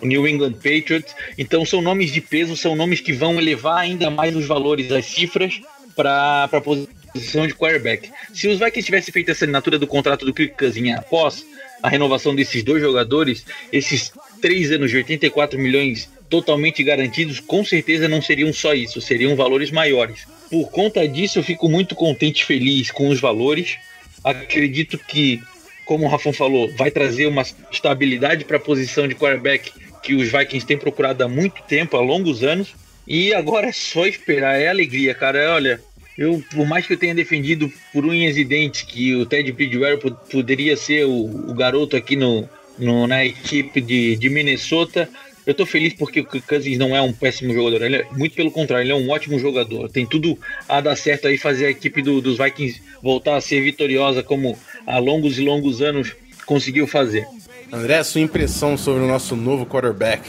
o 0.02 0.06
New 0.06 0.28
England 0.28 0.54
Patriots. 0.54 1.16
Então 1.38 1.66
são 1.66 1.82
nomes 1.82 2.12
de 2.12 2.22
peso, 2.22 2.56
são 2.56 2.76
nomes 2.76 3.02
que 3.02 3.12
vão 3.12 3.40
elevar 3.40 3.80
ainda 3.80 4.10
mais 4.10 4.36
os 4.36 4.46
valores, 4.46 4.92
as 4.92 5.06
cifras 5.06 5.60
para 5.96 6.44
a 6.44 6.62
posição 6.62 7.01
de 7.14 7.54
quarterback. 7.54 8.10
Se 8.34 8.48
os 8.48 8.60
Vikings 8.60 8.86
tivessem 8.86 9.12
feito 9.12 9.30
essa 9.30 9.46
assinatura 9.46 9.78
do 9.78 9.88
contrato 9.88 10.26
do 10.26 10.34
Kirk 10.34 10.58
Cousins 10.58 10.98
após 10.98 11.46
a 11.82 11.90
renovação 11.90 12.36
desses 12.36 12.64
dois 12.64 12.82
jogadores, 12.82 13.46
esses 13.72 14.12
três 14.42 14.72
anos 14.72 14.92
de 14.92 14.98
84 14.98 15.60
milhões 15.60 16.10
totalmente 16.30 16.84
garantidos, 16.84 17.40
com 17.40 17.66
certeza 17.66 18.08
não 18.08 18.22
seriam 18.22 18.54
só 18.54 18.74
isso, 18.74 19.02
seriam 19.02 19.36
valores 19.36 19.72
maiores. 19.72 20.26
Por 20.50 20.70
conta 20.70 21.08
disso, 21.08 21.40
eu 21.40 21.44
fico 21.44 21.68
muito 21.68 21.96
contente 21.96 22.42
e 22.42 22.46
feliz 22.46 22.92
com 22.92 23.10
os 23.10 23.20
valores. 23.20 23.78
Acredito 24.24 24.98
que, 24.98 25.42
como 25.86 26.06
o 26.06 26.08
Rafão 26.08 26.32
falou, 26.32 26.72
vai 26.76 26.92
trazer 26.92 27.28
uma 27.28 27.44
estabilidade 27.72 28.46
para 28.46 28.58
a 28.58 28.60
posição 28.60 29.08
de 29.08 29.16
quarterback 29.16 29.72
que 30.02 30.16
os 30.16 30.32
Vikings 30.32 30.66
têm 30.66 30.78
procurado 30.78 31.24
há 31.24 31.28
muito 31.28 31.62
tempo, 31.64 31.98
há 31.98 32.02
longos 32.02 32.44
anos. 32.44 32.74
E 33.08 33.34
agora 33.34 33.68
é 33.68 33.72
só 33.72 34.06
esperar, 34.06 34.60
é 34.60 34.70
alegria, 34.70 35.14
cara. 35.14 35.54
Olha, 35.54 35.82
eu, 36.18 36.44
por 36.54 36.68
mais 36.68 36.86
que 36.86 36.94
eu 36.94 36.98
tenha 36.98 37.16
defendido 37.16 37.72
por 37.94 38.06
unhas 38.06 38.38
e 38.38 38.44
dentes 38.44 38.84
que 38.84 39.16
o 39.16 39.26
Ted 39.26 39.52
Bridgewater 39.52 40.14
poderia 40.32 40.76
ser 40.76 41.06
o, 41.06 41.26
o 41.50 41.54
garoto 41.54 41.96
aqui 41.96 42.16
no, 42.16 42.48
no, 42.78 43.08
na 43.08 43.26
equipe 43.26 43.80
de, 43.80 44.16
de 44.16 44.30
Minnesota, 44.30 45.10
eu 45.46 45.54
tô 45.54 45.66
feliz 45.66 45.94
porque 45.94 46.20
o 46.20 46.26
Cousins 46.26 46.78
não 46.78 46.96
é 46.96 47.02
um 47.02 47.12
péssimo 47.12 47.54
jogador, 47.54 47.82
ele 47.82 47.98
é, 47.98 48.08
muito 48.12 48.36
pelo 48.36 48.52
contrário, 48.52 48.84
ele 48.84 48.92
é 48.92 48.96
um 48.96 49.10
ótimo 49.10 49.40
jogador. 49.40 49.90
Tem 49.90 50.06
tudo 50.06 50.38
a 50.70 50.80
dar 50.82 50.96
certo 50.96 51.28
aí, 51.28 51.38
fazer 51.38 51.66
a 51.66 51.70
equipe 51.70 52.02
do, 52.02 52.22
dos 52.22 52.38
Vikings 52.38 52.82
voltar 53.02 53.36
a 53.36 53.42
ser 53.42 53.62
vitoriosa 53.62 54.22
como 54.22 54.58
há 54.86 55.00
longos 55.00 55.40
e 55.40 55.44
longos 55.44 55.82
anos 55.82 56.12
conseguiu 56.46 56.86
fazer. 56.86 57.26
André, 57.72 58.04
sua 58.04 58.22
impressão 58.22 58.78
sobre 58.78 59.04
o 59.04 59.08
nosso 59.08 59.36
novo 59.36 59.66
quarterback? 59.66 60.22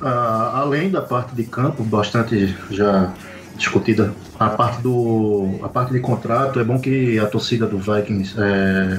Uh, 0.00 0.06
além 0.54 0.88
da 0.88 1.02
parte 1.02 1.34
de 1.34 1.44
campo, 1.44 1.82
bastante 1.82 2.54
já 2.70 3.12
discutida, 3.56 4.14
a 4.38 4.50
parte 4.50 4.82
do 4.82 5.58
a 5.62 5.68
parte 5.68 5.92
de 5.92 6.00
contrato, 6.00 6.60
é 6.60 6.64
bom 6.64 6.78
que 6.78 7.18
a 7.18 7.26
torcida 7.26 7.66
do 7.66 7.78
Vikings 7.78 8.34
é, 8.38 8.98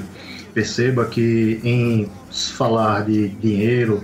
perceba 0.53 1.05
que 1.05 1.59
em 1.63 2.09
falar 2.29 3.05
de 3.05 3.29
dinheiro, 3.29 4.03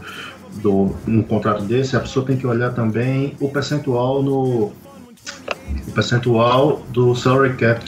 do, 0.62 0.96
no 1.08 1.24
contrato 1.24 1.64
desse, 1.64 1.96
a 1.96 2.00
pessoa 2.00 2.26
tem 2.26 2.38
que 2.38 2.46
olhar 2.46 2.72
também 2.74 3.36
o 3.40 3.50
percentual 3.50 4.22
no 4.22 4.72
percentual 5.96 6.84
do 6.90 7.16
salary 7.16 7.54
cap. 7.56 7.84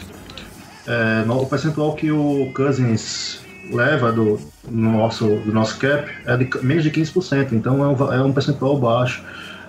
É, 0.88 1.24
no, 1.26 1.42
o 1.42 1.46
percentual 1.46 1.94
que 1.94 2.12
o 2.12 2.52
Cousins 2.56 3.40
leva 3.72 4.12
do, 4.12 4.40
no 4.70 4.94
nosso, 4.94 5.26
do 5.28 5.52
nosso 5.52 5.78
cap 5.78 6.10
é 6.26 6.38
de 6.38 6.50
menos 6.64 6.84
de 6.84 6.92
15%, 6.92 7.52
então 7.52 7.84
é 7.84 7.88
um, 7.88 8.14
é 8.14 8.24
um 8.24 8.32
percentual 8.32 8.78
baixo. 8.78 9.24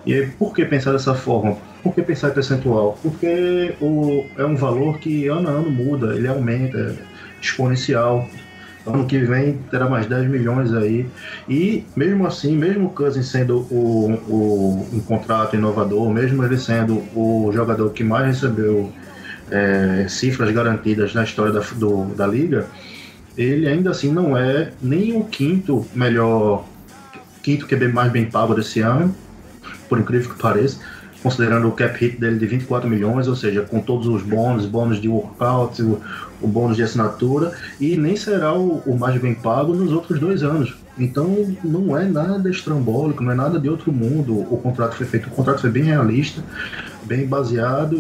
E 0.05 0.14
aí, 0.14 0.26
por 0.26 0.55
que 0.55 0.64
pensar 0.64 0.92
dessa 0.92 1.14
forma? 1.14 1.57
Por 1.87 1.95
que 1.95 2.03
pensar 2.03 2.30
em 2.30 2.32
percentual? 2.32 2.99
Porque 3.01 3.74
o, 3.80 4.26
é 4.37 4.45
um 4.45 4.57
valor 4.57 4.99
que 4.99 5.28
ano 5.28 5.49
a 5.49 5.53
ano 5.53 5.70
muda, 5.70 6.16
ele 6.16 6.26
aumenta, 6.26 6.76
é 6.76 6.95
exponencial. 7.41 8.28
Ano 8.84 9.07
que 9.07 9.18
vem 9.20 9.59
terá 9.70 9.89
mais 9.89 10.07
10 10.07 10.28
milhões 10.28 10.72
aí. 10.74 11.07
E 11.49 11.84
mesmo 11.95 12.26
assim, 12.26 12.57
mesmo 12.57 12.93
o 12.93 13.22
sendo 13.22 13.59
o, 13.70 14.20
o, 14.28 14.89
um 14.95 15.01
contrato 15.01 15.55
inovador, 15.55 16.11
mesmo 16.11 16.45
ele 16.45 16.59
sendo 16.59 17.05
o 17.14 17.53
jogador 17.55 17.91
que 17.91 18.03
mais 18.03 18.26
recebeu 18.26 18.93
é, 19.53 20.07
cifras 20.09 20.53
garantidas 20.53 21.14
na 21.14 21.22
história 21.22 21.53
da, 21.53 21.61
do, 21.61 22.07
da 22.16 22.26
liga, 22.26 22.66
ele 23.39 23.68
ainda 23.68 23.91
assim 23.91 24.11
não 24.11 24.37
é 24.37 24.72
nem 24.82 25.16
o 25.16 25.22
quinto 25.22 25.87
melhor, 25.95 26.64
quinto 27.45 27.64
QB 27.64 27.89
mais 27.93 28.11
bem 28.11 28.24
pago 28.24 28.55
desse 28.55 28.80
ano, 28.80 29.14
por 29.89 30.01
incrível 30.01 30.32
que 30.34 30.43
pareça, 30.43 30.80
considerando 31.27 31.66
o 31.66 31.72
cap 31.72 31.99
hit 31.99 32.20
dele 32.20 32.39
de 32.39 32.47
24 32.47 32.89
milhões, 32.89 33.27
ou 33.27 33.35
seja, 33.35 33.62
com 33.62 33.81
todos 33.81 34.07
os 34.07 34.22
bônus, 34.22 34.64
bônus 34.64 35.01
de 35.01 35.09
workout, 35.09 35.83
o, 35.83 36.01
o 36.41 36.47
bônus 36.47 36.77
de 36.77 36.85
assinatura, 36.85 37.51
e 37.81 37.97
nem 37.97 38.14
será 38.14 38.55
o, 38.55 38.81
o, 38.87 38.97
mais 38.97 39.20
bem 39.20 39.35
pago 39.35 39.74
nos 39.74 39.91
outros 39.91 40.20
dois 40.20 40.45
anos. 40.45 40.77
Então 40.97 41.53
não 41.64 41.99
é 41.99 42.05
nada 42.05 42.49
estrambólico, 42.49 43.24
não 43.24 43.33
é 43.33 43.35
nada 43.35 43.59
de 43.59 43.68
outro 43.68 43.93
mundo. 43.93 44.39
O 44.39 44.57
contrato 44.59 44.95
foi 44.95 45.05
feito, 45.05 45.27
o 45.27 45.33
contrato 45.33 45.62
foi 45.62 45.70
bem 45.70 45.83
realista, 45.83 46.45
bem 47.03 47.27
baseado 47.27 47.99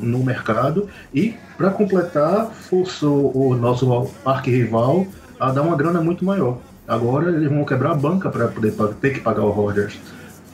no 0.00 0.24
mercado 0.24 0.88
e 1.12 1.34
para 1.58 1.68
completar 1.68 2.52
forçou 2.52 3.36
o 3.36 3.54
nosso 3.54 4.10
arquirrival 4.24 5.06
a 5.38 5.50
dar 5.50 5.60
uma 5.60 5.76
grana 5.76 6.00
muito 6.00 6.24
maior. 6.24 6.56
Agora 6.88 7.28
eles 7.28 7.50
vão 7.50 7.66
quebrar 7.66 7.90
a 7.90 7.96
banca 7.96 8.30
para 8.30 8.48
poder 8.48 8.72
ter 8.98 9.10
que 9.12 9.20
pagar 9.20 9.42
o 9.42 9.50
Rodgers. 9.50 10.00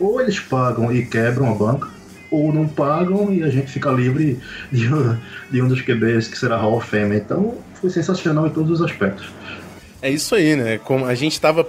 Ou 0.00 0.20
eles 0.20 0.38
pagam 0.40 0.92
e 0.92 1.04
quebram 1.06 1.50
a 1.50 1.54
banca, 1.54 1.88
ou 2.30 2.52
não 2.52 2.68
pagam 2.68 3.32
e 3.32 3.42
a 3.42 3.48
gente 3.48 3.70
fica 3.70 3.90
livre 3.90 4.38
de, 4.70 4.88
de 5.50 5.62
um 5.62 5.68
dos 5.68 5.80
QBs 5.80 6.28
que 6.28 6.38
será 6.38 6.56
Hall 6.56 6.76
of 6.76 6.88
Fame. 6.88 7.16
Então 7.16 7.56
foi 7.74 7.90
sensacional 7.90 8.46
em 8.46 8.50
todos 8.50 8.80
os 8.80 8.82
aspectos. 8.82 9.28
É 10.00 10.10
isso 10.10 10.34
aí, 10.34 10.54
né? 10.54 10.78
Como 10.78 11.04
a 11.06 11.14
gente 11.14 11.32
estava 11.32 11.66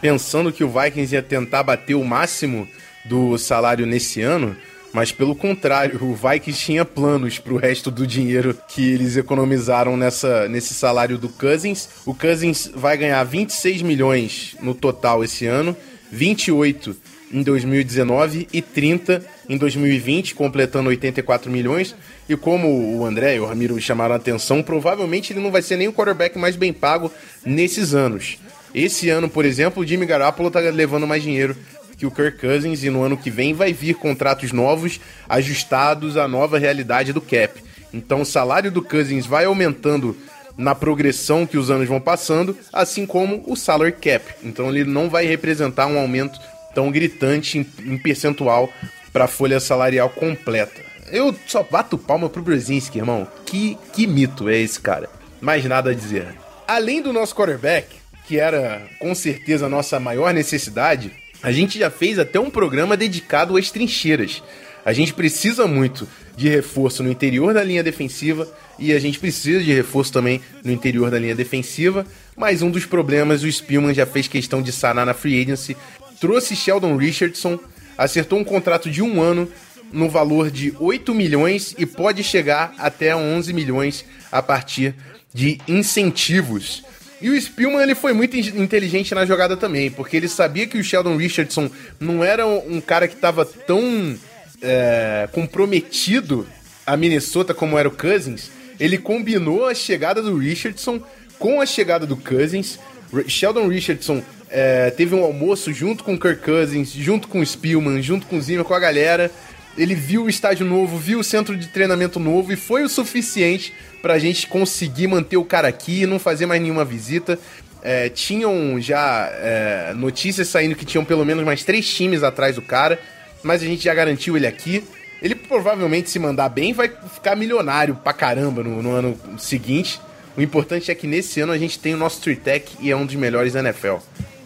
pensando 0.00 0.52
que 0.52 0.62
o 0.62 0.68
Vikings 0.68 1.14
ia 1.14 1.22
tentar 1.22 1.62
bater 1.62 1.94
o 1.94 2.04
máximo 2.04 2.68
do 3.04 3.36
salário 3.36 3.84
nesse 3.84 4.22
ano, 4.22 4.56
mas 4.92 5.10
pelo 5.10 5.34
contrário, 5.34 5.98
o 6.04 6.14
Vikings 6.14 6.60
tinha 6.60 6.84
planos 6.84 7.38
para 7.38 7.52
o 7.52 7.56
resto 7.56 7.90
do 7.90 8.06
dinheiro 8.06 8.56
que 8.68 8.92
eles 8.92 9.16
economizaram 9.16 9.96
nessa, 9.96 10.48
nesse 10.48 10.74
salário 10.74 11.18
do 11.18 11.28
Cousins. 11.28 11.88
O 12.06 12.14
Cousins 12.14 12.70
vai 12.74 12.96
ganhar 12.96 13.24
26 13.24 13.82
milhões 13.82 14.54
no 14.60 14.74
total 14.74 15.24
esse 15.24 15.46
ano, 15.46 15.76
28 16.10 16.94
em 17.32 17.42
2019 17.42 18.48
e 18.52 18.60
30 18.60 19.24
em 19.48 19.56
2020, 19.56 20.34
completando 20.34 20.88
84 20.88 21.50
milhões. 21.50 21.94
E 22.28 22.36
como 22.36 22.96
o 22.96 23.04
André 23.04 23.36
e 23.36 23.40
o 23.40 23.46
Ramiro 23.46 23.80
chamaram 23.80 24.14
a 24.14 24.18
atenção, 24.18 24.62
provavelmente 24.62 25.32
ele 25.32 25.40
não 25.40 25.50
vai 25.50 25.62
ser 25.62 25.76
nem 25.76 25.88
o 25.88 25.92
quarterback 25.92 26.38
mais 26.38 26.56
bem 26.56 26.72
pago 26.72 27.10
nesses 27.44 27.94
anos. 27.94 28.38
Esse 28.74 29.08
ano, 29.10 29.28
por 29.28 29.44
exemplo, 29.44 29.82
o 29.82 29.86
Jimmy 29.86 30.06
Garoppolo 30.06 30.48
está 30.48 30.60
levando 30.60 31.06
mais 31.06 31.22
dinheiro 31.22 31.56
que 31.96 32.06
o 32.06 32.10
Kirk 32.10 32.38
Cousins 32.38 32.82
e 32.82 32.90
no 32.90 33.02
ano 33.02 33.16
que 33.16 33.30
vem 33.30 33.54
vai 33.54 33.72
vir 33.72 33.94
contratos 33.94 34.50
novos 34.50 34.98
ajustados 35.28 36.16
à 36.16 36.26
nova 36.26 36.58
realidade 36.58 37.12
do 37.12 37.20
cap. 37.20 37.62
Então 37.92 38.22
o 38.22 38.26
salário 38.26 38.72
do 38.72 38.82
Cousins 38.82 39.26
vai 39.26 39.44
aumentando 39.44 40.16
na 40.56 40.74
progressão 40.74 41.46
que 41.46 41.56
os 41.56 41.70
anos 41.70 41.88
vão 41.88 42.00
passando, 42.00 42.56
assim 42.72 43.06
como 43.06 43.42
o 43.46 43.56
salary 43.56 43.92
cap. 43.92 44.24
Então 44.42 44.68
ele 44.68 44.84
não 44.84 45.08
vai 45.08 45.26
representar 45.26 45.86
um 45.86 45.98
aumento 45.98 46.40
tão 46.74 46.90
gritante 46.90 47.58
em, 47.58 47.66
em 47.84 47.98
percentual 47.98 48.72
para 49.12 49.24
a 49.24 49.28
folha 49.28 49.60
salarial 49.60 50.08
completa. 50.10 50.80
Eu 51.10 51.34
só 51.46 51.62
bato 51.62 51.98
palma 51.98 52.28
pro 52.28 52.42
Brzezinski, 52.42 52.98
irmão. 52.98 53.28
Que, 53.44 53.76
que 53.92 54.06
mito 54.06 54.48
é 54.48 54.58
esse 54.58 54.80
cara? 54.80 55.10
Mais 55.40 55.64
nada 55.64 55.90
a 55.90 55.94
dizer. 55.94 56.34
Além 56.66 57.02
do 57.02 57.12
nosso 57.12 57.34
quarterback, 57.34 57.96
que 58.26 58.38
era 58.38 58.82
com 58.98 59.14
certeza 59.14 59.66
a 59.66 59.68
nossa 59.68 60.00
maior 60.00 60.32
necessidade, 60.32 61.12
a 61.42 61.52
gente 61.52 61.78
já 61.78 61.90
fez 61.90 62.18
até 62.18 62.40
um 62.40 62.48
programa 62.48 62.96
dedicado 62.96 63.56
às 63.56 63.70
trincheiras. 63.70 64.42
A 64.84 64.92
gente 64.92 65.12
precisa 65.12 65.66
muito 65.66 66.08
de 66.36 66.48
reforço 66.48 67.02
no 67.02 67.10
interior 67.10 67.52
da 67.52 67.62
linha 67.62 67.82
defensiva 67.82 68.48
e 68.78 68.92
a 68.92 68.98
gente 68.98 69.18
precisa 69.18 69.62
de 69.62 69.72
reforço 69.72 70.12
também 70.12 70.40
no 70.64 70.72
interior 70.72 71.10
da 71.10 71.18
linha 71.18 71.34
defensiva. 71.34 72.06
Mas 72.36 72.62
um 72.62 72.70
dos 72.70 72.86
problemas 72.86 73.42
o 73.42 73.52
Spielman 73.52 73.94
já 73.94 74.06
fez 74.06 74.26
questão 74.26 74.62
de 74.62 74.72
sanar 74.72 75.04
na 75.04 75.14
free 75.14 75.40
agency 75.40 75.76
trouxe 76.22 76.54
Sheldon 76.54 76.96
Richardson, 76.96 77.58
acertou 77.98 78.38
um 78.38 78.44
contrato 78.44 78.88
de 78.88 79.02
um 79.02 79.20
ano 79.20 79.50
no 79.92 80.08
valor 80.08 80.52
de 80.52 80.72
8 80.78 81.12
milhões 81.12 81.74
e 81.76 81.84
pode 81.84 82.22
chegar 82.22 82.72
até 82.78 83.14
11 83.14 83.52
milhões 83.52 84.04
a 84.30 84.40
partir 84.40 84.94
de 85.34 85.58
incentivos. 85.66 86.84
E 87.20 87.28
o 87.28 87.40
Spielman 87.40 87.82
ele 87.82 87.96
foi 87.96 88.12
muito 88.12 88.36
inteligente 88.36 89.12
na 89.16 89.26
jogada 89.26 89.56
também, 89.56 89.90
porque 89.90 90.16
ele 90.16 90.28
sabia 90.28 90.64
que 90.64 90.78
o 90.78 90.84
Sheldon 90.84 91.16
Richardson 91.16 91.68
não 91.98 92.22
era 92.22 92.46
um 92.46 92.80
cara 92.80 93.08
que 93.08 93.14
estava 93.14 93.44
tão 93.44 94.16
é, 94.62 95.28
comprometido 95.32 96.46
a 96.86 96.96
Minnesota 96.96 97.52
como 97.52 97.76
era 97.76 97.88
o 97.88 97.96
Cousins. 97.96 98.48
Ele 98.78 98.96
combinou 98.96 99.66
a 99.66 99.74
chegada 99.74 100.22
do 100.22 100.36
Richardson 100.36 101.02
com 101.36 101.60
a 101.60 101.66
chegada 101.66 102.06
do 102.06 102.16
Cousins. 102.16 102.78
Sheldon 103.26 103.66
Richardson 103.66 104.22
é, 104.52 104.90
teve 104.90 105.14
um 105.14 105.24
almoço 105.24 105.72
junto 105.72 106.04
com 106.04 106.12
o 106.12 106.20
Kirk 106.20 106.42
Cousins, 106.42 106.92
junto 106.92 107.26
com 107.26 107.40
o 107.40 107.46
Spielman, 107.46 108.02
junto 108.02 108.26
com 108.26 108.36
o 108.36 108.42
Zimmer, 108.42 108.64
com 108.64 108.74
a 108.74 108.78
galera. 108.78 109.30
Ele 109.78 109.94
viu 109.94 110.24
o 110.24 110.28
estádio 110.28 110.66
novo, 110.66 110.98
viu 110.98 111.20
o 111.20 111.24
centro 111.24 111.56
de 111.56 111.68
treinamento 111.68 112.20
novo 112.20 112.52
e 112.52 112.56
foi 112.56 112.82
o 112.82 112.88
suficiente 112.88 113.72
pra 114.02 114.18
gente 114.18 114.46
conseguir 114.46 115.06
manter 115.06 115.38
o 115.38 115.44
cara 115.44 115.68
aqui 115.68 116.02
e 116.02 116.06
não 116.06 116.18
fazer 116.18 116.44
mais 116.44 116.60
nenhuma 116.60 116.84
visita. 116.84 117.38
É, 117.82 118.10
tinham 118.10 118.78
já 118.78 119.30
é, 119.32 119.94
notícias 119.96 120.48
saindo 120.48 120.76
que 120.76 120.84
tinham 120.84 121.04
pelo 121.04 121.24
menos 121.24 121.44
mais 121.44 121.64
três 121.64 121.88
times 121.88 122.22
atrás 122.22 122.54
do 122.54 122.62
cara, 122.62 123.00
mas 123.42 123.62
a 123.62 123.66
gente 123.66 123.82
já 123.82 123.94
garantiu 123.94 124.36
ele 124.36 124.46
aqui. 124.46 124.84
Ele 125.22 125.34
provavelmente, 125.34 126.10
se 126.10 126.18
mandar 126.18 126.50
bem, 126.50 126.74
vai 126.74 126.92
ficar 127.14 127.34
milionário 127.34 127.94
pra 127.94 128.12
caramba 128.12 128.62
no, 128.62 128.82
no 128.82 128.90
ano 128.90 129.18
seguinte. 129.38 129.98
O 130.36 130.42
importante 130.42 130.90
é 130.90 130.94
que 130.94 131.06
nesse 131.06 131.40
ano 131.40 131.52
a 131.52 131.58
gente 131.58 131.78
tem 131.78 131.94
o 131.94 131.96
nosso 131.96 132.20
Tritec 132.20 132.76
e 132.80 132.90
é 132.90 132.96
um 132.96 133.06
dos 133.06 133.14
melhores 133.14 133.54
da 133.54 133.60
NFL 133.60 133.96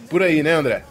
por 0.09 0.21
aí, 0.21 0.41
né, 0.41 0.53
André? 0.53 0.83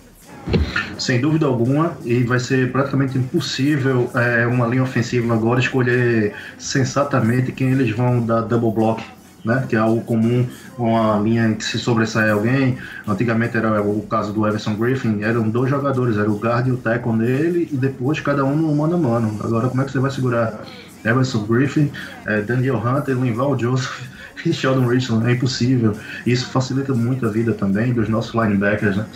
Sem 0.99 1.21
dúvida 1.21 1.45
alguma, 1.47 1.97
e 2.05 2.23
vai 2.23 2.39
ser 2.39 2.73
praticamente 2.73 3.19
impossível 3.19 4.11
é, 4.15 4.47
uma 4.47 4.67
linha 4.67 4.83
ofensiva 4.83 5.35
agora 5.35 5.61
escolher 5.61 6.33
sensatamente 6.59 7.53
quem 7.53 7.73
eles 7.73 7.91
vão 7.91 8.25
dar 8.25 8.41
double 8.43 8.73
block, 8.73 9.05
né? 9.45 9.67
Que 9.69 9.77
é 9.77 9.79
algo 9.79 10.01
comum, 10.03 10.47
uma 10.79 11.19
linha 11.19 11.55
que 11.55 11.65
se 11.65 11.79
sobressai 11.79 12.31
alguém. 12.31 12.79
Antigamente 13.07 13.57
era 13.57 13.83
o 13.83 14.03
caso 14.03 14.33
do 14.33 14.47
Everson 14.47 14.75
Griffin, 14.75 15.23
eram 15.23 15.49
dois 15.51 15.69
jogadores, 15.69 16.17
era 16.17 16.31
o 16.31 16.39
guard 16.39 16.69
e 16.69 16.71
o 16.71 16.77
tackle 16.79 17.19
dele, 17.19 17.69
e 17.71 17.77
depois 17.77 18.19
cada 18.21 18.45
um 18.45 18.57
no 18.57 18.75
mano 18.75 18.95
a 18.95 18.99
mano. 18.99 19.39
Agora, 19.45 19.69
como 19.69 19.83
é 19.83 19.85
que 19.85 19.93
você 19.93 19.99
vai 19.99 20.11
segurar 20.11 20.65
Everson 21.05 21.45
Griffin, 21.45 21.91
é, 22.25 22.41
Daniel 22.41 22.77
Hunter, 22.77 23.17
Linval 23.17 23.59
Joseph? 23.59 24.16
Sheldon 24.53 24.91
é 25.27 25.33
impossível. 25.33 25.93
Isso 26.27 26.47
facilita 26.47 26.95
muito 26.95 27.27
a 27.27 27.31
vida 27.31 27.53
também 27.53 27.93
dos 27.93 28.09
nossos 28.09 28.35
linebackers, 28.35 28.97
né? 28.97 29.07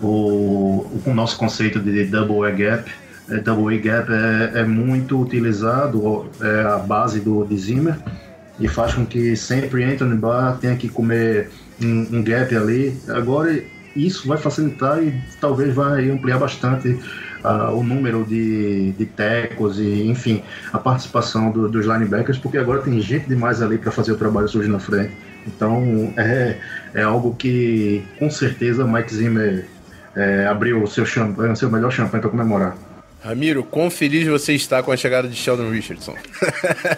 O, 0.00 0.86
o, 1.06 1.14
nosso 1.14 1.38
conceito 1.38 1.80
de 1.80 2.04
double 2.04 2.46
A 2.46 2.50
gap, 2.50 2.90
é, 3.30 3.38
double 3.38 3.76
A 3.76 3.80
gap 3.80 4.12
é, 4.12 4.60
é, 4.60 4.64
muito 4.64 5.20
utilizado, 5.20 6.26
é 6.40 6.62
a 6.62 6.78
base 6.78 7.20
do 7.20 7.44
de 7.46 7.56
Zimmer, 7.56 7.96
e 8.60 8.68
faz 8.68 8.92
com 8.94 9.06
que 9.06 9.34
sempre 9.34 9.84
Anthony 9.84 10.16
Barr 10.16 10.58
tenha 10.58 10.76
que 10.76 10.88
comer 10.88 11.50
um, 11.82 12.18
um 12.18 12.22
gap 12.22 12.54
ali. 12.54 12.94
Agora 13.08 13.58
isso 13.94 14.28
vai 14.28 14.36
facilitar 14.36 15.02
e 15.02 15.14
talvez 15.40 15.74
vai 15.74 16.10
ampliar 16.10 16.38
bastante 16.38 16.98
uh, 17.46 17.72
o 17.72 17.82
número 17.82 18.24
de, 18.24 18.92
de 18.92 19.06
tecos 19.06 19.78
e, 19.78 20.06
enfim, 20.06 20.42
a 20.72 20.78
participação 20.78 21.50
do, 21.50 21.68
dos 21.68 21.86
linebackers, 21.86 22.38
porque 22.38 22.58
agora 22.58 22.82
tem 22.82 23.00
gente 23.00 23.28
demais 23.28 23.62
ali 23.62 23.78
para 23.78 23.92
fazer 23.92 24.12
o 24.12 24.16
trabalho 24.16 24.48
sujo 24.48 24.70
na 24.70 24.80
frente. 24.80 25.12
Então 25.46 26.12
é, 26.16 26.56
é 26.92 27.02
algo 27.02 27.34
que 27.36 28.02
com 28.18 28.28
certeza 28.28 28.84
Mike 28.84 29.14
Zimmer 29.14 29.66
é, 30.16 30.46
abriu 30.46 30.82
o 30.82 30.86
seu, 30.88 31.06
champanhe, 31.06 31.54
seu 31.56 31.70
melhor 31.70 31.92
champanhe 31.92 32.20
para 32.20 32.30
comemorar. 32.30 32.76
Ramiro, 33.22 33.62
quão 33.62 33.90
feliz 33.90 34.26
você 34.26 34.54
está 34.54 34.82
com 34.82 34.92
a 34.92 34.96
chegada 34.96 35.28
de 35.28 35.36
Sheldon 35.36 35.70
Richardson? 35.70 36.16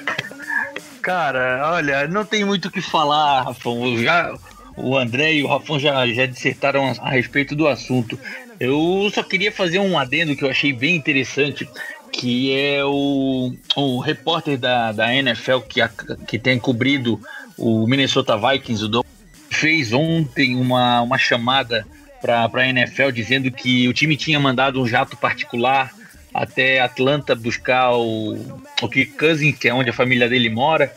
Cara, 1.03 1.71
olha, 1.73 2.07
não 2.07 2.25
tem 2.25 2.45
muito 2.45 2.69
o 2.69 2.71
que 2.71 2.83
falar, 2.83 3.43
Rafão. 3.43 3.97
Já, 3.97 4.35
o 4.77 4.97
André 4.97 5.35
e 5.35 5.43
o 5.43 5.49
Rafão 5.49 5.79
já, 5.79 6.07
já 6.07 6.27
dissertaram 6.27 6.87
a, 6.87 7.09
a 7.09 7.11
respeito 7.11 7.57
do 7.57 7.67
assunto. 7.67 8.19
Eu 8.61 9.11
só 9.15 9.23
queria 9.23 9.53
fazer 9.53 9.79
um 9.79 9.99
adendo 9.99 10.35
que 10.35 10.45
eu 10.45 10.51
achei 10.51 10.73
bem 10.73 10.97
interessante, 10.97 11.69
que 12.13 12.53
é 12.57 12.85
o, 12.85 13.55
o 13.77 14.01
repórter 14.01 14.59
da, 14.59 14.91
da 14.93 15.15
NFL 15.15 15.61
que, 15.61 15.81
a, 15.81 15.89
que 16.27 16.39
tem 16.39 16.59
cobrido 16.59 17.21
o 17.57 17.87
Minnesota 17.87 18.37
Vikings, 18.37 18.85
o 18.85 18.89
Dom, 18.89 19.05
fez 19.51 19.93
ontem 19.93 20.57
uma, 20.57 21.03
uma 21.03 21.19
chamada 21.19 21.87
para 22.21 22.51
a 22.53 22.69
NFL 22.69 23.11
dizendo 23.13 23.51
que 23.51 23.89
o 23.89 23.93
time 23.93 24.17
tinha 24.17 24.41
mandado 24.41 24.81
um 24.81 24.87
jato 24.87 25.17
particular 25.17 25.93
até 26.35 26.81
Atlanta 26.81 27.35
buscar 27.35 27.93
o, 27.93 28.37
o 28.83 28.89
Kirk 28.89 29.13
Cousins, 29.13 29.57
que 29.57 29.69
é 29.69 29.75
onde 29.75 29.91
a 29.91 29.93
família 29.93 30.29
dele 30.29 30.51
mora, 30.51 30.93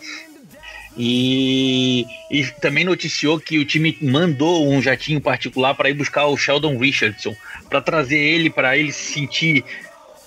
e, 0.98 2.06
e 2.30 2.46
também 2.60 2.84
noticiou 2.84 3.40
que 3.40 3.58
o 3.58 3.66
time 3.66 3.98
mandou 4.02 4.70
um 4.70 4.82
jatinho 4.82 5.22
particular 5.22 5.74
para 5.74 5.90
ir 5.90 5.94
buscar 5.94 6.26
o 6.26 6.38
Sheldon 6.38 6.78
Richardson, 6.78 7.36
para 7.72 7.82
trazer 7.82 8.20
ele, 8.20 8.50
para 8.50 8.78
ele 8.78 8.92
se 8.92 9.14
sentir 9.14 9.64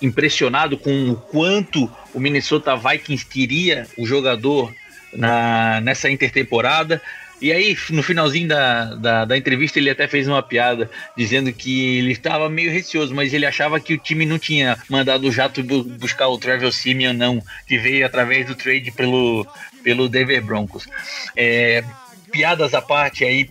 impressionado 0.01 0.77
com 0.79 1.11
o 1.11 1.15
quanto 1.15 1.89
o 2.11 2.19
Minnesota 2.19 2.75
Vikings 2.75 3.23
queria 3.23 3.87
o 3.95 4.05
jogador 4.05 4.73
na, 5.13 5.79
nessa 5.79 6.09
intertemporada. 6.09 6.99
E 7.39 7.51
aí, 7.51 7.77
no 7.91 8.01
finalzinho 8.01 8.47
da, 8.47 8.95
da, 8.95 9.25
da, 9.25 9.37
entrevista, 9.37 9.77
ele 9.77 9.91
até 9.91 10.07
fez 10.07 10.27
uma 10.27 10.41
piada 10.41 10.89
dizendo 11.15 11.53
que 11.53 11.97
ele 11.99 12.13
estava 12.13 12.49
meio 12.49 12.71
receoso, 12.71 13.13
mas 13.13 13.31
ele 13.31 13.45
achava 13.45 13.79
que 13.79 13.93
o 13.93 13.97
time 13.97 14.25
não 14.25 14.39
tinha 14.39 14.77
mandado 14.89 15.27
o 15.27 15.31
jato 15.31 15.61
buscar 15.61 16.27
o 16.29 16.39
Travis 16.39 16.75
Simeon, 16.77 17.13
não, 17.13 17.43
que 17.67 17.77
veio 17.77 18.05
através 18.05 18.47
do 18.47 18.55
trade 18.55 18.91
pelo, 18.91 19.45
pelo 19.83 20.09
Denver 20.09 20.43
Broncos. 20.43 20.87
É, 21.35 21.83
piadas 22.31 22.73
à 22.73 22.81
parte 22.81 23.23
aí 23.23 23.49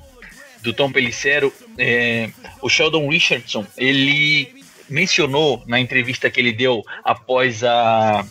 do 0.65 0.73
Tom 0.73 0.91
Pelicero, 0.91 1.53
é, 1.79 2.31
o 2.63 2.69
Sheldon 2.69 3.09
Richardson, 3.09 3.67
ele 3.77 4.65
mencionou 4.89 5.63
na 5.67 5.79
entrevista 5.79 6.31
que 6.31 6.41
ele 6.41 6.53
deu 6.53 6.83
após 7.05 7.63
a 7.63 8.25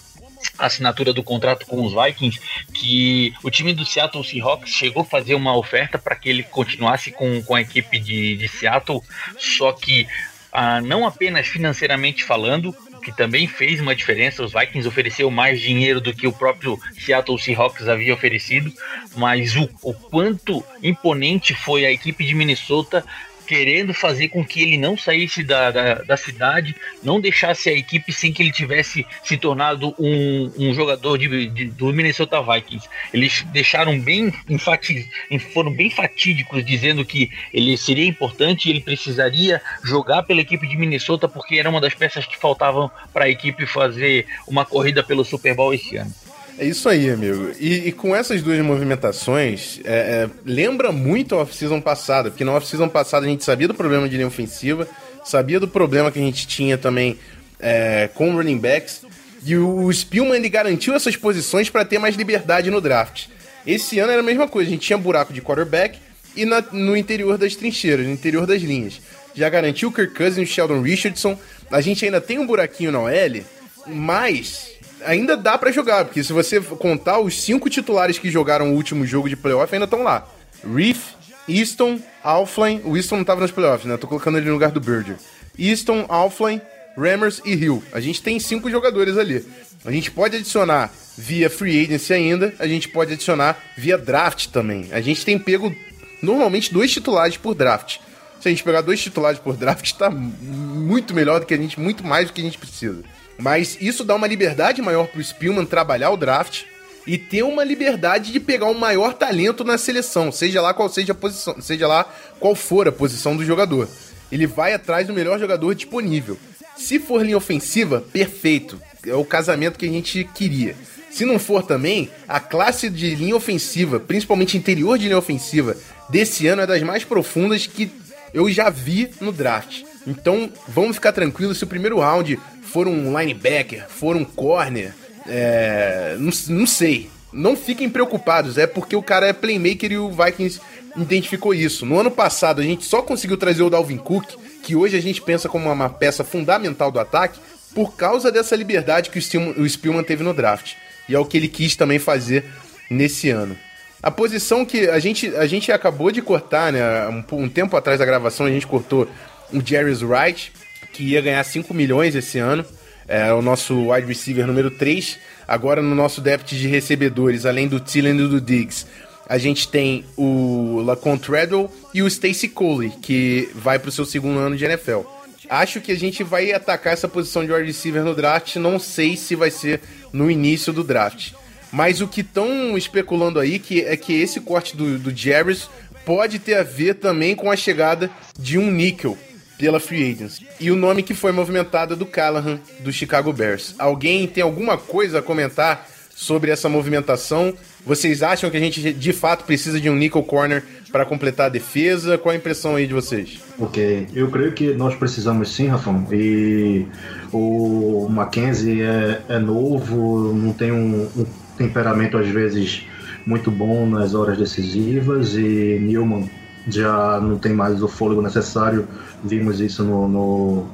assinatura 0.57 1.13
do 1.13 1.23
contrato 1.23 1.65
com 1.65 1.85
os 1.85 1.93
Vikings 1.93 2.39
que 2.73 3.33
o 3.43 3.49
time 3.49 3.73
do 3.73 3.85
Seattle 3.85 4.23
Seahawks 4.23 4.69
chegou 4.71 5.03
a 5.03 5.05
fazer 5.05 5.35
uma 5.35 5.55
oferta 5.55 5.97
para 5.97 6.15
que 6.15 6.27
ele 6.27 6.43
continuasse 6.43 7.11
com, 7.11 7.41
com 7.43 7.55
a 7.55 7.61
equipe 7.61 7.99
de, 7.99 8.35
de 8.35 8.47
Seattle, 8.47 9.01
só 9.37 9.71
que 9.71 10.07
ah, 10.51 10.81
não 10.81 11.07
apenas 11.07 11.47
financeiramente 11.47 12.23
falando, 12.23 12.75
que 13.03 13.15
também 13.15 13.47
fez 13.47 13.79
uma 13.79 13.95
diferença. 13.95 14.43
Os 14.43 14.53
Vikings 14.53 14.87
ofereceu 14.87 15.29
mais 15.29 15.61
dinheiro 15.61 15.99
do 15.99 16.13
que 16.13 16.25
o 16.25 16.33
próprio 16.33 16.79
Seattle 16.97 17.37
Seahawks 17.37 17.87
havia 17.87 18.13
oferecido, 18.13 18.71
mas 19.15 19.55
o, 19.55 19.69
o 19.81 19.93
quanto 19.93 20.63
imponente 20.81 21.53
foi 21.53 21.85
a 21.85 21.91
equipe 21.91 22.25
de 22.25 22.33
Minnesota 22.33 23.05
querendo 23.45 23.93
fazer 23.93 24.29
com 24.29 24.45
que 24.45 24.61
ele 24.61 24.77
não 24.77 24.97
saísse 24.97 25.43
da, 25.43 25.71
da, 25.71 25.93
da, 25.95 26.17
cidade, 26.17 26.75
não 27.03 27.19
deixasse 27.19 27.69
a 27.69 27.73
equipe 27.73 28.11
sem 28.11 28.31
que 28.31 28.41
ele 28.41 28.51
tivesse 28.51 29.05
se 29.23 29.37
tornado 29.37 29.93
um, 29.99 30.51
um 30.57 30.73
jogador 30.73 31.17
de, 31.17 31.47
de, 31.47 31.65
do 31.65 31.93
Minnesota 31.93 32.41
Vikings. 32.41 32.87
Eles 33.13 33.43
deixaram 33.51 33.99
bem 33.99 34.33
enfatiz, 34.49 35.07
foram 35.53 35.71
bem 35.71 35.89
fatídicos, 35.89 36.65
dizendo 36.65 37.05
que 37.05 37.29
ele 37.53 37.77
seria 37.77 38.05
importante 38.05 38.67
e 38.67 38.71
ele 38.71 38.81
precisaria 38.81 39.61
jogar 39.83 40.23
pela 40.23 40.41
equipe 40.41 40.67
de 40.67 40.77
Minnesota 40.77 41.27
porque 41.27 41.55
era 41.55 41.69
uma 41.69 41.81
das 41.81 41.93
peças 41.93 42.25
que 42.25 42.37
faltavam 42.37 42.89
para 43.11 43.25
a 43.25 43.29
equipe 43.29 43.65
fazer 43.65 44.25
uma 44.47 44.65
corrida 44.65 45.03
pelo 45.03 45.23
Super 45.25 45.55
Bowl 45.55 45.73
esse 45.73 45.97
ano. 45.97 46.13
É 46.57 46.65
isso 46.65 46.87
aí, 46.87 47.09
amigo. 47.09 47.51
E, 47.59 47.87
e 47.87 47.91
com 47.91 48.15
essas 48.15 48.41
duas 48.41 48.59
movimentações, 48.59 49.79
é, 49.83 49.89
é, 49.93 50.29
lembra 50.45 50.91
muito 50.91 51.35
a 51.35 51.39
off-season 51.39 51.81
passada, 51.81 52.29
porque 52.29 52.43
na 52.43 52.53
off-season 52.53 52.87
passada 52.87 53.25
a 53.25 53.29
gente 53.29 53.43
sabia 53.43 53.67
do 53.67 53.73
problema 53.73 54.07
de 54.07 54.15
linha 54.15 54.27
ofensiva, 54.27 54.87
sabia 55.25 55.59
do 55.59 55.67
problema 55.67 56.11
que 56.11 56.19
a 56.19 56.21
gente 56.21 56.47
tinha 56.47 56.77
também 56.77 57.17
é, 57.59 58.07
com 58.13 58.35
running 58.35 58.59
backs, 58.59 59.01
e 59.45 59.57
o 59.57 59.91
Spielman 59.91 60.37
ele 60.37 60.47
garantiu 60.47 60.93
essas 60.93 61.15
posições 61.15 61.69
para 61.69 61.83
ter 61.83 61.97
mais 61.97 62.15
liberdade 62.15 62.69
no 62.69 62.79
draft. 62.79 63.27
Esse 63.65 63.99
ano 63.99 64.11
era 64.11 64.21
a 64.21 64.25
mesma 64.25 64.47
coisa, 64.47 64.69
a 64.69 64.73
gente 64.73 64.85
tinha 64.85 64.97
buraco 64.97 65.33
de 65.33 65.41
quarterback 65.41 65.97
e 66.35 66.45
na, 66.45 66.61
no 66.71 66.95
interior 66.95 67.37
das 67.37 67.55
trincheiras, 67.55 68.05
no 68.05 68.13
interior 68.13 68.45
das 68.45 68.61
linhas. 68.61 69.01
Já 69.33 69.49
garantiu 69.49 69.89
o 69.89 69.91
Kirk 69.91 70.13
Cousins 70.13 70.37
e 70.37 70.43
o 70.43 70.45
Sheldon 70.45 70.81
Richardson. 70.81 71.37
A 71.71 71.81
gente 71.81 72.05
ainda 72.05 72.21
tem 72.21 72.37
um 72.37 72.45
buraquinho 72.45 72.91
na 72.91 72.99
OL, 72.99 73.43
mas 73.87 74.72
ainda 75.05 75.37
dá 75.37 75.57
para 75.57 75.71
jogar, 75.71 76.05
porque 76.05 76.23
se 76.23 76.33
você 76.33 76.59
contar 76.59 77.19
os 77.19 77.41
cinco 77.41 77.69
titulares 77.69 78.17
que 78.17 78.29
jogaram 78.29 78.71
o 78.71 78.75
último 78.75 79.05
jogo 79.05 79.29
de 79.29 79.35
playoff, 79.35 79.73
ainda 79.73 79.85
estão 79.85 80.03
lá. 80.03 80.27
Reef, 80.63 81.13
Easton, 81.47 81.99
Alflin, 82.23 82.81
o 82.85 82.95
Easton 82.95 83.17
não 83.17 83.23
tava 83.23 83.41
nos 83.41 83.51
playoffs, 83.51 83.85
né? 83.85 83.97
Tô 83.97 84.07
colocando 84.07 84.37
ele 84.37 84.47
no 84.47 84.53
lugar 84.53 84.71
do 84.71 84.79
Berger. 84.79 85.17
Easton, 85.57 86.05
Alflin, 86.07 86.61
Rammers 86.97 87.41
e 87.45 87.53
Hill. 87.53 87.83
A 87.91 87.99
gente 87.99 88.21
tem 88.21 88.39
cinco 88.39 88.69
jogadores 88.69 89.17
ali. 89.17 89.45
A 89.85 89.91
gente 89.91 90.09
pode 90.11 90.37
adicionar 90.37 90.91
via 91.17 91.49
free 91.49 91.83
agency 91.83 92.13
ainda, 92.13 92.53
a 92.57 92.67
gente 92.67 92.87
pode 92.87 93.13
adicionar 93.13 93.61
via 93.77 93.97
draft 93.97 94.47
também. 94.47 94.87
A 94.91 95.01
gente 95.01 95.25
tem 95.25 95.37
pego 95.37 95.75
normalmente 96.21 96.73
dois 96.73 96.91
titulares 96.91 97.37
por 97.37 97.53
draft. 97.53 97.97
Se 98.39 98.47
a 98.47 98.51
gente 98.51 98.63
pegar 98.63 98.81
dois 98.81 99.01
titulares 99.01 99.39
por 99.39 99.55
draft, 99.55 99.93
tá 99.93 100.09
muito 100.09 101.13
melhor 101.13 101.39
do 101.39 101.45
que 101.45 101.53
a 101.53 101.57
gente, 101.57 101.79
muito 101.79 102.03
mais 102.03 102.27
do 102.27 102.33
que 102.33 102.41
a 102.41 102.43
gente 102.43 102.57
precisa. 102.57 103.03
Mas 103.37 103.77
isso 103.81 104.03
dá 104.03 104.15
uma 104.15 104.27
liberdade 104.27 104.81
maior 104.81 105.07
pro 105.07 105.23
Spielman 105.23 105.65
trabalhar 105.65 106.11
o 106.11 106.17
draft 106.17 106.63
e 107.05 107.17
ter 107.17 107.43
uma 107.43 107.63
liberdade 107.63 108.31
de 108.31 108.39
pegar 108.39 108.67
o 108.67 108.79
maior 108.79 109.13
talento 109.13 109.63
na 109.63 109.77
seleção, 109.77 110.31
seja 110.31 110.61
lá 110.61 110.73
qual 110.73 110.87
seja 110.87 111.11
a 111.11 111.15
posição, 111.15 111.61
seja 111.61 111.87
lá 111.87 112.05
qual 112.39 112.55
for 112.55 112.87
a 112.87 112.91
posição 112.91 113.35
do 113.35 113.45
jogador. 113.45 113.89
Ele 114.31 114.47
vai 114.47 114.73
atrás 114.73 115.05
do 115.05 115.13
melhor 115.13 115.39
jogador 115.39 115.75
disponível. 115.75 116.37
Se 116.75 116.99
for 116.99 117.23
linha 117.23 117.37
ofensiva, 117.37 118.01
perfeito. 118.01 118.81
É 119.05 119.13
o 119.13 119.25
casamento 119.25 119.77
que 119.77 119.85
a 119.85 119.91
gente 119.91 120.23
queria. 120.33 120.75
Se 121.11 121.25
não 121.25 121.37
for 121.37 121.61
também, 121.61 122.09
a 122.27 122.39
classe 122.39 122.89
de 122.89 123.13
linha 123.13 123.35
ofensiva, 123.35 123.99
principalmente 123.99 124.57
interior 124.57 124.97
de 124.97 125.05
linha 125.05 125.17
ofensiva, 125.17 125.77
desse 126.09 126.47
ano 126.47 126.63
é 126.63 126.65
das 126.65 126.81
mais 126.81 127.03
profundas 127.03 127.67
que 127.67 127.91
eu 128.33 128.49
já 128.49 128.69
vi 128.69 129.11
no 129.21 129.31
draft. 129.31 129.83
Então, 130.07 130.51
vamos 130.67 130.95
ficar 130.95 131.11
tranquilos 131.11 131.59
se 131.59 131.63
o 131.63 131.67
primeiro 131.67 131.99
round 131.99 132.39
for 132.73 132.87
um 132.87 133.17
linebacker, 133.17 133.85
for 133.87 134.15
um 134.15 134.25
corner, 134.25 134.95
é, 135.27 136.15
não, 136.17 136.31
não 136.49 136.65
sei. 136.65 137.07
Não 137.31 137.55
fiquem 137.55 137.87
preocupados, 137.87 138.57
é 138.57 138.65
porque 138.65 138.95
o 138.95 139.03
cara 139.03 139.27
é 139.27 139.33
playmaker 139.33 139.91
e 139.91 139.97
o 139.97 140.09
Vikings 140.09 140.59
identificou 140.97 141.53
isso. 141.53 141.85
No 141.85 141.99
ano 141.99 142.09
passado 142.09 142.61
a 142.61 142.63
gente 142.63 142.83
só 142.83 143.03
conseguiu 143.03 143.37
trazer 143.37 143.61
o 143.61 143.69
Dalvin 143.69 143.97
Cook, 143.97 144.25
que 144.63 144.75
hoje 144.75 144.97
a 144.97 145.01
gente 145.01 145.21
pensa 145.21 145.47
como 145.47 145.71
uma 145.71 145.89
peça 145.89 146.23
fundamental 146.23 146.91
do 146.91 146.99
ataque, 146.99 147.39
por 147.75 147.95
causa 147.95 148.31
dessa 148.31 148.55
liberdade 148.55 149.09
que 149.09 149.19
o 149.19 149.69
Spielman 149.69 150.03
teve 150.03 150.23
no 150.23 150.33
draft. 150.33 150.73
E 151.07 151.15
é 151.15 151.19
o 151.19 151.25
que 151.25 151.37
ele 151.37 151.47
quis 151.47 151.75
também 151.75 151.99
fazer 151.99 152.45
nesse 152.89 153.29
ano. 153.29 153.57
A 154.01 154.11
posição 154.11 154.65
que 154.65 154.89
a 154.89 154.99
gente, 154.99 155.27
a 155.35 155.45
gente 155.47 155.71
acabou 155.71 156.11
de 156.11 156.21
cortar, 156.21 156.71
né? 156.71 157.07
Um, 157.07 157.23
um 157.43 157.49
tempo 157.49 157.75
atrás 157.75 157.99
da 157.99 158.05
gravação, 158.05 158.45
a 158.45 158.51
gente 158.51 158.67
cortou 158.67 159.07
o 159.51 159.61
Jerry's 159.65 160.01
Wright, 160.01 160.51
que 160.93 161.03
ia 161.03 161.21
ganhar 161.21 161.43
5 161.43 161.73
milhões 161.73 162.15
esse 162.15 162.39
ano. 162.39 162.63
É 163.07 163.33
o 163.33 163.41
nosso 163.41 163.91
wide 163.91 164.07
receiver 164.07 164.47
número 164.47 164.71
3. 164.71 165.19
Agora 165.47 165.81
no 165.81 165.93
nosso 165.93 166.21
depth 166.21 166.49
de 166.49 166.67
recebedores, 166.67 167.45
além 167.45 167.67
do 167.67 167.79
Tillen 167.79 168.15
e 168.15 168.27
do 168.27 168.39
Diggs, 168.39 168.85
a 169.27 169.37
gente 169.37 169.67
tem 169.67 170.05
o 170.15 170.81
Lacon 170.85 171.17
Treadwell 171.17 171.69
e 171.93 172.01
o 172.01 172.07
Stacy 172.07 172.47
Coley, 172.47 172.91
que 173.01 173.49
vai 173.55 173.79
para 173.79 173.89
o 173.89 173.91
seu 173.91 174.05
segundo 174.05 174.39
ano 174.39 174.55
de 174.55 174.63
NFL. 174.63 175.01
Acho 175.49 175.81
que 175.81 175.91
a 175.91 175.97
gente 175.97 176.23
vai 176.23 176.53
atacar 176.53 176.93
essa 176.93 177.07
posição 177.07 177.45
de 177.45 177.51
wide 177.51 177.67
receiver 177.67 178.03
no 178.03 178.15
draft. 178.15 178.55
Não 178.55 178.79
sei 178.79 179.17
se 179.17 179.35
vai 179.35 179.51
ser 179.51 179.81
no 180.13 180.31
início 180.31 180.71
do 180.71 180.83
draft. 180.83 181.33
Mas 181.71 182.01
o 182.01 182.07
que 182.07 182.21
estão 182.21 182.77
especulando 182.77 183.39
aí 183.39 183.59
que 183.59 183.81
é 183.81 183.97
que 183.97 184.13
esse 184.13 184.39
corte 184.39 184.77
do, 184.77 184.97
do 184.97 185.15
Jarvis 185.15 185.69
pode 186.05 186.39
ter 186.39 186.55
a 186.55 186.63
ver 186.63 186.95
também 186.95 187.35
com 187.35 187.51
a 187.51 187.55
chegada 187.55 188.09
de 188.37 188.57
um 188.57 188.71
níquel 188.71 189.17
pela 189.57 189.79
Free 189.79 190.11
Agents. 190.11 190.41
E 190.59 190.71
o 190.71 190.75
nome 190.75 191.03
que 191.03 191.13
foi 191.13 191.31
movimentado 191.31 191.93
é 191.93 191.97
do 191.97 192.05
Callahan, 192.05 192.59
do 192.79 192.91
Chicago 192.91 193.31
Bears. 193.31 193.75
Alguém 193.77 194.27
tem 194.27 194.43
alguma 194.43 194.77
coisa 194.77 195.19
a 195.19 195.21
comentar 195.21 195.87
sobre 196.15 196.51
essa 196.51 196.69
movimentação? 196.69 197.53
Vocês 197.85 198.23
acham 198.23 198.49
que 198.49 198.57
a 198.57 198.59
gente 198.59 198.93
de 198.93 199.13
fato 199.13 199.43
precisa 199.43 199.79
de 199.79 199.89
um 199.89 199.95
nickel 199.95 200.23
corner 200.23 200.63
para 200.91 201.05
completar 201.05 201.47
a 201.47 201.49
defesa? 201.49 202.17
Qual 202.17 202.31
a 202.31 202.35
impressão 202.35 202.75
aí 202.75 202.87
de 202.87 202.93
vocês? 202.93 203.39
Ok, 203.59 204.07
eu 204.13 204.29
creio 204.29 204.53
que 204.53 204.73
nós 204.73 204.95
precisamos 204.95 205.53
sim, 205.53 205.67
Rafão. 205.67 206.07
E 206.11 206.85
o 207.31 208.07
Mackenzie 208.09 208.81
é, 208.81 209.21
é 209.27 209.39
novo, 209.39 210.33
não 210.33 210.53
tem 210.53 210.71
um, 210.71 211.09
um 211.15 211.25
temperamento 211.57 212.17
às 212.17 212.27
vezes 212.27 212.83
muito 213.25 213.49
bom 213.49 213.85
nas 213.87 214.13
horas 214.13 214.37
decisivas 214.37 215.35
e 215.35 215.79
Newman 215.81 216.29
já 216.67 217.19
não 217.19 217.37
tem 217.37 217.53
mais 217.53 217.81
o 217.81 217.87
fôlego 217.87 218.21
necessário. 218.21 218.87
Vimos 219.23 219.59
isso 219.59 219.83
no, 219.83 220.07
no, 220.07 220.67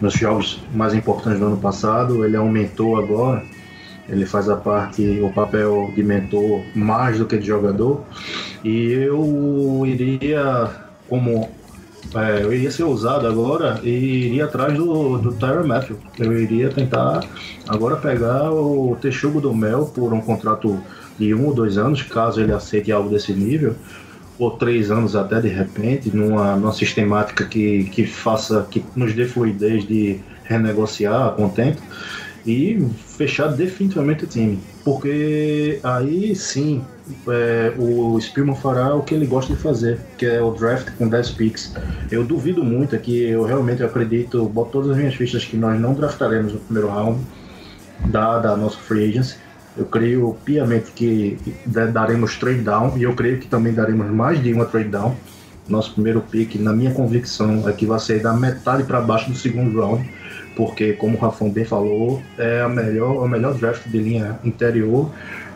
nos 0.00 0.14
jogos 0.14 0.60
mais 0.74 0.94
importantes 0.94 1.38
do 1.38 1.46
ano 1.46 1.56
passado. 1.56 2.24
Ele 2.24 2.36
aumentou 2.36 2.96
agora. 2.96 3.42
Ele 4.08 4.24
faz 4.24 4.48
a 4.48 4.56
parte, 4.56 5.20
o 5.20 5.32
papel 5.32 5.92
de 5.94 6.02
mentor 6.02 6.62
mais 6.74 7.18
do 7.18 7.26
que 7.26 7.36
de 7.36 7.46
jogador. 7.46 8.04
E 8.62 8.92
eu 8.92 9.82
iria, 9.84 10.70
como 11.08 11.48
é, 12.14 12.42
eu 12.42 12.52
iria 12.52 12.70
ser 12.70 12.84
ousado 12.84 13.26
agora 13.26 13.80
e 13.82 13.88
iria 14.26 14.44
atrás 14.44 14.74
do, 14.74 15.18
do 15.18 15.32
Tyron 15.32 15.66
Matthew. 15.66 15.98
Eu 16.18 16.38
iria 16.38 16.68
tentar 16.68 17.24
agora 17.68 17.96
pegar 17.96 18.52
o 18.52 18.96
Texugo 19.00 19.40
do 19.40 19.52
Mel 19.52 19.86
por 19.86 20.12
um 20.12 20.20
contrato 20.20 20.80
de 21.18 21.34
um 21.34 21.46
ou 21.46 21.54
dois 21.54 21.78
anos, 21.78 22.02
caso 22.02 22.40
ele 22.40 22.52
aceite 22.52 22.92
algo 22.92 23.08
desse 23.08 23.32
nível, 23.32 23.74
ou 24.38 24.50
três 24.50 24.90
anos 24.90 25.16
até 25.16 25.40
de 25.40 25.48
repente, 25.48 26.14
numa, 26.14 26.56
numa 26.56 26.72
sistemática 26.72 27.44
que, 27.44 27.84
que 27.84 28.06
faça, 28.06 28.66
que 28.70 28.84
nos 28.94 29.12
dê 29.12 29.24
fluidez 29.24 29.86
de 29.86 30.20
renegociar 30.44 31.32
com 31.32 31.46
o 31.46 31.50
tempo 31.50 31.80
e 32.46 32.86
fechar 33.16 33.48
definitivamente 33.48 34.24
o 34.24 34.26
time. 34.26 34.58
Porque 34.84 35.80
aí 35.82 36.34
sim 36.36 36.84
é, 37.28 37.72
o 37.76 38.20
Spielman 38.20 38.54
fará 38.54 38.94
o 38.94 39.02
que 39.02 39.14
ele 39.14 39.26
gosta 39.26 39.54
de 39.54 39.60
fazer, 39.60 39.98
que 40.16 40.26
é 40.26 40.40
o 40.40 40.52
draft 40.52 40.90
com 40.96 41.08
10 41.08 41.30
picks. 41.30 41.74
Eu 42.10 42.24
duvido 42.24 42.62
muito 42.62 42.94
aqui, 42.94 43.22
eu 43.24 43.44
realmente 43.44 43.82
acredito, 43.82 44.44
boto 44.48 44.70
todas 44.70 44.90
as 44.90 44.96
minhas 44.96 45.14
fichas 45.14 45.44
que 45.44 45.56
nós 45.56 45.80
não 45.80 45.94
draftaremos 45.94 46.52
no 46.52 46.60
primeiro 46.60 46.88
round, 46.88 47.20
dada 48.06 48.50
a 48.50 48.56
nossa 48.56 48.76
free 48.76 49.08
agency. 49.08 49.36
Eu 49.76 49.84
creio 49.84 50.36
piamente 50.44 50.90
que 50.92 51.38
daremos 51.66 52.36
trade 52.36 52.60
down 52.60 52.96
e 52.96 53.02
eu 53.02 53.14
creio 53.14 53.38
que 53.38 53.46
também 53.46 53.74
daremos 53.74 54.10
mais 54.10 54.42
de 54.42 54.52
uma 54.52 54.64
trade 54.64 54.88
down. 54.88 55.14
Nosso 55.68 55.92
primeiro 55.94 56.20
pick, 56.20 56.54
na 56.56 56.72
minha 56.72 56.92
convicção, 56.92 57.68
é 57.68 57.72
que 57.72 57.84
vai 57.84 57.98
ser 57.98 58.22
da 58.22 58.32
metade 58.32 58.84
para 58.84 59.00
baixo 59.00 59.30
do 59.30 59.36
segundo 59.36 59.78
round, 59.80 60.08
porque, 60.54 60.92
como 60.92 61.16
o 61.16 61.20
Rafão 61.20 61.50
bem 61.50 61.64
falou, 61.64 62.22
é 62.38 62.62
a 62.62 62.68
melhor, 62.68 63.24
o 63.24 63.28
melhor 63.28 63.54
draft 63.54 63.86
de 63.86 63.98
linha 63.98 64.38
interior 64.44 65.10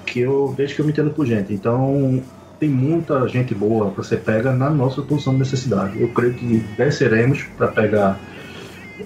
que 0.05 0.21
eu 0.21 0.53
desde 0.57 0.75
que 0.75 0.81
eu 0.81 0.85
me 0.85 0.93
entendo 0.93 1.11
por 1.11 1.25
gente. 1.25 1.53
Então, 1.55 2.21
tem 2.59 2.69
muita 2.69 3.27
gente 3.29 3.55
boa 3.55 3.91
que 3.91 3.97
você 3.97 4.17
pega 4.17 4.53
na 4.53 4.69
nossa 4.69 5.01
posição 5.01 5.33
de 5.33 5.39
necessidade. 5.39 6.01
Eu 6.01 6.09
creio 6.09 6.35
que 6.35 6.59
desceremos 6.77 7.45
para 7.57 7.69
pegar 7.69 8.21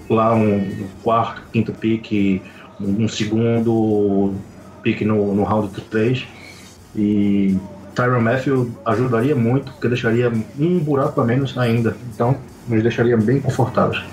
lá 0.09 0.35
um 0.35 0.87
quarto, 1.03 1.43
quinto 1.53 1.71
pick, 1.71 2.41
um 2.79 3.07
segundo 3.07 4.33
pick 4.85 5.01
no, 5.01 5.33
no 5.33 5.43
round 5.43 5.81
3. 5.81 6.23
E 6.95 7.57
Tyron 7.95 8.21
Matthew 8.21 8.71
ajudaria 8.85 9.35
muito, 9.35 9.71
porque 9.71 9.89
deixaria 9.89 10.31
um 10.59 10.79
buraco 10.79 11.19
a 11.19 11.25
menos 11.25 11.57
ainda. 11.57 11.97
Então, 12.13 12.37
nos 12.67 12.83
deixaria 12.83 13.17
bem 13.17 13.41
confortáveis. 13.41 14.03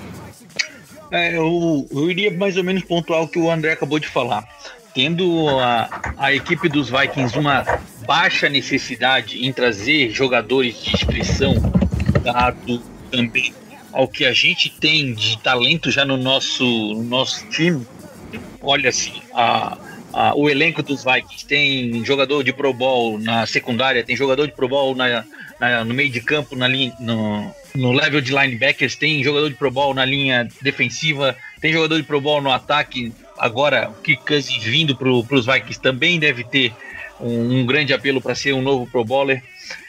É, 1.11 1.37
eu, 1.37 1.87
eu 1.91 2.11
iria 2.11 2.35
mais 2.35 2.57
ou 2.57 2.65
menos 2.65 2.83
pontuar 2.85 3.21
o 3.23 3.29
que 3.29 3.39
o 3.39 3.51
André 3.51 3.73
acabou 3.73 3.99
de 3.99 4.09
falar. 4.09 4.43
Tendo 4.95 5.49
a, 5.59 6.15
a 6.17 6.33
equipe 6.33 6.69
dos 6.69 6.91
Vikings 6.91 7.39
uma 7.39 7.65
baixa 8.07 8.49
necessidade 8.49 9.45
em 9.45 9.53
trazer 9.53 10.11
jogadores 10.11 10.83
de 10.83 10.95
expressão, 10.95 11.55
dado 12.23 12.81
também 13.11 13.53
ao 13.93 14.09
que 14.09 14.25
a 14.25 14.33
gente 14.33 14.71
tem 14.71 15.13
de 15.13 15.39
talento 15.39 15.91
já 15.91 16.05
no 16.05 16.17
nosso, 16.17 16.65
no 16.65 17.03
nosso 17.03 17.47
time, 17.49 17.87
olha 18.63 18.89
assim, 18.89 19.21
a, 19.35 19.77
ah, 20.13 20.35
o 20.35 20.49
elenco 20.49 20.83
dos 20.83 21.05
Vikings 21.05 21.47
tem 21.47 22.05
jogador 22.05 22.43
de 22.43 22.53
Pro 22.53 22.73
Bowl 22.73 23.19
na 23.19 23.47
secundária, 23.47 24.05
tem 24.05 24.15
jogador 24.15 24.47
de 24.47 24.53
Pro 24.53 24.69
Bowl 24.69 24.95
na, 24.95 25.25
na, 25.59 25.85
no 25.85 25.95
meio 25.95 26.11
de 26.11 26.21
campo, 26.21 26.55
na 26.55 26.69
linha, 26.69 26.93
no, 27.01 27.51
no 27.75 27.93
level 27.93 28.21
de 28.21 28.31
linebackers, 28.33 28.95
tem 28.95 29.25
jogador 29.25 29.49
de 29.49 29.55
Pro 29.55 29.71
Bowl 29.71 29.95
na 29.95 30.05
linha 30.05 30.49
defensiva, 30.61 31.37
tem 31.61 31.73
jogador 31.73 31.97
de 31.97 32.03
Pro 32.03 32.21
Bowl 32.21 32.43
no 32.43 32.51
ataque. 32.51 33.13
Agora, 33.39 33.91
o 33.91 34.03
Kirk 34.03 34.23
vindo 34.61 34.95
para 34.95 35.09
os 35.09 35.47
Vikings 35.47 35.81
também 35.81 36.19
deve 36.19 36.45
ter 36.45 36.73
um, 37.19 37.61
um 37.61 37.67
grande 37.67 37.95
apelo 37.95 38.21
para 38.21 38.35
ser 38.35 38.53
um 38.53 38.61
novo 38.61 38.87
Pro 38.91 39.05
Bowler. 39.05 39.43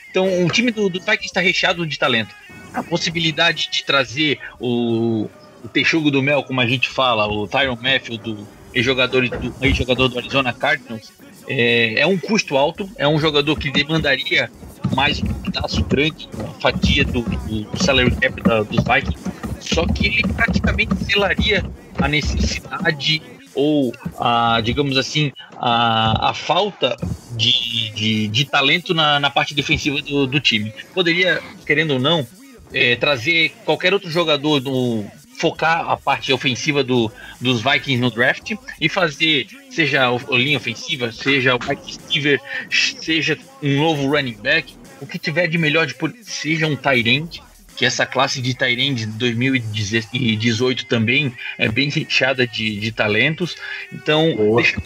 Então, 0.10 0.46
o 0.46 0.50
time 0.50 0.72
do, 0.72 0.90
do 0.90 1.00
Vikings 1.00 1.26
está 1.26 1.42
recheado 1.42 1.86
de 1.86 1.98
talento. 2.00 2.34
A 2.74 2.82
possibilidade 2.82 3.70
de 3.70 3.84
trazer 3.84 4.40
o, 4.60 5.28
o 5.64 6.12
do 6.12 6.22
Mel, 6.22 6.44
como 6.44 6.62
a 6.62 6.68
gente 6.68 6.88
fala, 6.88 7.28
o 7.28 7.48
Tyron 7.48 7.78
Matthew 7.82 8.18
do, 8.18 8.48
ex-jogador 8.74 9.28
do, 9.30 9.56
ex-jogador 9.62 10.08
do 10.08 10.18
Arizona 10.18 10.54
Cardinals, 10.54 11.12
é, 11.48 12.00
é, 12.00 12.08
um 12.08 12.18
custo 12.18 12.58
alto, 12.58 12.90
é 12.98 13.08
um 13.08 13.20
jogador 13.20 13.58
que 13.58 13.72
demandaria 13.72 14.50
mais 14.96 15.22
um 15.22 15.34
pedaço 15.34 15.84
grande, 15.84 16.30
uma 16.34 16.54
fatia 16.56 17.04
do, 17.04 17.22
do, 17.22 17.64
do 17.64 17.84
salary 17.84 18.16
cap 18.16 18.42
da, 18.42 18.64
dos 18.64 18.84
Vikings, 18.84 19.24
só 19.60 19.86
que 19.86 20.08
ele 20.08 20.24
praticamente 20.36 20.96
selaria 21.06 21.64
a 22.00 22.08
necessidade 22.08 23.22
ou, 23.56 23.94
a, 24.20 24.62
digamos 24.64 24.98
assim, 24.98 25.32
a, 25.58 26.30
a 26.30 26.34
falta 26.34 26.98
de, 27.36 27.92
de, 27.92 28.28
de 28.28 28.46
talento 28.46 28.94
na, 28.94 29.20
na 29.20 29.30
parte 29.30 29.54
defensiva 29.54 30.02
do, 30.02 30.26
do 30.26 30.40
time. 30.40 30.74
Poderia, 30.94 31.42
querendo 31.66 31.92
ou 31.92 32.00
não, 32.00 32.26
é, 32.74 32.96
trazer 32.96 33.52
qualquer 33.64 33.94
outro 33.94 34.10
jogador 34.10 34.60
do 34.60 35.06
focar 35.44 35.90
a 35.90 35.98
parte 35.98 36.32
ofensiva 36.32 36.82
do, 36.86 37.12
dos 37.42 37.62
Vikings 37.62 38.00
no 38.00 38.10
draft 38.10 38.54
e 38.80 38.88
fazer, 38.88 39.46
seja 39.70 40.08
a 40.08 40.38
linha 40.38 40.58
ofensiva, 40.58 41.12
seja 41.12 41.54
o 41.54 41.60
Mike 41.60 41.96
Stever, 41.96 42.40
seja 42.72 43.38
um 43.62 43.78
novo 43.78 44.08
running 44.08 44.38
back, 44.42 44.74
o 45.02 45.06
que 45.06 45.20
tiver 45.20 45.48
de 45.48 45.58
melhor, 45.58 45.86
de, 45.86 45.96
seja 46.22 46.66
um 46.66 46.78
Tyrant, 46.78 47.40
que 47.76 47.86
essa 47.86 48.06
classe 48.06 48.42
de 48.42 48.54
Tyrant 48.54 48.96
de 48.96 49.06
2018 49.06 50.86
também 50.86 51.34
é 51.58 51.68
bem 51.68 51.90
recheada 51.90 52.48
de, 52.48 52.80
de 52.80 52.92
talentos. 52.94 53.58
Então, 53.92 54.34
deixa 54.56 54.82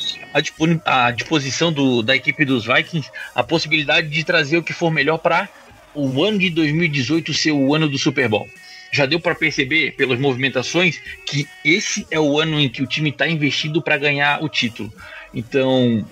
à 0.85 1.11
disposição 1.11 1.71
do, 1.71 2.01
da 2.01 2.15
equipe 2.15 2.43
dos 2.45 2.65
Vikings 2.65 3.11
a 3.35 3.43
possibilidade 3.43 4.09
de 4.09 4.23
trazer 4.23 4.57
o 4.57 4.63
que 4.63 4.73
for 4.73 4.89
melhor 4.89 5.19
para 5.19 5.47
o 5.93 6.23
ano 6.23 6.39
de 6.39 6.49
2018 6.49 7.31
ser 7.35 7.51
o 7.51 7.75
ano 7.75 7.87
do 7.87 7.99
Super 7.99 8.27
Bowl 8.27 8.49
já 8.91 9.05
deu 9.05 9.19
para 9.19 9.35
perceber 9.35 9.91
pelas 9.91 10.19
movimentações 10.19 10.99
que 11.25 11.47
esse 11.63 12.05
é 12.09 12.19
o 12.19 12.39
ano 12.39 12.59
em 12.59 12.69
que 12.69 12.81
o 12.81 12.87
time 12.87 13.09
está 13.09 13.27
investido 13.27 13.81
para 13.81 13.97
ganhar 13.97 14.43
o 14.43 14.49
título. 14.49 14.91
Então, 15.33 16.05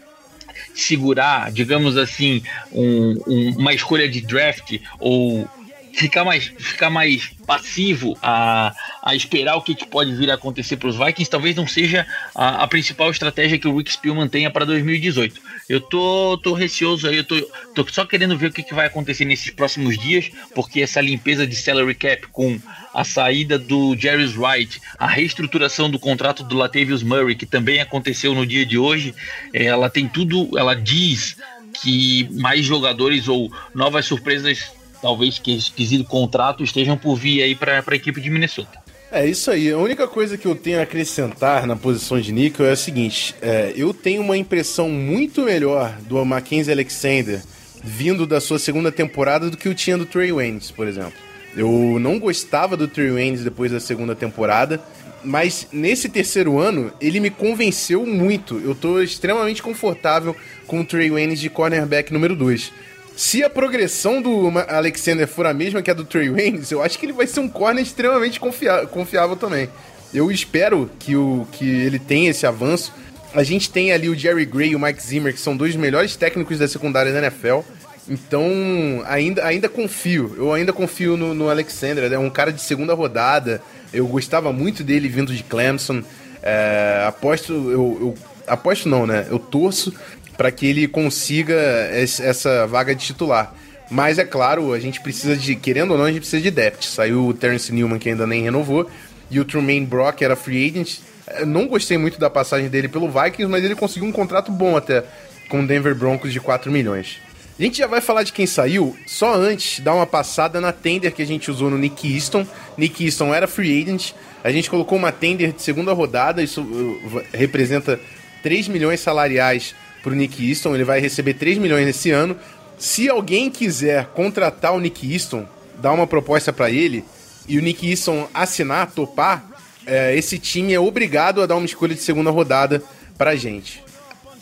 segurar, 0.73 1.51
digamos 1.51 1.97
assim, 1.97 2.43
um, 2.71 3.17
um, 3.28 3.49
uma 3.57 3.73
escolha 3.73 4.07
de 4.07 4.21
draft 4.21 4.80
ou 4.99 5.47
ficar 5.95 6.25
mais, 6.25 6.45
ficar 6.57 6.89
mais 6.89 7.31
passivo 7.47 8.17
a, 8.21 8.73
a 9.01 9.15
esperar 9.15 9.55
o 9.55 9.61
que, 9.61 9.73
que 9.73 9.87
pode 9.87 10.13
vir 10.13 10.29
a 10.29 10.33
acontecer 10.33 10.75
para 10.77 10.89
os 10.89 10.97
Vikings 10.97 11.29
talvez 11.29 11.55
não 11.55 11.65
seja 11.65 12.05
a, 12.33 12.63
a, 12.63 12.67
principal 12.67 13.09
estratégia 13.09 13.57
que 13.57 13.67
o 13.67 13.77
Rick 13.77 13.93
Spielman 13.93 14.27
tenha 14.27 14.51
para 14.51 14.65
2018. 14.65 15.39
Eu 15.69 15.79
tô, 15.79 16.37
tô 16.43 16.53
receoso 16.53 17.07
aí, 17.07 17.17
eu 17.17 17.23
tô, 17.23 17.39
tô 17.73 17.87
só 17.87 18.05
querendo 18.05 18.37
ver 18.37 18.47
o 18.47 18.51
que, 18.51 18.61
que 18.61 18.73
vai 18.73 18.87
acontecer 18.87 19.25
nesses 19.25 19.49
próximos 19.51 19.97
dias, 19.97 20.29
porque 20.53 20.81
essa 20.81 20.99
limpeza 20.99 21.47
de 21.47 21.55
salary 21.55 21.95
cap 21.95 22.27
com 22.27 22.59
a 22.93 23.03
saída 23.03 23.57
do 23.57 23.95
Jerry 23.95 24.27
Wright, 24.37 24.81
a 24.99 25.07
reestruturação 25.07 25.89
do 25.89 25.97
contrato 25.97 26.43
do 26.43 26.55
Latavius 26.55 27.03
Murray, 27.03 27.35
que 27.35 27.45
também 27.45 27.79
aconteceu 27.79 28.35
no 28.35 28.45
dia 28.45 28.65
de 28.65 28.77
hoje, 28.77 29.15
ela 29.53 29.89
tem 29.89 30.07
tudo, 30.07 30.57
ela 30.57 30.75
diz 30.75 31.37
que 31.81 32.27
mais 32.33 32.65
jogadores 32.65 33.27
ou 33.27 33.51
novas 33.73 34.05
surpresas 34.05 34.71
talvez 35.05 35.37
que 35.37 35.55
esquisito 35.55 36.03
contrato 36.03 36.63
estejam 36.63 36.97
por 36.97 37.15
vir 37.15 37.43
aí 37.43 37.53
para 37.53 37.83
a 37.85 37.95
equipe 37.95 38.19
de 38.19 38.27
Minnesota. 38.27 38.79
É 39.11 39.23
isso 39.23 39.51
aí. 39.51 39.71
A 39.71 39.77
única 39.77 40.07
coisa 40.07 40.35
que 40.35 40.47
eu 40.47 40.55
tenho 40.55 40.79
a 40.79 40.81
acrescentar 40.81 41.67
na 41.67 41.75
posição 41.75 42.19
de 42.19 42.31
Nickel 42.31 42.65
é 42.65 42.71
a 42.71 42.75
seguinte: 42.75 43.35
é, 43.39 43.71
eu 43.77 43.93
tenho 43.93 44.23
uma 44.23 44.35
impressão 44.35 44.89
muito 44.89 45.43
melhor 45.43 45.95
do 46.09 46.25
Mackenzie 46.25 46.73
Alexander 46.73 47.39
vindo 47.83 48.25
da 48.25 48.41
sua 48.41 48.57
segunda 48.57 48.91
temporada 48.91 49.47
do 49.47 49.55
que 49.55 49.67
eu 49.67 49.75
tinha 49.75 49.95
do 49.95 50.07
Trey 50.07 50.31
Waynes, 50.31 50.71
por 50.71 50.87
exemplo. 50.87 51.13
Eu 51.55 51.99
não 51.99 52.17
gostava 52.17 52.75
do 52.75 52.87
Trey 52.87 53.11
Waynes 53.11 53.43
depois 53.43 53.71
da 53.71 53.79
segunda 53.79 54.15
temporada, 54.15 54.81
mas 55.23 55.67
nesse 55.71 56.09
terceiro 56.09 56.57
ano 56.57 56.91
ele 56.99 57.19
me 57.19 57.29
convenceu 57.29 58.07
muito. 58.07 58.59
Eu 58.59 58.73
tô 58.73 58.99
extremamente 58.99 59.61
confortável 59.61 60.35
com 60.65 60.81
o 60.81 60.85
Trey 60.85 61.11
Waynes 61.11 61.39
de 61.39 61.47
cornerback 61.47 62.11
número 62.11 62.35
2. 62.35 62.73
Se 63.16 63.43
a 63.43 63.49
progressão 63.49 64.22
do 64.22 64.51
Alexander 64.68 65.28
for 65.28 65.45
a 65.45 65.53
mesma 65.53 65.82
que 65.82 65.89
a 65.89 65.93
do 65.93 66.03
Trey 66.03 66.30
Waynes, 66.30 66.70
eu 66.72 66.84
acho 66.84 66.99
que 66.99 67.05
ele 67.05 67.13
vai 67.13 67.26
ser 67.26 67.39
um 67.39 67.47
corner 67.47 67.82
extremamente 67.82 68.39
confia 68.39 68.86
confiável 68.86 69.38
também. 69.38 69.70
Eu 70.13 70.30
espero 70.30 70.89
que, 70.99 71.16
o, 71.16 71.47
que 71.51 71.66
ele 71.66 71.97
tenha 71.99 72.30
esse 72.30 72.45
avanço. 72.45 72.93
A 73.34 73.43
gente 73.43 73.70
tem 73.70 73.91
ali 73.91 74.09
o 74.09 74.16
Jerry 74.16 74.45
Gray 74.45 74.72
e 74.72 74.76
o 74.76 74.80
Mike 74.80 75.01
Zimmer, 75.01 75.34
que 75.34 75.39
são 75.39 75.55
dois 75.55 75.76
melhores 75.76 76.16
técnicos 76.16 76.59
da 76.59 76.68
secundária 76.68 77.11
da 77.11 77.20
NFL. 77.20 77.59
Então, 78.07 79.03
ainda, 79.05 79.45
ainda 79.45 79.68
confio. 79.68 80.36
Eu 80.38 80.53
ainda 80.53 80.72
confio 80.72 81.18
no, 81.18 81.34
no 81.34 81.49
Alexander. 81.49 82.11
É 82.11 82.20
um 82.20 82.30
cara 82.30 82.51
de 82.51 82.61
segunda 82.61 82.93
rodada. 82.93 83.61
Eu 83.93 84.07
gostava 84.07 84.53
muito 84.53 84.84
dele 84.84 85.07
vindo 85.07 85.34
de 85.34 85.43
Clemson. 85.43 86.03
É, 86.43 87.03
aposto, 87.07 87.51
eu, 87.53 87.97
eu 87.99 88.16
aposto 88.47 88.88
não, 88.88 89.07
né? 89.07 89.26
Eu 89.30 89.39
torço 89.39 89.93
para 90.38 90.51
que 90.51 90.65
ele 90.65 90.88
consiga 90.88 91.55
essa 91.91 92.67
vaga 92.67 92.93
de 92.95 93.05
titular. 93.05 93.53
Mas 93.89 94.17
é 94.17 94.25
claro, 94.25 94.73
a 94.73 94.79
gente 94.79 94.99
precisa 94.99 95.36
de, 95.36 95.55
querendo 95.55 95.91
ou 95.91 95.97
não, 95.97 96.05
a 96.05 96.11
gente 96.11 96.21
precisa 96.21 96.41
de 96.41 96.51
depth. 96.51 96.83
Saiu 96.83 97.27
o 97.27 97.33
Terence 97.33 97.71
Newman 97.71 97.99
que 97.99 98.09
ainda 98.09 98.25
nem 98.25 98.41
renovou 98.41 98.89
e 99.29 99.39
o 99.39 99.45
Trumaine 99.45 99.86
Brock 99.86 100.21
era 100.21 100.36
free 100.36 100.67
agent. 100.69 100.99
Eu 101.38 101.45
não 101.45 101.67
gostei 101.67 101.97
muito 101.97 102.19
da 102.19 102.29
passagem 102.29 102.69
dele 102.69 102.88
pelo 102.88 103.09
Vikings, 103.09 103.47
mas 103.47 103.63
ele 103.63 103.75
conseguiu 103.75 104.07
um 104.07 104.11
contrato 104.11 104.51
bom 104.51 104.75
até 104.75 105.03
com 105.49 105.61
o 105.61 105.67
Denver 105.67 105.95
Broncos 105.95 106.31
de 106.31 106.39
4 106.39 106.71
milhões. 106.71 107.19
A 107.57 107.63
gente 107.63 107.77
já 107.77 107.88
vai 107.88 108.01
falar 108.01 108.23
de 108.23 108.33
quem 108.33 108.45
saiu, 108.45 108.95
só 109.07 109.33
antes 109.33 109.79
dar 109.79 109.93
uma 109.93 110.05
passada 110.05 110.59
na 110.59 110.73
tender 110.73 111.13
que 111.13 111.21
a 111.21 111.25
gente 111.25 111.49
usou 111.49 111.69
no 111.69 111.77
Nick 111.77 112.13
Easton. 112.13 112.45
Nick 112.77 113.05
Easton 113.05 113.33
era 113.33 113.47
free 113.47 113.81
agent, 113.81 114.11
a 114.43 114.51
gente 114.51 114.69
colocou 114.69 114.97
uma 114.97 115.11
tender 115.11 115.53
de 115.53 115.61
segunda 115.61 115.93
rodada, 115.93 116.43
isso 116.43 116.61
uh, 116.61 117.23
representa 117.33 117.99
3 118.43 118.67
milhões 118.67 118.99
salariais 118.99 119.73
para 120.05 120.13
o 120.13 120.15
Nick 120.15 120.47
Easton, 120.47 120.75
ele 120.75 120.83
vai 120.83 120.99
receber 120.99 121.33
3 121.33 121.57
milhões 121.57 121.83
nesse 121.83 122.11
ano. 122.11 122.37
Se 122.77 123.09
alguém 123.09 123.49
quiser 123.49 124.05
contratar 124.13 124.73
o 124.73 124.79
Nick 124.79 125.11
Easton, 125.11 125.47
dar 125.81 125.91
uma 125.93 126.05
proposta 126.05 126.53
para 126.53 126.69
ele 126.69 127.03
e 127.47 127.57
o 127.57 127.61
Nick 127.61 127.89
Easton 127.89 128.29
assinar, 128.31 128.91
topar, 128.91 129.43
é, 129.85 130.15
esse 130.15 130.37
time 130.37 130.73
é 130.73 130.79
obrigado 130.79 131.41
a 131.41 131.47
dar 131.47 131.55
uma 131.55 131.65
escolha 131.65 131.95
de 131.95 132.01
segunda 132.01 132.29
rodada 132.29 132.83
para 133.17 133.31
a 133.31 133.35
gente 133.35 133.83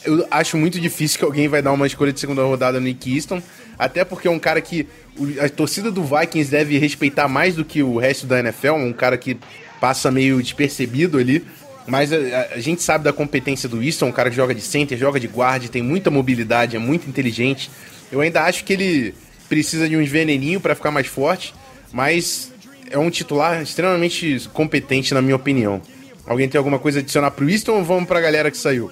eu 0.06 0.28
acho 0.30 0.58
muito 0.58 0.80
difícil 0.80 1.18
que 1.18 1.26
alguém 1.26 1.48
vai 1.48 1.62
dar 1.62 1.72
uma 1.72 1.88
escolha 1.88 2.12
de 2.12 2.20
segunda 2.20 2.44
rodada 2.44 2.80
no 2.80 2.86
Nick 2.86 3.14
Easton, 3.16 3.42
até 3.78 4.04
porque 4.04 4.28
é 4.28 4.32
um 4.32 4.40
cara 4.40 4.62
que 4.62 4.88
a 5.40 5.50
torcida 5.50 5.92
do 5.92 6.04
Vikings 6.04 6.52
deve 6.52 6.78
respeitar 6.78 7.28
mais 7.28 7.56
do 7.56 7.64
que 7.64 7.82
o 7.82 7.98
resto 7.98 8.26
da 8.26 8.40
NFL, 8.40 8.74
um 8.74 8.94
cara 8.94 9.18
que 9.18 9.38
passa 9.80 10.12
meio 10.12 10.42
despercebido 10.42 11.18
ali. 11.18 11.46
Mas 11.88 12.14
a, 12.14 12.18
a, 12.56 12.60
gente 12.60 12.82
sabe 12.82 13.04
da 13.04 13.12
competência 13.12 13.68
do 13.68 13.84
Easton, 13.84 14.08
um 14.08 14.12
cara 14.12 14.30
que 14.30 14.36
joga 14.36 14.56
de 14.56 14.62
center, 14.62 14.98
joga 14.98 15.20
de 15.20 15.28
guarda, 15.28 15.68
tem 15.68 15.82
muita 15.82 16.10
mobilidade, 16.10 16.76
é 16.76 16.80
muito 16.80 17.10
inteligente. 17.10 17.70
Eu 18.12 18.22
ainda 18.22 18.44
acho 18.44 18.64
que 18.64 18.74
ele 18.74 19.14
precisa 19.50 19.88
de 19.88 19.98
um 19.98 20.06
veneninho 20.06 20.60
para 20.60 20.76
ficar 20.76 20.92
mais 20.92 21.08
forte, 21.08 21.54
mas 21.92 22.52
é 22.90 22.98
um 22.98 23.10
titular 23.10 23.62
extremamente 23.62 24.50
competente, 24.54 25.14
na 25.14 25.22
minha 25.22 25.36
opinião. 25.36 25.82
Alguém 26.26 26.48
tem 26.48 26.58
alguma 26.58 26.80
coisa 26.80 27.00
a 27.00 27.02
adicionar 27.02 27.32
pro 27.32 27.50
Easton 27.50 27.74
ou 27.74 27.84
vamos 27.84 28.08
pra 28.08 28.22
galera 28.22 28.50
que 28.50 28.58
saiu? 28.58 28.92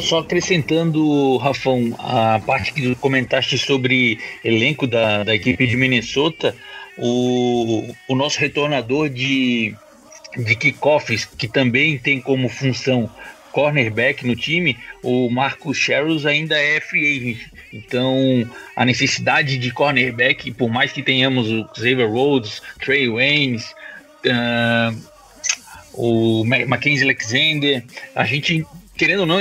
Só 0.00 0.20
acrescentando, 0.20 1.36
Rafão, 1.36 1.94
a 1.98 2.40
parte 2.44 2.72
que 2.72 2.94
comentaste 2.96 3.58
sobre 3.58 4.18
elenco 4.44 4.86
da, 4.86 5.24
da 5.24 5.34
equipe 5.34 5.66
de 5.66 5.76
Minnesota, 5.76 6.54
o, 6.96 7.84
o 8.08 8.14
nosso 8.14 8.38
retornador 8.38 9.08
de, 9.08 9.74
de 10.36 10.54
kickoffs, 10.56 11.24
que 11.24 11.48
também 11.48 11.98
tem 11.98 12.20
como 12.20 12.48
função 12.48 13.10
cornerback 13.52 14.26
no 14.26 14.34
time, 14.34 14.76
o 15.02 15.30
Marcus 15.30 15.78
Sherrills 15.78 16.26
ainda 16.26 16.58
é 16.58 16.80
free 16.80 17.16
agent. 17.16 17.46
Então, 17.72 18.48
a 18.74 18.84
necessidade 18.84 19.58
de 19.58 19.70
cornerback, 19.70 20.50
por 20.52 20.68
mais 20.68 20.90
que 20.90 21.02
tenhamos 21.02 21.48
o 21.48 21.68
Xavier 21.72 22.10
Rhodes, 22.10 22.60
Trey 22.80 23.08
Waynes, 23.08 23.72
uh, 24.26 24.96
o 25.92 26.44
Mackenzie 26.44 27.04
Alexander, 27.04 27.84
a 28.14 28.24
gente 28.24 28.66
querendo 28.96 29.20
ou 29.20 29.26
não, 29.26 29.38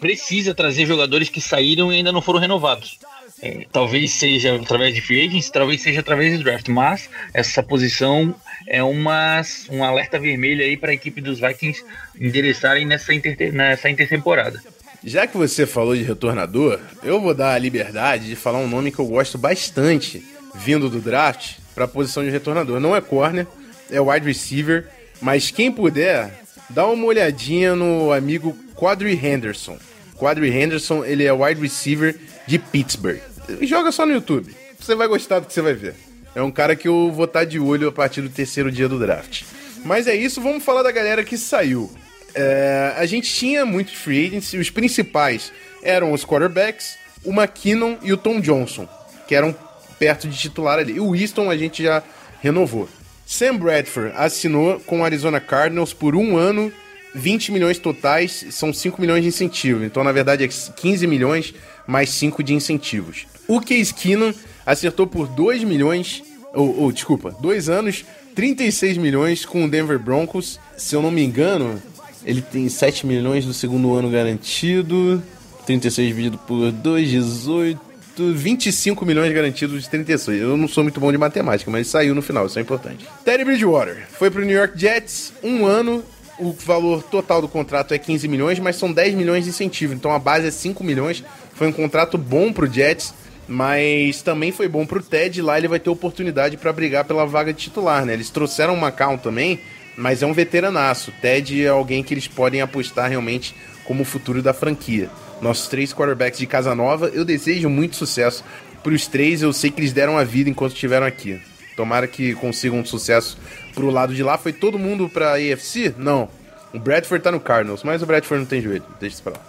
precisa 0.00 0.54
trazer 0.54 0.86
jogadores 0.86 1.28
que 1.28 1.40
saíram 1.40 1.92
e 1.92 1.96
ainda 1.96 2.12
não 2.12 2.20
foram 2.20 2.40
renovados. 2.40 2.98
É, 3.42 3.66
talvez 3.70 4.12
seja 4.12 4.56
através 4.56 4.94
de 4.94 5.00
free 5.02 5.26
agents, 5.26 5.50
talvez 5.50 5.82
seja 5.82 6.00
através 6.00 6.36
de 6.36 6.42
draft, 6.42 6.68
mas 6.68 7.10
essa 7.34 7.62
posição 7.62 8.34
é 8.66 8.82
uma, 8.82 9.42
um 9.70 9.84
alerta 9.84 10.18
vermelho 10.18 10.62
aí 10.62 10.76
para 10.76 10.90
a 10.90 10.94
equipe 10.94 11.20
dos 11.20 11.38
Vikings 11.38 11.84
endereçarem 12.18 12.86
nessa, 12.86 13.12
inter, 13.12 13.52
nessa 13.52 13.90
intertemporada. 13.90 14.62
Já 15.04 15.26
que 15.26 15.36
você 15.36 15.66
falou 15.66 15.94
de 15.94 16.02
retornador, 16.02 16.80
eu 17.02 17.20
vou 17.20 17.34
dar 17.34 17.52
a 17.52 17.58
liberdade 17.58 18.26
de 18.26 18.34
falar 18.34 18.58
um 18.58 18.68
nome 18.68 18.90
que 18.90 18.98
eu 18.98 19.06
gosto 19.06 19.36
bastante 19.36 20.24
vindo 20.54 20.88
do 20.88 21.00
draft 21.00 21.58
para 21.74 21.84
a 21.84 21.88
posição 21.88 22.24
de 22.24 22.30
retornador. 22.30 22.80
Não 22.80 22.96
é 22.96 23.00
corner, 23.00 23.46
é 23.90 24.00
wide 24.00 24.26
receiver, 24.26 24.88
mas 25.20 25.50
quem 25.50 25.70
puder, 25.70 26.32
dá 26.70 26.86
uma 26.86 27.04
olhadinha 27.04 27.76
no 27.76 28.12
amigo 28.12 28.56
Quadri 28.74 29.12
Henderson. 29.12 29.78
Quadri 30.16 30.50
Henderson, 30.50 31.04
ele 31.04 31.24
é 31.24 31.32
wide 31.32 31.60
receiver 31.60 32.16
de 32.46 32.58
Pittsburgh. 32.58 33.18
Joga 33.62 33.92
só 33.92 34.06
no 34.06 34.12
YouTube. 34.12 34.54
Você 34.78 34.94
vai 34.94 35.08
gostar 35.08 35.40
do 35.40 35.46
que 35.46 35.52
você 35.52 35.62
vai 35.62 35.74
ver. 35.74 35.94
É 36.34 36.42
um 36.42 36.50
cara 36.50 36.76
que 36.76 36.86
eu 36.86 37.10
vou 37.12 37.24
estar 37.24 37.44
de 37.44 37.58
olho 37.58 37.88
a 37.88 37.92
partir 37.92 38.20
do 38.20 38.28
terceiro 38.28 38.70
dia 38.70 38.88
do 38.88 38.98
draft. 38.98 39.42
Mas 39.84 40.06
é 40.06 40.14
isso, 40.14 40.40
vamos 40.40 40.64
falar 40.64 40.82
da 40.82 40.90
galera 40.90 41.24
que 41.24 41.38
saiu. 41.38 41.90
É, 42.34 42.92
a 42.96 43.06
gente 43.06 43.32
tinha 43.32 43.64
muitos 43.64 43.94
free 43.94 44.26
agents 44.26 44.52
os 44.52 44.68
principais 44.68 45.50
eram 45.82 46.12
os 46.12 46.24
quarterbacks, 46.24 46.98
o 47.24 47.32
McKinnon 47.32 47.96
e 48.02 48.12
o 48.12 48.16
Tom 48.16 48.40
Johnson, 48.40 48.86
que 49.26 49.34
eram 49.34 49.54
perto 49.98 50.28
de 50.28 50.36
titular 50.36 50.78
ali. 50.78 51.00
O 51.00 51.12
Winston 51.12 51.50
a 51.50 51.56
gente 51.56 51.82
já 51.82 52.02
renovou. 52.42 52.88
Sam 53.24 53.56
Bradford 53.56 54.12
assinou 54.16 54.78
com 54.80 55.00
o 55.00 55.04
Arizona 55.04 55.40
Cardinals 55.40 55.92
por 55.92 56.14
um 56.14 56.36
ano 56.36 56.72
20 57.16 57.50
milhões 57.50 57.78
totais, 57.78 58.46
são 58.50 58.72
5 58.72 59.00
milhões 59.00 59.22
de 59.22 59.28
incentivo. 59.28 59.82
Então, 59.82 60.04
na 60.04 60.12
verdade, 60.12 60.44
é 60.44 60.48
15 60.48 61.06
milhões 61.06 61.54
mais 61.86 62.10
5 62.10 62.42
de 62.42 62.54
incentivos. 62.54 63.26
O 63.46 63.60
Case 63.60 63.94
Keenum 63.94 64.32
acertou 64.64 65.06
por 65.06 65.28
2 65.28 65.64
milhões, 65.64 66.22
ou, 66.52 66.80
ou 66.80 66.92
desculpa, 66.92 67.34
2 67.40 67.68
anos, 67.68 68.04
36 68.34 68.98
milhões 68.98 69.44
com 69.44 69.64
o 69.64 69.70
Denver 69.70 69.98
Broncos. 69.98 70.58
Se 70.76 70.94
eu 70.94 71.02
não 71.02 71.10
me 71.10 71.24
engano, 71.24 71.80
ele 72.24 72.42
tem 72.42 72.68
7 72.68 73.06
milhões 73.06 73.46
no 73.46 73.54
segundo 73.54 73.94
ano 73.94 74.10
garantido. 74.10 75.22
36 75.64 76.08
dividido 76.08 76.38
por 76.38 76.70
2, 76.70 77.10
18. 77.10 77.86
25 78.18 79.04
milhões 79.04 79.32
garantidos 79.32 79.82
de 79.82 79.90
36. 79.90 80.40
Eu 80.40 80.56
não 80.56 80.66
sou 80.66 80.82
muito 80.82 80.98
bom 80.98 81.12
de 81.12 81.18
matemática, 81.18 81.70
mas 81.70 81.86
saiu 81.86 82.14
no 82.14 82.22
final, 82.22 82.46
isso 82.46 82.58
é 82.58 82.62
importante. 82.62 83.06
Teddy 83.24 83.44
Bridgewater 83.44 84.06
foi 84.12 84.30
pro 84.30 84.44
New 84.44 84.56
York 84.56 84.78
Jets, 84.78 85.34
um 85.42 85.66
ano, 85.66 86.02
o 86.38 86.52
valor 86.52 87.02
total 87.02 87.40
do 87.40 87.48
contrato 87.48 87.92
é 87.92 87.98
15 87.98 88.26
milhões, 88.28 88.58
mas 88.58 88.76
são 88.76 88.92
10 88.92 89.14
milhões 89.14 89.44
de 89.44 89.50
incentivo. 89.50 89.94
Então 89.94 90.10
a 90.12 90.18
base 90.18 90.46
é 90.46 90.50
5 90.50 90.82
milhões. 90.84 91.22
Foi 91.56 91.66
um 91.66 91.72
contrato 91.72 92.18
bom 92.18 92.52
pro 92.52 92.70
Jets, 92.70 93.14
mas 93.48 94.22
também 94.22 94.52
foi 94.52 94.68
bom 94.68 94.84
pro 94.84 95.02
Ted. 95.02 95.40
Lá 95.40 95.58
ele 95.58 95.68
vai 95.68 95.80
ter 95.80 95.90
oportunidade 95.90 96.56
para 96.56 96.72
brigar 96.72 97.04
pela 97.04 97.26
vaga 97.26 97.52
de 97.52 97.60
titular, 97.64 98.04
né? 98.04 98.12
Eles 98.12 98.30
trouxeram 98.30 98.74
o 98.74 98.80
Macau 98.80 99.16
também, 99.18 99.58
mas 99.96 100.22
é 100.22 100.26
um 100.26 100.34
veteranaço. 100.34 101.12
Ted 101.20 101.64
é 101.64 101.68
alguém 101.68 102.02
que 102.02 102.12
eles 102.12 102.28
podem 102.28 102.60
apostar 102.60 103.08
realmente 103.08 103.54
como 103.84 104.02
o 104.02 104.06
futuro 104.06 104.42
da 104.42 104.52
franquia. 104.52 105.08
Nossos 105.40 105.68
três 105.68 105.92
quarterbacks 105.92 106.38
de 106.38 106.46
Casa 106.46 106.74
Nova, 106.74 107.08
eu 107.08 107.24
desejo 107.24 107.68
muito 107.68 107.96
sucesso 107.96 108.44
para 108.82 108.92
os 108.92 109.06
três. 109.06 109.40
Eu 109.40 109.52
sei 109.52 109.70
que 109.70 109.80
eles 109.80 109.92
deram 109.92 110.18
a 110.18 110.24
vida 110.24 110.50
enquanto 110.50 110.72
estiveram 110.72 111.06
aqui. 111.06 111.40
Tomara 111.74 112.06
que 112.06 112.34
consigam 112.34 112.78
um 112.78 112.84
sucesso 112.84 113.38
pro 113.74 113.90
lado 113.90 114.14
de 114.14 114.22
lá. 114.22 114.36
Foi 114.36 114.52
todo 114.52 114.78
mundo 114.78 115.08
pra 115.08 115.34
AFC? 115.34 115.94
Não. 115.96 116.28
O 116.72 116.78
Bradford 116.78 117.22
tá 117.22 117.30
no 117.30 117.40
Cardinals, 117.40 117.82
mas 117.82 118.02
o 118.02 118.06
Bradford 118.06 118.40
não 118.42 118.48
tem 118.48 118.60
joelho. 118.60 118.84
Deixa 119.00 119.14
isso 119.14 119.22
pra 119.22 119.32
lá. 119.32 119.40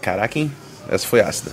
Caraca, 0.00 0.38
hein? 0.38 0.50
Essa 0.88 1.06
foi 1.06 1.20
ácida. 1.20 1.52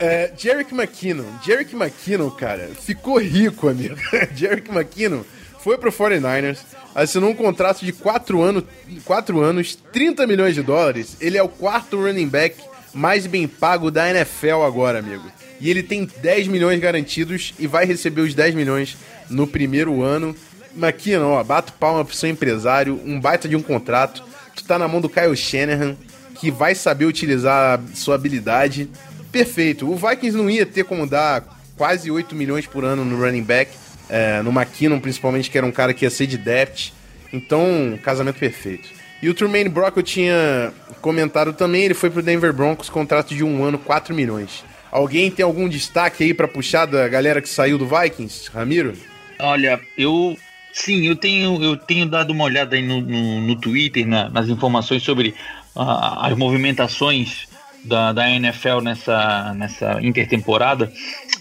é, 0.00 0.32
Jerick 0.36 0.72
McKinnon. 0.74 1.26
Jerick 1.44 1.74
McKinnon, 1.74 2.30
cara, 2.30 2.70
ficou 2.80 3.18
rico, 3.18 3.68
amigo. 3.68 3.96
Jerick 4.34 4.70
McKinnon 4.70 5.22
foi 5.60 5.76
pro 5.76 5.92
49ers, 5.92 6.58
assinou 6.94 7.30
um 7.30 7.34
contrato 7.34 7.84
de 7.84 7.92
4 7.92 8.40
anos, 8.40 8.64
4 9.04 9.40
anos, 9.40 9.76
30 9.92 10.26
milhões 10.26 10.54
de 10.54 10.62
dólares. 10.62 11.16
Ele 11.20 11.36
é 11.36 11.42
o 11.42 11.48
quarto 11.48 12.00
running 12.00 12.28
back 12.28 12.56
mais 12.94 13.26
bem 13.26 13.46
pago 13.46 13.90
da 13.90 14.08
NFL 14.08 14.62
agora, 14.64 15.00
amigo. 15.00 15.24
E 15.60 15.68
ele 15.68 15.82
tem 15.82 16.08
10 16.22 16.48
milhões 16.48 16.78
garantidos 16.80 17.52
e 17.58 17.66
vai 17.66 17.84
receber 17.84 18.22
os 18.22 18.34
10 18.34 18.54
milhões 18.54 18.96
no 19.28 19.46
primeiro 19.46 20.02
ano. 20.02 20.36
McKinnon, 20.76 21.32
ó, 21.32 21.42
bato 21.42 21.72
palma 21.74 22.04
pro 22.04 22.14
seu 22.14 22.28
empresário, 22.28 23.00
um 23.04 23.20
baita 23.20 23.48
de 23.48 23.56
um 23.56 23.62
contrato. 23.62 24.22
Tu 24.54 24.64
tá 24.64 24.78
na 24.78 24.88
mão 24.88 25.00
do 25.00 25.08
Kyle 25.08 25.36
Shanahan, 25.36 25.96
que 26.38 26.50
vai 26.50 26.74
saber 26.74 27.04
utilizar 27.04 27.80
a 27.80 27.96
sua 27.96 28.14
habilidade. 28.14 28.88
Perfeito. 29.32 29.90
O 29.90 29.96
Vikings 29.96 30.36
não 30.36 30.48
ia 30.48 30.64
ter 30.64 30.84
como 30.84 31.06
dar 31.06 31.44
quase 31.76 32.10
8 32.10 32.34
milhões 32.34 32.66
por 32.66 32.84
ano 32.84 33.04
no 33.04 33.18
running 33.18 33.42
back, 33.42 33.70
é, 34.08 34.40
no 34.42 34.50
McKinnon 34.50 35.00
principalmente, 35.00 35.50
que 35.50 35.58
era 35.58 35.66
um 35.66 35.72
cara 35.72 35.92
que 35.92 36.04
ia 36.04 36.10
ser 36.10 36.26
de 36.26 36.38
depth. 36.38 36.92
Então, 37.32 37.98
casamento 38.02 38.38
perfeito. 38.38 38.88
E 39.22 39.28
o 39.28 39.34
Trumaine 39.34 39.68
Brock 39.68 39.96
eu 39.96 40.02
tinha 40.02 40.72
comentado 41.00 41.52
também, 41.52 41.84
ele 41.84 41.94
foi 41.94 42.10
pro 42.10 42.22
Denver 42.22 42.52
Broncos, 42.52 42.88
contrato 42.88 43.34
de 43.34 43.42
um 43.42 43.64
ano, 43.64 43.78
4 43.78 44.14
milhões. 44.14 44.64
Alguém 44.90 45.30
tem 45.30 45.44
algum 45.44 45.68
destaque 45.68 46.24
aí 46.24 46.34
para 46.34 46.46
puxar 46.46 46.86
da 46.86 47.08
galera 47.08 47.42
que 47.42 47.48
saiu 47.48 47.76
do 47.76 47.86
Vikings, 47.86 48.50
Ramiro? 48.50 48.94
Olha, 49.38 49.80
eu 49.96 50.36
sim, 50.76 51.06
eu 51.06 51.16
tenho, 51.16 51.62
eu 51.62 51.76
tenho 51.76 52.06
dado 52.06 52.30
uma 52.30 52.44
olhada 52.44 52.76
aí 52.76 52.82
no, 52.82 53.00
no, 53.00 53.40
no 53.40 53.56
Twitter, 53.56 54.06
na, 54.06 54.28
nas 54.28 54.48
informações 54.48 55.02
sobre 55.02 55.30
uh, 55.74 56.20
as 56.20 56.36
movimentações 56.36 57.48
da, 57.82 58.12
da 58.12 58.30
NFL 58.30 58.80
nessa, 58.82 59.54
nessa 59.54 59.98
intertemporada. 60.02 60.92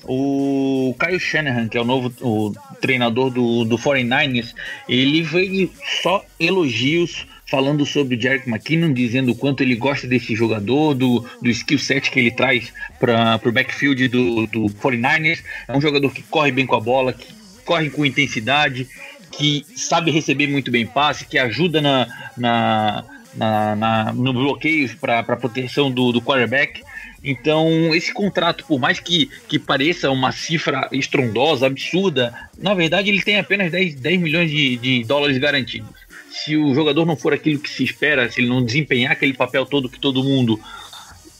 O 0.03 0.95
Kyle 0.99 1.19
Shanahan, 1.19 1.67
que 1.67 1.77
é 1.77 1.81
o 1.81 1.85
novo 1.85 2.13
o 2.21 2.53
treinador 2.79 3.29
do, 3.29 3.65
do 3.65 3.77
49ers, 3.77 4.53
ele 4.87 5.21
veio 5.21 5.69
só 6.01 6.23
elogios 6.39 7.25
falando 7.47 7.85
sobre 7.85 8.15
o 8.15 8.21
Jerick 8.21 8.49
McKinnon, 8.49 8.93
dizendo 8.93 9.31
o 9.31 9.35
quanto 9.35 9.61
ele 9.61 9.75
gosta 9.75 10.07
desse 10.07 10.33
jogador, 10.33 10.95
do, 10.95 11.25
do 11.41 11.49
skill 11.49 11.77
set 11.77 12.09
que 12.09 12.19
ele 12.19 12.31
traz 12.31 12.73
para 12.99 13.39
o 13.43 13.51
backfield 13.51 14.07
do, 14.07 14.47
do 14.47 14.65
49ers. 14.65 15.43
É 15.67 15.75
um 15.75 15.81
jogador 15.81 16.11
que 16.11 16.23
corre 16.23 16.51
bem 16.51 16.65
com 16.65 16.75
a 16.75 16.79
bola, 16.79 17.13
que 17.13 17.27
corre 17.65 17.89
com 17.89 18.05
intensidade, 18.05 18.87
que 19.37 19.65
sabe 19.75 20.11
receber 20.11 20.47
muito 20.47 20.71
bem 20.71 20.85
passe, 20.85 21.25
que 21.25 21.37
ajuda 21.37 21.81
na, 21.81 22.07
na, 22.37 23.03
na, 23.35 23.75
na 23.75 24.13
no 24.13 24.33
bloqueio 24.33 24.95
para 24.97 25.23
proteção 25.23 25.91
do, 25.91 26.11
do 26.11 26.21
quarterback. 26.21 26.81
Então, 27.23 27.93
esse 27.95 28.13
contrato, 28.13 28.63
por 28.65 28.79
mais 28.79 28.99
que, 28.99 29.29
que 29.47 29.57
pareça 29.57 30.11
uma 30.11 30.31
cifra 30.31 30.87
estrondosa, 30.91 31.65
absurda, 31.65 32.33
na 32.57 32.73
verdade 32.73 33.09
ele 33.09 33.21
tem 33.21 33.39
apenas 33.39 33.71
10, 33.71 33.95
10 33.95 34.21
milhões 34.21 34.51
de, 34.51 34.77
de 34.77 35.03
dólares 35.03 35.37
garantidos. 35.39 35.89
Se 36.29 36.55
o 36.55 36.75
jogador 36.75 37.05
não 37.05 37.15
for 37.15 37.33
aquilo 37.33 37.59
que 37.59 37.69
se 37.69 37.83
espera, 37.83 38.29
se 38.29 38.41
ele 38.41 38.49
não 38.49 38.63
desempenhar 38.63 39.11
aquele 39.11 39.33
papel 39.33 39.65
todo 39.65 39.89
que 39.89 39.99
todo 39.99 40.23
mundo 40.23 40.59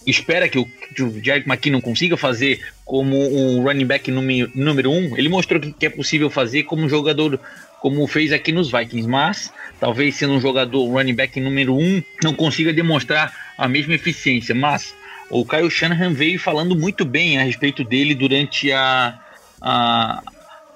espera 0.06 0.48
que 0.48 0.58
o, 0.58 0.66
que 0.66 1.04
o 1.04 1.24
Jerick 1.24 1.48
McKinnon 1.48 1.82
consiga 1.82 2.16
fazer 2.16 2.64
como 2.84 3.18
um 3.18 3.64
running 3.64 3.86
back 3.86 4.10
número, 4.12 4.52
número 4.54 4.92
um, 4.92 5.18
ele 5.18 5.30
mostrou 5.30 5.60
que, 5.60 5.74
que 5.74 5.86
é 5.86 5.90
possível 5.90 6.30
fazer 6.30 6.64
como 6.64 6.84
um 6.84 6.90
jogador 6.90 7.40
como 7.82 8.06
fez 8.08 8.32
aqui 8.32 8.52
nos 8.52 8.72
Vikings, 8.72 9.08
mas 9.08 9.52
talvez 9.80 10.16
sendo 10.16 10.34
um 10.34 10.42
jogador 10.42 10.86
running 10.88 11.14
back 11.14 11.40
número 11.40 11.76
um, 11.76 12.02
não 12.24 12.34
consiga 12.34 12.74
demonstrar 12.74 13.34
a 13.58 13.68
mesma 13.68 13.94
eficiência, 13.94 14.56
mas 14.56 14.94
o 15.30 15.46
Kyle 15.46 15.70
Shanahan 15.70 16.14
veio 16.14 16.40
falando 16.40 16.76
muito 16.76 17.04
bem 17.04 17.38
a 17.38 17.44
respeito 17.44 17.84
dele 17.84 18.14
durante 18.14 18.72
a, 18.72 19.20
a, 19.62 20.24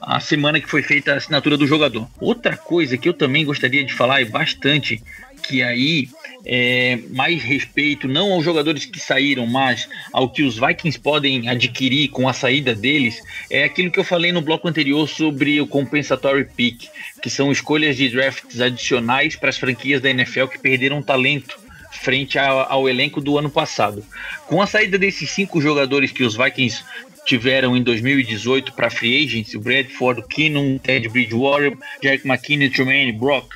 a 0.01 0.19
semana 0.19 0.59
que 0.59 0.69
foi 0.69 0.81
feita 0.81 1.13
a 1.13 1.17
assinatura 1.17 1.57
do 1.57 1.67
jogador. 1.67 2.07
Outra 2.19 2.57
coisa 2.57 2.97
que 2.97 3.07
eu 3.07 3.13
também 3.13 3.45
gostaria 3.45 3.83
de 3.83 3.93
falar 3.93 4.21
e 4.21 4.25
bastante, 4.25 5.01
que 5.43 5.61
aí 5.61 6.09
é 6.45 6.97
mais 7.09 7.43
respeito 7.43 8.07
não 8.07 8.33
aos 8.33 8.43
jogadores 8.43 8.85
que 8.85 8.99
saíram, 8.99 9.45
mas 9.45 9.89
ao 10.13 10.29
que 10.29 10.43
os 10.43 10.57
Vikings 10.57 10.99
podem 10.99 11.49
adquirir 11.49 12.09
com 12.09 12.27
a 12.27 12.33
saída 12.33 12.73
deles, 12.73 13.21
é 13.49 13.63
aquilo 13.63 13.91
que 13.91 13.99
eu 13.99 14.03
falei 14.03 14.31
no 14.31 14.41
bloco 14.41 14.67
anterior 14.67 15.07
sobre 15.07 15.59
o 15.59 15.67
compensatory 15.67 16.45
pick, 16.45 16.87
que 17.21 17.29
são 17.29 17.51
escolhas 17.51 17.97
de 17.97 18.09
drafts 18.09 18.61
adicionais 18.61 19.35
para 19.35 19.49
as 19.49 19.57
franquias 19.57 20.01
da 20.01 20.09
NFL 20.09 20.45
que 20.45 20.59
perderam 20.59 21.01
talento 21.01 21.59
frente 21.91 22.39
ao, 22.39 22.71
ao 22.71 22.89
elenco 22.89 23.19
do 23.19 23.37
ano 23.37 23.49
passado. 23.49 24.03
Com 24.47 24.61
a 24.61 24.67
saída 24.67 24.97
desses 24.97 25.29
cinco 25.31 25.59
jogadores 25.59 26.11
que 26.11 26.23
os 26.23 26.35
Vikings 26.35 26.83
tiveram 27.25 27.75
em 27.75 27.83
2018 27.83 28.73
para 28.73 28.89
free 28.89 29.23
agents, 29.23 29.53
o 29.53 29.59
Bradford, 29.59 30.21
o 30.21 30.23
Keenum, 30.23 30.77
Ted 30.77 31.07
Bridgewater, 31.09 31.77
Jack 32.01 32.27
McKinney, 32.27 32.69
Tremaine, 32.69 33.11
Brock, 33.11 33.53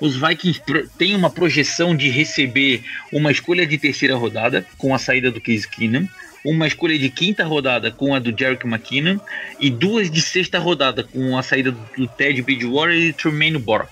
os 0.00 0.16
Vikings 0.16 0.62
têm 0.96 1.14
uma 1.14 1.30
projeção 1.30 1.94
de 1.94 2.08
receber 2.08 2.82
uma 3.12 3.30
escolha 3.30 3.66
de 3.66 3.76
terceira 3.76 4.16
rodada 4.16 4.66
com 4.78 4.94
a 4.94 4.98
saída 4.98 5.30
do 5.30 5.40
Case 5.40 5.68
Keenum, 5.68 6.08
uma 6.44 6.66
escolha 6.66 6.98
de 6.98 7.10
quinta 7.10 7.44
rodada 7.44 7.90
com 7.90 8.14
a 8.14 8.18
do 8.18 8.36
Jerick 8.36 8.66
McKinnon 8.66 9.18
e 9.60 9.68
duas 9.68 10.10
de 10.10 10.22
sexta 10.22 10.58
rodada 10.58 11.04
com 11.04 11.36
a 11.36 11.42
saída 11.42 11.70
do 11.70 12.06
Ted 12.08 12.40
Bridgewater 12.42 12.96
e 12.96 13.12
Tremaine 13.12 13.58
Brock. 13.58 13.90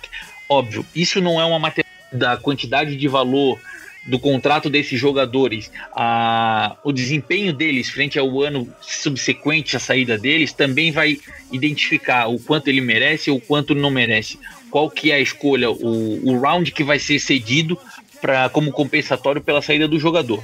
Óbvio, 0.48 0.84
isso 0.94 1.20
não 1.20 1.38
é 1.38 1.44
uma 1.44 1.58
matéria 1.58 1.88
da 2.10 2.38
quantidade 2.38 2.96
de 2.96 3.06
valor 3.06 3.60
do 4.06 4.18
contrato 4.18 4.70
desses 4.70 4.98
jogadores, 4.98 5.70
a, 5.92 6.76
o 6.82 6.92
desempenho 6.92 7.52
deles 7.52 7.90
frente 7.90 8.18
ao 8.18 8.42
ano 8.42 8.66
subsequente 8.80 9.76
à 9.76 9.80
saída 9.80 10.16
deles, 10.16 10.52
também 10.52 10.90
vai 10.90 11.18
identificar 11.52 12.26
o 12.26 12.38
quanto 12.38 12.68
ele 12.68 12.80
merece 12.80 13.30
ou 13.30 13.36
o 13.36 13.40
quanto 13.40 13.74
não 13.74 13.90
merece. 13.90 14.38
Qual 14.70 14.90
que 14.90 15.10
é 15.10 15.16
a 15.16 15.20
escolha, 15.20 15.70
o, 15.70 16.30
o 16.30 16.38
round 16.40 16.72
que 16.72 16.84
vai 16.84 16.98
ser 16.98 17.18
cedido 17.18 17.78
para 18.20 18.48
como 18.48 18.72
compensatório 18.72 19.40
pela 19.40 19.62
saída 19.62 19.86
do 19.88 19.98
jogador. 19.98 20.42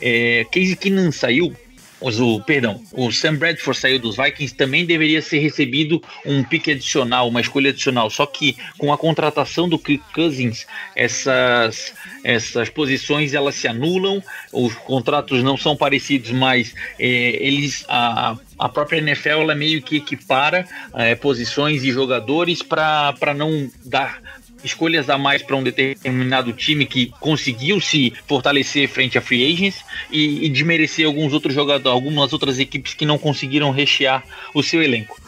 É, 0.00 0.46
Casey 0.52 0.76
Keenan 0.76 1.10
saiu, 1.10 1.54
o, 2.00 2.40
perdão, 2.40 2.80
o 2.92 3.10
Sam 3.10 3.36
Bradford 3.36 3.78
saiu 3.78 3.98
dos 3.98 4.16
Vikings, 4.16 4.54
também 4.54 4.84
deveria 4.84 5.20
ser 5.20 5.38
recebido 5.38 6.02
um 6.24 6.44
pique 6.44 6.70
adicional, 6.70 7.28
uma 7.28 7.40
escolha 7.40 7.70
adicional. 7.70 8.08
Só 8.08 8.24
que 8.24 8.56
com 8.76 8.92
a 8.92 8.98
contratação 8.98 9.68
do 9.68 9.78
Kirk 9.78 10.04
Cousins, 10.14 10.66
essas, 10.94 11.92
essas 12.22 12.68
posições 12.68 13.34
elas 13.34 13.56
se 13.56 13.66
anulam, 13.66 14.22
os 14.52 14.74
contratos 14.74 15.42
não 15.42 15.56
são 15.56 15.76
parecidos, 15.76 16.30
mas 16.30 16.74
é, 16.98 17.06
eles 17.06 17.84
a, 17.88 18.36
a 18.58 18.68
própria 18.68 18.98
NFL 18.98 19.40
ela 19.40 19.54
meio 19.54 19.82
que 19.82 19.96
equipara 19.96 20.66
é, 20.94 21.14
posições 21.14 21.82
e 21.82 21.90
jogadores 21.90 22.62
para 22.62 23.34
não 23.34 23.70
dar 23.84 24.20
escolhas 24.62 25.08
a 25.08 25.16
mais 25.16 25.42
para 25.42 25.56
um 25.56 25.62
determinado 25.62 26.52
time 26.52 26.86
que 26.86 27.12
conseguiu 27.20 27.80
se 27.80 28.12
fortalecer 28.26 28.88
frente 28.88 29.16
a 29.18 29.20
free 29.20 29.52
agents 29.52 29.84
e, 30.10 30.44
e 30.44 30.48
desmerecer 30.48 31.06
alguns 31.06 31.32
outros 31.32 31.54
jogadores, 31.54 31.94
algumas 31.94 32.32
outras 32.32 32.58
equipes 32.58 32.94
que 32.94 33.06
não 33.06 33.18
conseguiram 33.18 33.70
rechear 33.70 34.24
o 34.54 34.62
seu 34.62 34.82
elenco. 34.82 35.20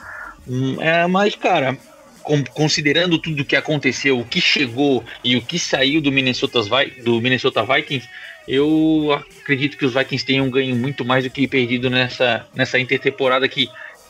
Hum, 0.48 0.76
é, 0.80 1.06
mas, 1.06 1.34
cara, 1.34 1.78
considerando 2.52 3.18
tudo 3.18 3.42
o 3.42 3.44
que 3.44 3.56
aconteceu, 3.56 4.18
o 4.18 4.24
que 4.24 4.40
chegou 4.40 5.04
e 5.22 5.36
o 5.36 5.42
que 5.42 5.58
saiu 5.58 6.00
do 6.00 6.12
Minnesota, 6.12 6.60
do 7.02 7.20
Minnesota 7.20 7.64
Vikings, 7.64 8.08
eu 8.48 9.22
acredito 9.40 9.76
que 9.76 9.84
os 9.84 9.94
Vikings 9.94 10.24
tenham 10.24 10.50
ganho 10.50 10.74
muito 10.74 11.04
mais 11.04 11.24
do 11.24 11.30
que 11.30 11.46
perdido 11.46 11.88
nessa, 11.88 12.46
nessa 12.54 12.78
intertemporada 12.78 13.48
que, 13.48 13.68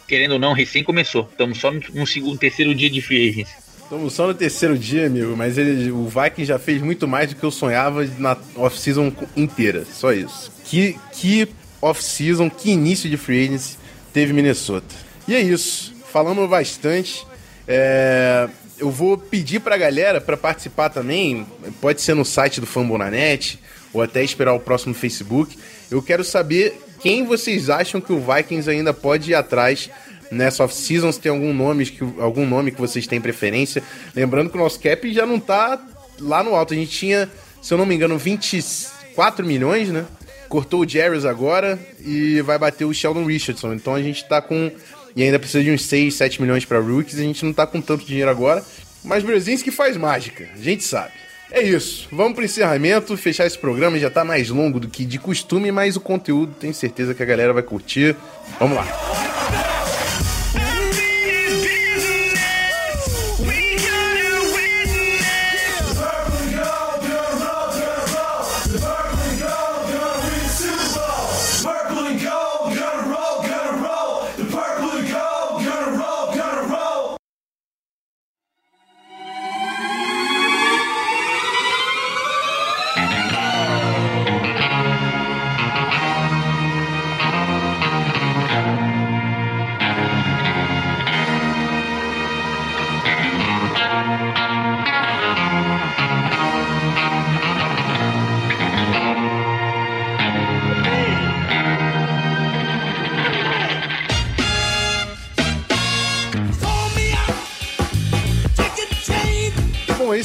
querendo 0.09 0.33
ou 0.33 0.39
não, 0.39 0.53
recém 0.53 0.83
começou. 0.83 1.29
Estamos 1.31 1.59
só 1.59 1.71
no, 1.71 1.81
no 1.93 2.07
segundo, 2.07 2.39
terceiro 2.39 2.75
dia 2.75 2.89
de 2.89 3.01
free 3.01 3.29
agents. 3.29 3.70
Estamos 3.91 4.13
só 4.13 4.29
no 4.29 4.35
terceiro 4.35 4.79
dia, 4.79 5.09
amigo, 5.09 5.37
mas 5.37 5.59
ele, 5.59 5.91
o 5.91 6.07
Viking 6.07 6.45
já 6.45 6.61
fez 6.61 6.81
muito 6.81 7.09
mais 7.09 7.31
do 7.31 7.35
que 7.35 7.43
eu 7.43 7.51
sonhava 7.51 8.09
na 8.19 8.37
off-season 8.55 9.13
inteira. 9.37 9.85
Só 9.85 10.13
isso. 10.13 10.53
Que, 10.63 10.97
que 11.13 11.49
off-season, 11.83 12.49
que 12.49 12.71
início 12.71 13.11
de 13.11 13.17
free 13.17 13.47
agency 13.47 13.79
teve 14.13 14.33
Minnesota. 14.33 14.95
E 15.27 15.35
é 15.35 15.41
isso. 15.41 15.93
Falamos 16.13 16.49
bastante. 16.49 17.27
É, 17.67 18.49
eu 18.79 18.93
vou 18.93 19.19
pedir 19.19 19.59
pra 19.59 19.77
galera 19.77 20.21
para 20.21 20.37
participar 20.37 20.91
também. 20.91 21.45
Pode 21.81 22.01
ser 22.01 22.15
no 22.15 22.25
site 22.25 22.61
do 22.61 22.69
Fambonanet 22.69 23.59
ou 23.93 24.01
até 24.01 24.23
esperar 24.23 24.55
o 24.55 24.61
próximo 24.61 24.95
Facebook. 24.95 25.59
Eu 25.91 26.01
quero 26.01 26.23
saber 26.23 26.81
quem 27.01 27.25
vocês 27.25 27.69
acham 27.69 28.01
que 28.01 28.13
o 28.13 28.21
Vikings 28.21 28.71
ainda 28.71 28.95
pode 28.95 29.33
ir 29.33 29.35
atrás 29.35 29.91
nessa 30.31 30.65
off-season, 30.65 31.11
se 31.11 31.21
tem 31.21 31.31
algum 31.31 31.53
nome, 31.53 31.87
que, 31.87 32.03
algum 32.19 32.47
nome 32.47 32.71
que 32.71 32.81
vocês 32.81 33.07
têm 33.07 33.21
preferência. 33.21 33.83
Lembrando 34.15 34.51
que 34.51 34.57
o 34.57 34.61
nosso 34.61 34.79
cap 34.81 35.13
já 35.13 35.27
não 35.27 35.41
tá 35.41 35.81
lá 36.21 36.43
no 36.43 36.55
alto. 36.55 36.73
A 36.73 36.77
gente 36.77 36.91
tinha, 36.91 37.29
se 37.61 37.75
eu 37.75 37.79
não 37.79 37.87
me 37.87 37.95
engano, 37.95 38.17
24 38.17 39.45
milhões, 39.45 39.89
né? 39.89 40.05
Cortou 40.49 40.81
o 40.81 40.89
Jarrys 40.89 41.25
agora 41.25 41.79
e 42.05 42.41
vai 42.43 42.59
bater 42.59 42.85
o 42.85 42.93
Sheldon 42.93 43.25
Richardson. 43.25 43.75
Então 43.75 43.95
a 43.95 44.03
gente 44.03 44.27
tá 44.29 44.41
com. 44.41 44.71
E 45.15 45.23
ainda 45.23 45.39
precisa 45.39 45.63
de 45.63 45.71
uns 45.71 45.85
6, 45.87 46.15
7 46.15 46.41
milhões 46.41 46.65
para 46.65 46.79
rookies. 46.79 47.19
A 47.19 47.23
gente 47.23 47.45
não 47.45 47.53
tá 47.53 47.67
com 47.67 47.81
tanto 47.81 48.05
dinheiro 48.05 48.31
agora. 48.31 48.65
Mas 49.03 49.23
Brzezinski 49.23 49.71
faz 49.71 49.97
mágica, 49.97 50.49
a 50.55 50.59
gente 50.59 50.85
sabe. 50.85 51.13
É 51.51 51.63
isso. 51.63 52.07
Vamos 52.13 52.35
pro 52.35 52.45
encerramento, 52.45 53.17
fechar 53.17 53.47
esse 53.47 53.59
programa. 53.59 53.99
Já 53.99 54.11
tá 54.11 54.25
mais 54.25 54.51
longo 54.51 54.79
do 54.79 54.89
que 54.89 55.05
de 55.05 55.19
costume, 55.19 55.73
mas 55.73 55.97
o 55.97 56.01
conteúdo 56.01 56.55
tenho 56.59 56.75
certeza 56.75 57.15
que 57.15 57.23
a 57.23 57.27
galera 57.27 57.53
vai 57.53 57.63
curtir. 57.63 58.15
Vamos 58.59 58.77
lá. 58.77 59.40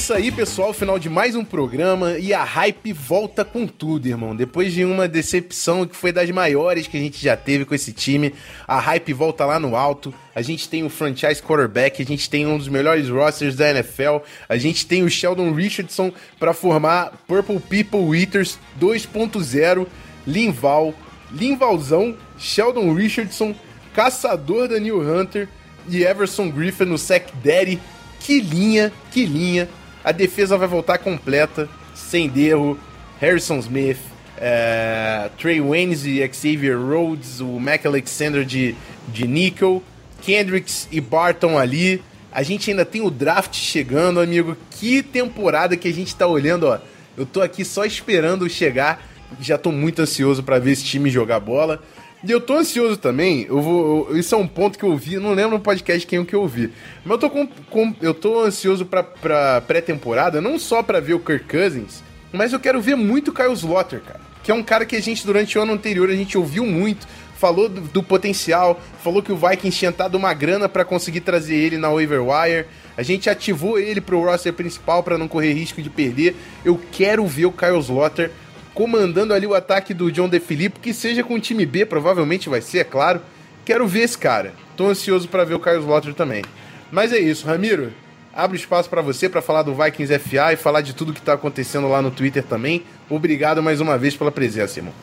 Isso 0.05 0.13
aí, 0.13 0.31
pessoal. 0.31 0.71
Final 0.71 0.99
de 0.99 1.09
mais 1.09 1.35
um 1.35 1.43
programa 1.43 2.19
e 2.19 2.31
a 2.31 2.43
hype 2.43 2.93
volta 2.93 3.43
com 3.43 3.65
tudo, 3.65 4.05
irmão. 4.05 4.35
Depois 4.35 4.71
de 4.71 4.85
uma 4.85 5.07
decepção 5.07 5.83
que 5.83 5.95
foi 5.95 6.11
das 6.11 6.29
maiores 6.29 6.85
que 6.85 6.95
a 6.95 6.99
gente 6.99 7.19
já 7.19 7.35
teve 7.35 7.65
com 7.65 7.73
esse 7.73 7.91
time, 7.91 8.31
a 8.67 8.79
hype 8.79 9.11
volta 9.13 9.43
lá 9.45 9.59
no 9.59 9.75
alto. 9.75 10.13
A 10.35 10.43
gente 10.43 10.69
tem 10.69 10.83
o 10.83 10.91
franchise 10.91 11.41
quarterback, 11.41 12.03
a 12.03 12.05
gente 12.05 12.29
tem 12.29 12.45
um 12.45 12.55
dos 12.55 12.67
melhores 12.67 13.09
rosters 13.09 13.55
da 13.55 13.71
NFL, 13.71 14.17
a 14.47 14.57
gente 14.57 14.85
tem 14.85 15.01
o 15.01 15.09
Sheldon 15.09 15.51
Richardson 15.53 16.13
para 16.37 16.53
formar 16.53 17.11
Purple 17.27 17.59
People 17.59 18.15
Eaters 18.15 18.59
2.0, 18.79 19.87
Linval, 20.27 20.93
Linvalzão, 21.31 22.15
Sheldon 22.37 22.93
Richardson, 22.93 23.55
Caçador 23.95 24.67
Daniel 24.67 25.01
Hunter 25.01 25.49
e 25.89 26.03
Everson 26.03 26.51
Griffin 26.51 26.85
no 26.85 26.99
Sec 26.99 27.31
Daddy. 27.43 27.81
Que 28.19 28.39
linha, 28.39 28.93
que 29.11 29.25
linha 29.25 29.67
a 30.05 30.11
defesa 30.11 30.55
vai 30.55 30.67
voltar 30.67 30.99
completa. 30.99 31.67
Senderro, 31.95 32.79
Harrison 33.19 33.57
Smith, 33.57 33.97
é, 34.37 35.31
Trey 35.39 35.59
Waynes 35.59 36.05
e 36.05 36.19
Xavier 36.31 36.77
Rhodes, 36.77 37.39
o 37.39 37.59
Mac 37.59 37.83
Alexander 37.85 38.45
de, 38.45 38.75
de 39.07 39.27
Nickel, 39.27 39.81
Kendricks 40.21 40.87
e 40.91 41.01
Barton 41.01 41.57
ali. 41.57 42.03
A 42.31 42.43
gente 42.43 42.69
ainda 42.69 42.85
tem 42.85 43.01
o 43.01 43.09
draft 43.09 43.55
chegando, 43.55 44.19
amigo. 44.19 44.55
Que 44.69 45.01
temporada 45.01 45.75
que 45.75 45.87
a 45.87 45.93
gente 45.93 46.15
tá 46.15 46.27
olhando, 46.27 46.67
ó. 46.67 46.77
Eu 47.17 47.25
tô 47.25 47.41
aqui 47.41 47.65
só 47.65 47.83
esperando 47.83 48.47
chegar. 48.47 49.03
Já 49.41 49.57
tô 49.57 49.71
muito 49.71 50.03
ansioso 50.03 50.43
para 50.43 50.59
ver 50.59 50.73
esse 50.73 50.83
time 50.83 51.09
jogar 51.09 51.39
bola. 51.39 51.81
E 52.25 52.31
eu 52.31 52.41
tô 52.41 52.55
ansioso 52.55 52.97
também. 52.97 53.45
Eu 53.47 53.61
vou, 53.61 54.09
eu, 54.09 54.17
isso 54.17 54.33
é 54.33 54.37
um 54.37 54.47
ponto 54.47 54.79
que 54.79 54.85
eu 54.85 54.97
vi. 54.97 55.17
Não 55.17 55.33
lembro 55.33 55.57
no 55.57 55.59
podcast 55.59 56.07
quem 56.07 56.25
que 56.25 56.35
eu 56.35 56.47
vi. 56.47 56.71
Mas 57.03 57.11
eu 57.11 57.17
tô, 57.19 57.29
com, 57.29 57.47
com 57.69 57.95
eu 58.01 58.13
tô 58.13 58.41
ansioso 58.41 58.85
pra, 58.85 59.03
pra 59.03 59.61
pré-temporada, 59.61 60.41
não 60.41 60.57
só 60.57 60.81
para 60.81 60.99
ver 60.99 61.13
o 61.13 61.19
Kirk 61.19 61.45
Cousins, 61.45 62.03
mas 62.31 62.51
eu 62.51 62.59
quero 62.59 62.81
ver 62.81 62.95
muito 62.95 63.29
o 63.29 63.33
Kyle 63.33 63.53
Slotter, 63.53 64.01
cara. 64.01 64.21
Que 64.43 64.51
é 64.51 64.53
um 64.53 64.63
cara 64.63 64.85
que 64.85 64.95
a 64.95 65.01
gente, 65.01 65.25
durante 65.25 65.57
o 65.57 65.61
ano 65.61 65.73
anterior, 65.73 66.09
a 66.09 66.15
gente 66.15 66.37
ouviu 66.37 66.65
muito 66.65 67.07
falou 67.35 67.67
do, 67.67 67.81
do, 67.81 68.01
potencial, 68.01 68.79
falou 69.03 69.21
que 69.21 69.31
o 69.31 69.35
Vikings 69.35 69.77
tinha 69.77 69.91
dado 69.91 70.15
uma 70.15 70.33
grana 70.33 70.67
para 70.67 70.85
conseguir 70.85 71.21
trazer 71.21 71.55
ele 71.55 71.77
na 71.77 71.89
waiver 71.89 72.23
wire. 72.23 72.65
A 72.97 73.03
gente 73.03 73.29
ativou 73.29 73.77
ele 73.77 73.99
pro 73.99 74.23
roster 74.23 74.53
principal 74.53 75.03
para 75.03 75.17
não 75.17 75.27
correr 75.27 75.53
risco 75.53 75.81
de 75.81 75.89
perder. 75.89 76.35
Eu 76.63 76.79
quero 76.91 77.27
ver 77.27 77.45
o 77.45 77.51
Kyle 77.51 77.77
Slotter 77.77 78.31
comandando 78.75 79.33
ali 79.33 79.47
o 79.47 79.55
ataque 79.55 79.93
do 79.93 80.11
John 80.11 80.27
DeFilippo, 80.27 80.81
que 80.81 80.93
seja 80.93 81.23
com 81.23 81.35
o 81.35 81.39
time 81.39 81.65
B, 81.65 81.85
provavelmente 81.85 82.49
vai 82.49 82.61
ser, 82.61 82.79
é 82.79 82.83
claro. 82.83 83.21
Quero 83.63 83.87
ver 83.87 84.01
esse 84.01 84.17
cara. 84.17 84.53
Tô 84.75 84.85
ansioso 84.87 85.27
para 85.29 85.45
ver 85.45 85.55
o 85.55 85.59
Kyle 85.59 85.79
Slotter 85.79 86.13
também. 86.13 86.43
Mas 86.91 87.11
é 87.11 87.17
isso, 87.17 87.47
Ramiro. 87.47 87.91
Abro 88.33 88.57
espaço 88.57 88.89
para 88.89 89.01
você 89.01 89.29
para 89.29 89.41
falar 89.41 89.63
do 89.63 89.73
Vikings 89.73 90.19
FA 90.19 90.51
e 90.53 90.57
falar 90.57 90.81
de 90.81 90.93
tudo 90.93 91.13
que 91.13 91.21
tá 91.21 91.33
acontecendo 91.33 91.87
lá 91.87 92.01
no 92.01 92.11
Twitter 92.11 92.43
também. 92.43 92.83
Obrigado 93.09 93.63
mais 93.63 93.79
uma 93.79 93.97
vez 93.97 94.15
pela 94.15 94.29
presença, 94.29 94.77
irmão. 94.77 94.93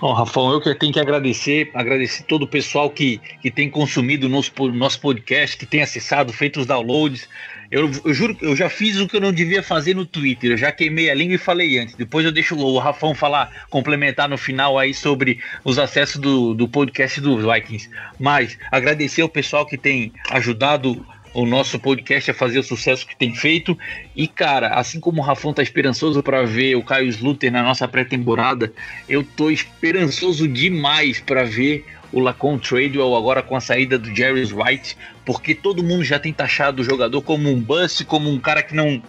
Bom, 0.00 0.50
eu 0.50 0.60
que 0.62 0.74
tenho 0.74 0.94
que 0.94 0.98
agradecer, 0.98 1.70
agradecer 1.74 2.22
todo 2.22 2.44
o 2.44 2.48
pessoal 2.48 2.88
que, 2.88 3.20
que 3.42 3.50
tem 3.50 3.68
consumido 3.68 4.28
o 4.28 4.30
nosso, 4.30 4.50
nosso 4.72 4.98
podcast, 4.98 5.58
que 5.58 5.66
tem 5.66 5.82
acessado, 5.82 6.32
feito 6.32 6.58
os 6.58 6.64
downloads. 6.64 7.28
Eu, 7.70 7.90
eu 8.04 8.12
juro 8.12 8.36
eu 8.40 8.56
já 8.56 8.68
fiz 8.68 8.98
o 8.98 9.06
que 9.06 9.16
eu 9.16 9.20
não 9.20 9.32
devia 9.32 9.62
fazer 9.62 9.94
no 9.94 10.04
Twitter, 10.04 10.50
eu 10.50 10.56
já 10.56 10.72
queimei 10.72 11.08
a 11.08 11.14
língua 11.14 11.36
e 11.36 11.38
falei 11.38 11.78
antes. 11.78 11.94
Depois 11.94 12.26
eu 12.26 12.32
deixo 12.32 12.56
o 12.56 12.78
Rafão 12.78 13.14
falar, 13.14 13.66
complementar 13.70 14.28
no 14.28 14.36
final 14.36 14.78
aí 14.78 14.92
sobre 14.92 15.38
os 15.64 15.78
acessos 15.78 16.16
do, 16.16 16.52
do 16.52 16.68
podcast 16.68 17.20
dos 17.20 17.44
Vikings. 17.44 17.88
Mas 18.18 18.58
agradecer 18.72 19.22
o 19.22 19.28
pessoal 19.28 19.64
que 19.64 19.78
tem 19.78 20.12
ajudado 20.30 21.06
o 21.32 21.46
nosso 21.46 21.78
podcast 21.78 22.30
a 22.30 22.34
fazer 22.34 22.58
o 22.58 22.62
sucesso 22.62 23.06
que 23.06 23.16
tem 23.16 23.34
feito. 23.34 23.78
E, 24.16 24.26
cara, 24.26 24.74
assim 24.74 24.98
como 24.98 25.20
o 25.20 25.24
Rafão 25.24 25.52
tá 25.52 25.62
esperançoso 25.62 26.22
para 26.22 26.44
ver 26.44 26.74
o 26.76 26.82
Caio 26.82 27.08
Sluter 27.08 27.52
na 27.52 27.62
nossa 27.62 27.86
pré-temporada, 27.86 28.72
eu 29.08 29.22
tô 29.22 29.50
esperançoso 29.50 30.48
demais 30.48 31.20
para 31.20 31.44
ver 31.44 31.84
o 32.12 32.18
Lacon 32.18 32.58
Tradewell 32.58 33.14
agora 33.14 33.42
com 33.42 33.54
a 33.54 33.60
saída 33.60 33.98
do 33.98 34.14
Jerry 34.14 34.42
White, 34.52 34.96
porque 35.32 35.54
todo 35.54 35.80
mundo 35.80 36.02
já 36.02 36.18
tem 36.18 36.32
taxado 36.32 36.82
o 36.82 36.84
jogador 36.84 37.22
como 37.22 37.48
um 37.48 37.60
bust, 37.60 38.04
como 38.04 38.28
um 38.28 38.40
cara 38.40 38.64
que 38.64 38.74
não, 38.74 39.00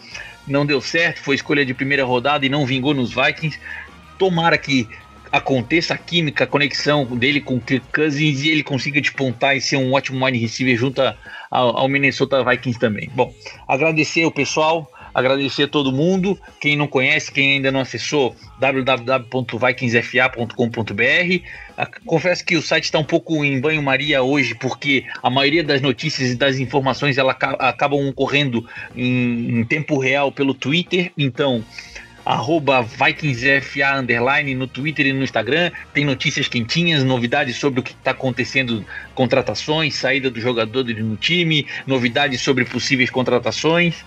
não 0.47 0.67
deu 0.67 0.79
certo, 0.79 1.19
foi 1.19 1.33
escolha 1.33 1.65
de 1.65 1.73
primeira 1.73 2.05
rodada 2.05 2.45
e 2.45 2.49
não 2.49 2.63
vingou 2.63 2.93
nos 2.93 3.11
Vikings. 3.11 3.59
Tomara 4.19 4.55
que 4.55 4.87
aconteça 5.31 5.95
a 5.95 5.97
química, 5.97 6.43
a 6.43 6.47
conexão 6.47 7.05
dele 7.05 7.41
com 7.41 7.55
o 7.55 7.59
Kirk 7.59 7.87
Cousins 7.91 8.43
e 8.43 8.49
ele 8.51 8.61
consiga 8.61 9.01
despontar 9.01 9.57
e 9.57 9.61
ser 9.61 9.77
um 9.77 9.93
ótimo 9.93 10.23
wide 10.23 10.37
receiver 10.37 10.77
junto 10.77 11.01
ao, 11.01 11.15
ao 11.49 11.87
Minnesota 11.87 12.43
Vikings 12.43 12.79
também. 12.79 13.09
Bom, 13.15 13.33
agradecer 13.67 14.23
o 14.23 14.31
pessoal, 14.31 14.87
agradecer 15.13 15.63
a 15.63 15.67
todo 15.67 15.91
mundo. 15.91 16.39
Quem 16.59 16.75
não 16.75 16.87
conhece, 16.87 17.31
quem 17.31 17.53
ainda 17.53 17.71
não 17.71 17.81
acessou, 17.81 18.35
www.vikingsfa.com.br. 18.59 21.45
Ah, 21.77 21.89
confesso 22.05 22.45
que 22.45 22.55
o 22.55 22.61
site 22.61 22.85
está 22.85 22.99
um 22.99 23.03
pouco 23.03 23.43
em 23.43 23.59
banho-maria 23.59 24.21
hoje, 24.21 24.53
porque 24.55 25.05
a 25.23 25.29
maioria 25.29 25.63
das 25.63 25.81
notícias 25.81 26.31
e 26.31 26.35
das 26.35 26.59
informações 26.59 27.17
ela 27.17 27.31
acabam 27.31 28.11
correndo 28.13 28.67
em, 28.95 29.59
em 29.59 29.63
tempo 29.63 29.97
real 29.97 30.31
pelo 30.31 30.53
Twitter. 30.53 31.11
Então, 31.17 31.63
arroba 32.31 32.81
VikingsFA 32.81 33.99
underline 33.99 34.55
no 34.55 34.65
Twitter 34.65 35.07
e 35.07 35.13
no 35.13 35.21
Instagram. 35.21 35.69
Tem 35.93 36.05
notícias 36.05 36.47
quentinhas, 36.47 37.03
novidades 37.03 37.57
sobre 37.57 37.81
o 37.81 37.83
que 37.83 37.91
está 37.91 38.11
acontecendo, 38.11 38.85
contratações, 39.13 39.95
saída 39.95 40.31
do 40.31 40.39
jogador 40.39 40.85
no 40.85 41.17
time, 41.17 41.67
novidades 41.85 42.39
sobre 42.39 42.63
possíveis 42.63 43.09
contratações. 43.09 44.05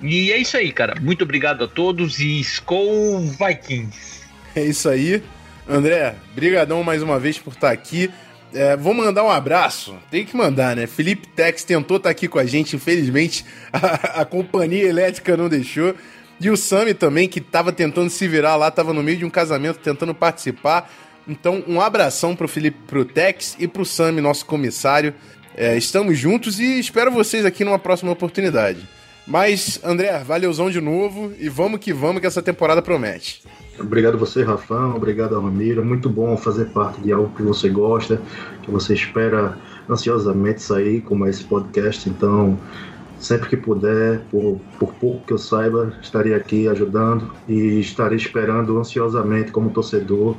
E 0.00 0.32
é 0.32 0.38
isso 0.38 0.56
aí, 0.56 0.72
cara. 0.72 0.98
Muito 0.98 1.24
obrigado 1.24 1.64
a 1.64 1.68
todos 1.68 2.18
e 2.18 2.40
Skol 2.40 3.20
Vikings! 3.20 4.22
É 4.54 4.64
isso 4.64 4.88
aí. 4.88 5.22
André, 5.68 6.14
brigadão 6.34 6.82
mais 6.82 7.02
uma 7.02 7.18
vez 7.18 7.38
por 7.38 7.52
estar 7.52 7.70
aqui. 7.70 8.10
É, 8.54 8.74
vou 8.74 8.94
mandar 8.94 9.22
um 9.22 9.30
abraço. 9.30 9.94
Tem 10.10 10.24
que 10.24 10.34
mandar, 10.34 10.74
né? 10.74 10.86
Felipe 10.86 11.28
Tex 11.28 11.62
tentou 11.62 11.98
estar 11.98 12.08
aqui 12.08 12.26
com 12.26 12.38
a 12.38 12.46
gente, 12.46 12.74
infelizmente 12.74 13.44
a, 13.70 14.22
a 14.22 14.24
companhia 14.24 14.88
elétrica 14.88 15.36
não 15.36 15.48
deixou. 15.48 15.94
E 16.40 16.50
o 16.50 16.56
Sami 16.56 16.92
também, 16.92 17.28
que 17.28 17.40
tava 17.40 17.72
tentando 17.72 18.10
se 18.10 18.28
virar 18.28 18.56
lá, 18.56 18.70
tava 18.70 18.92
no 18.92 19.02
meio 19.02 19.18
de 19.18 19.24
um 19.24 19.30
casamento 19.30 19.78
tentando 19.78 20.14
participar. 20.14 20.90
Então, 21.26 21.64
um 21.66 21.80
abração 21.80 22.36
pro 22.36 22.46
Felipe, 22.46 22.78
pro 22.86 23.04
Tex 23.04 23.56
e 23.58 23.66
pro 23.66 23.84
Sami, 23.84 24.20
nosso 24.20 24.44
comissário. 24.46 25.14
É, 25.56 25.76
estamos 25.76 26.18
juntos 26.18 26.60
e 26.60 26.78
espero 26.78 27.10
vocês 27.10 27.44
aqui 27.44 27.64
numa 27.64 27.78
próxima 27.78 28.12
oportunidade. 28.12 28.86
Mas, 29.26 29.80
André, 29.82 30.16
valeuzão 30.22 30.70
de 30.70 30.80
novo 30.80 31.32
e 31.38 31.48
vamos 31.48 31.80
que 31.80 31.92
vamos 31.92 32.20
que 32.20 32.26
essa 32.26 32.42
temporada 32.42 32.80
promete. 32.80 33.42
Obrigado 33.78 34.16
você, 34.16 34.44
Rafão. 34.44 34.94
Obrigado, 34.94 35.38
Ramiro. 35.40 35.84
Muito 35.84 36.08
bom 36.08 36.36
fazer 36.36 36.66
parte 36.66 37.00
de 37.00 37.12
algo 37.12 37.34
que 37.34 37.42
você 37.42 37.68
gosta, 37.68 38.20
que 38.62 38.70
você 38.70 38.94
espera 38.94 39.58
ansiosamente 39.88 40.62
sair, 40.62 41.00
como 41.00 41.26
é 41.26 41.30
esse 41.30 41.44
podcast. 41.44 42.08
Então, 42.08 42.58
Sempre 43.18 43.48
que 43.48 43.56
puder, 43.56 44.20
por, 44.30 44.60
por 44.78 44.92
pouco 44.94 45.26
que 45.26 45.32
eu 45.32 45.38
saiba, 45.38 45.92
estarei 46.02 46.34
aqui 46.34 46.68
ajudando 46.68 47.32
e 47.48 47.80
estarei 47.80 48.18
esperando 48.18 48.78
ansiosamente 48.78 49.50
como 49.50 49.70
torcedor 49.70 50.36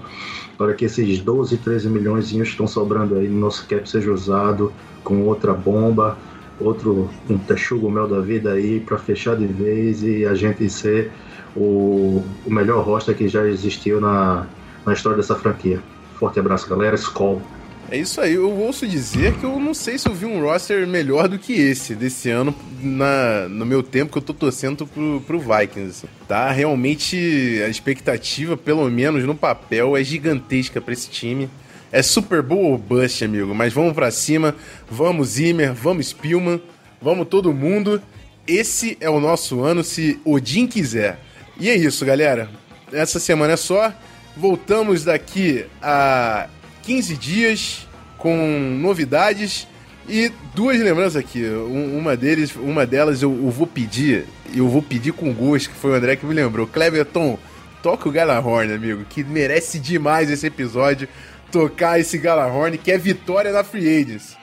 para 0.57 0.73
que 0.73 0.85
esses 0.85 1.19
12, 1.19 1.57
13 1.57 1.89
milhões 1.89 2.31
que 2.31 2.41
estão 2.41 2.67
sobrando 2.67 3.15
aí 3.15 3.27
no 3.27 3.39
nosso 3.39 3.65
cap 3.67 3.89
seja 3.89 4.11
usado 4.11 4.71
com 5.03 5.23
outra 5.23 5.53
bomba, 5.53 6.17
outro 6.59 7.09
um 7.29 7.37
texugo 7.37 7.89
mel 7.89 8.07
da 8.07 8.19
vida 8.19 8.51
aí 8.51 8.79
para 8.79 8.97
fechar 8.97 9.35
de 9.35 9.47
vez 9.47 10.03
e 10.03 10.25
a 10.25 10.35
gente 10.35 10.69
ser 10.69 11.11
o, 11.55 12.23
o 12.45 12.53
melhor 12.53 12.83
roster 12.83 13.15
que 13.15 13.27
já 13.27 13.47
existiu 13.47 13.99
na, 13.99 14.45
na 14.85 14.93
história 14.93 15.17
dessa 15.17 15.35
franquia. 15.35 15.81
Forte 16.15 16.39
abraço, 16.39 16.69
galera. 16.69 16.95
Skol! 16.95 17.41
É 17.89 17.97
isso 17.97 18.19
aí, 18.19 18.33
eu 18.33 18.51
ouço 18.51 18.85
dizer 18.85 19.33
que 19.35 19.45
eu 19.45 19.57
não 19.61 19.73
sei 19.73 19.97
se 19.97 20.09
eu 20.09 20.13
vi 20.13 20.25
um 20.25 20.41
roster 20.41 20.85
melhor 20.85 21.29
do 21.29 21.39
que 21.39 21.53
esse 21.53 21.95
desse 21.95 22.29
ano 22.29 22.53
na, 22.81 23.47
no 23.47 23.65
meu 23.65 23.81
tempo 23.81 24.11
que 24.11 24.17
eu 24.17 24.21
tô 24.21 24.33
torcendo 24.33 24.85
pro, 24.85 25.23
pro 25.25 25.39
Vikings. 25.39 25.89
Assim. 25.89 26.07
Tá 26.27 26.51
realmente 26.51 27.61
a 27.65 27.69
expectativa, 27.69 28.57
pelo 28.57 28.89
menos 28.89 29.23
no 29.23 29.33
papel, 29.33 29.95
é 29.95 30.03
gigantesca 30.03 30.81
para 30.81 30.91
esse 30.91 31.09
time. 31.09 31.49
É 31.89 32.01
Super 32.01 32.41
Bowl 32.41 32.71
ou 32.71 32.77
bust, 32.77 33.23
amigo, 33.23 33.55
mas 33.55 33.71
vamos 33.71 33.93
para 33.93 34.11
cima, 34.11 34.53
vamos 34.91 35.29
Zimmer, 35.29 35.73
vamos 35.73 36.07
Spielman, 36.07 36.61
vamos 37.01 37.25
todo 37.29 37.53
mundo. 37.53 38.01
Esse 38.45 38.97
é 38.99 39.09
o 39.09 39.21
nosso 39.21 39.61
ano 39.63 39.81
se 39.81 40.19
Odin 40.25 40.67
quiser. 40.67 41.19
E 41.57 41.69
é 41.69 41.75
isso, 41.75 42.05
galera. 42.05 42.49
Essa 42.91 43.17
semana 43.17 43.53
é 43.53 43.57
só. 43.57 43.93
Voltamos 44.35 45.05
daqui 45.05 45.65
a 45.81 46.49
15 46.87 47.17
dias 47.17 47.87
com 48.17 48.37
novidades 48.79 49.67
e 50.07 50.31
duas 50.55 50.79
lembranças 50.79 51.17
aqui. 51.17 51.43
Uma 51.45 52.15
deles, 52.15 52.55
uma 52.55 52.85
delas 52.85 53.21
eu, 53.21 53.29
eu 53.29 53.51
vou 53.51 53.67
pedir, 53.67 54.23
eu 54.55 54.69
vou 54.69 54.81
pedir 54.81 55.11
com 55.11 55.33
gosto, 55.33 55.69
que 55.69 55.75
foi 55.75 55.91
o 55.91 55.95
André 55.95 56.15
que 56.15 56.25
me 56.25 56.33
lembrou. 56.33 56.65
Cleverton, 56.65 57.37
toca 57.83 58.07
o 58.07 58.11
Galahorn, 58.11 58.71
amigo, 58.71 59.03
que 59.09 59.21
merece 59.21 59.79
demais 59.79 60.31
esse 60.31 60.47
episódio 60.47 61.09
tocar 61.51 61.99
esse 61.99 62.17
Galahorn, 62.17 62.77
que 62.77 62.89
é 62.89 62.97
vitória 62.97 63.51
da 63.51 63.65
Free 63.65 64.01
Agents. 64.01 64.37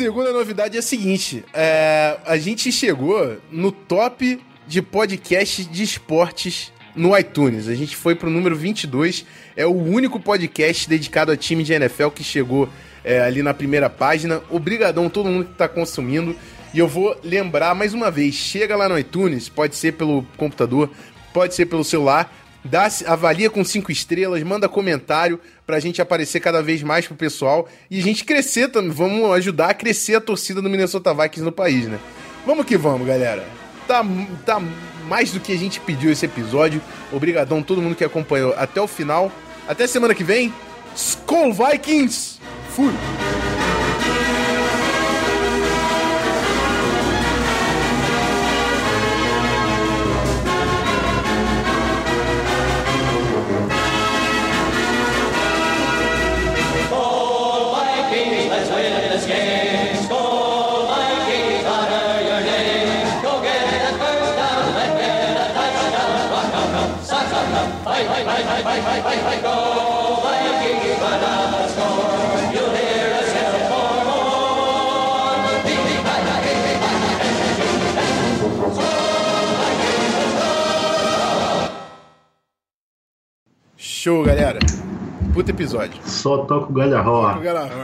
Segunda 0.00 0.32
novidade 0.32 0.76
é 0.76 0.80
a 0.80 0.82
seguinte: 0.82 1.44
é, 1.52 2.16
a 2.24 2.38
gente 2.38 2.72
chegou 2.72 3.36
no 3.52 3.70
top 3.70 4.40
de 4.66 4.80
podcast 4.80 5.62
de 5.62 5.82
esportes 5.82 6.72
no 6.96 7.14
iTunes. 7.18 7.68
A 7.68 7.74
gente 7.74 7.94
foi 7.94 8.14
pro 8.14 8.30
número 8.30 8.56
22. 8.56 9.26
É 9.54 9.66
o 9.66 9.74
único 9.74 10.18
podcast 10.18 10.88
dedicado 10.88 11.30
a 11.30 11.36
time 11.36 11.62
de 11.62 11.74
NFL 11.74 12.08
que 12.08 12.24
chegou 12.24 12.66
é, 13.04 13.20
ali 13.20 13.42
na 13.42 13.52
primeira 13.52 13.90
página. 13.90 14.40
Obrigadão 14.48 15.10
todo 15.10 15.28
mundo 15.28 15.44
que 15.44 15.52
está 15.52 15.68
consumindo. 15.68 16.34
E 16.72 16.78
eu 16.78 16.88
vou 16.88 17.14
lembrar 17.22 17.74
mais 17.74 17.92
uma 17.92 18.10
vez: 18.10 18.34
chega 18.34 18.74
lá 18.76 18.88
no 18.88 18.98
iTunes, 18.98 19.50
pode 19.50 19.76
ser 19.76 19.92
pelo 19.92 20.22
computador, 20.38 20.88
pode 21.30 21.54
ser 21.54 21.66
pelo 21.66 21.84
celular 21.84 22.39
dá, 22.64 22.88
avalia 23.06 23.50
com 23.50 23.64
cinco 23.64 23.90
estrelas, 23.90 24.42
manda 24.42 24.68
comentário 24.68 25.40
pra 25.66 25.80
gente 25.80 26.00
aparecer 26.00 26.40
cada 26.40 26.62
vez 26.62 26.82
mais 26.82 27.06
pro 27.06 27.16
pessoal 27.16 27.68
e 27.90 27.98
a 27.98 28.02
gente 28.02 28.24
crescer 28.24 28.68
também. 28.68 28.90
Vamos 28.90 29.30
ajudar 29.32 29.70
a 29.70 29.74
crescer 29.74 30.16
a 30.16 30.20
torcida 30.20 30.60
do 30.60 30.68
Minnesota 30.68 31.14
Vikings 31.14 31.42
no 31.42 31.52
país, 31.52 31.86
né? 31.86 31.98
Vamos 32.46 32.64
que 32.66 32.76
vamos, 32.76 33.06
galera. 33.06 33.44
Tá, 33.86 34.04
tá 34.44 34.60
mais 35.08 35.32
do 35.32 35.40
que 35.40 35.52
a 35.52 35.58
gente 35.58 35.80
pediu 35.80 36.10
esse 36.10 36.24
episódio. 36.26 36.80
Obrigadão 37.12 37.58
a 37.58 37.62
todo 37.62 37.82
mundo 37.82 37.96
que 37.96 38.04
acompanhou 38.04 38.54
até 38.56 38.80
o 38.80 38.86
final. 38.86 39.30
Até 39.68 39.86
semana 39.86 40.14
que 40.14 40.24
vem. 40.24 40.52
Skull 40.94 41.52
Vikings! 41.52 42.40
Fui! 42.70 42.92
Show, 84.00 84.24
galera. 84.24 84.58
Puta 85.34 85.50
episódio. 85.50 86.00
Só 86.06 86.46
toca 86.46 86.70
o 86.70 86.72
galharroa. 86.72 87.38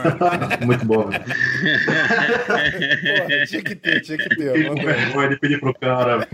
Muito 0.65 0.83
bom. 0.83 1.03
Porra, 1.03 1.19
tinha 3.45 3.63
que 3.63 3.75
ter, 3.75 4.01
tinha 4.01 4.17
que 4.17 4.29
ter. 4.29 4.51
Fiquei 4.51 4.65
com 4.67 4.75
vergonha 4.83 5.29
de 5.29 5.35
pedir 5.37 5.59
pro 5.59 5.75
cara. 5.75 6.27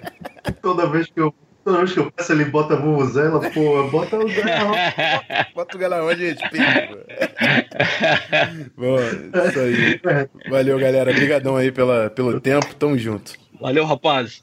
Toda 0.61 0.87
vez 0.87 1.07
que 1.07 1.19
eu. 1.19 1.35
Toda 1.65 1.79
vez 1.79 1.91
que 1.91 1.99
eu 1.99 2.09
peço, 2.09 2.31
ele 2.31 2.45
bota 2.45 2.75
a 2.75 2.77
vuvuzela, 2.77 3.41
pô, 3.51 3.83
bota 3.89 4.15
o 4.19 4.25
galharroa. 4.25 4.77
Bota 5.53 5.75
o 5.75 5.79
galão 5.79 6.15
de 6.15 6.29
respeito. 6.29 6.99
Bom, 8.77 8.99
isso 9.49 9.59
aí. 9.59 9.99
Valeu, 10.49 10.79
galera. 10.79 11.11
Obrigadão 11.11 11.57
aí 11.57 11.73
pela, 11.73 12.09
pelo 12.09 12.39
tempo. 12.39 12.73
Tamo 12.75 12.97
junto. 12.97 13.33
Valeu, 13.59 13.83
rapaz. 13.83 14.41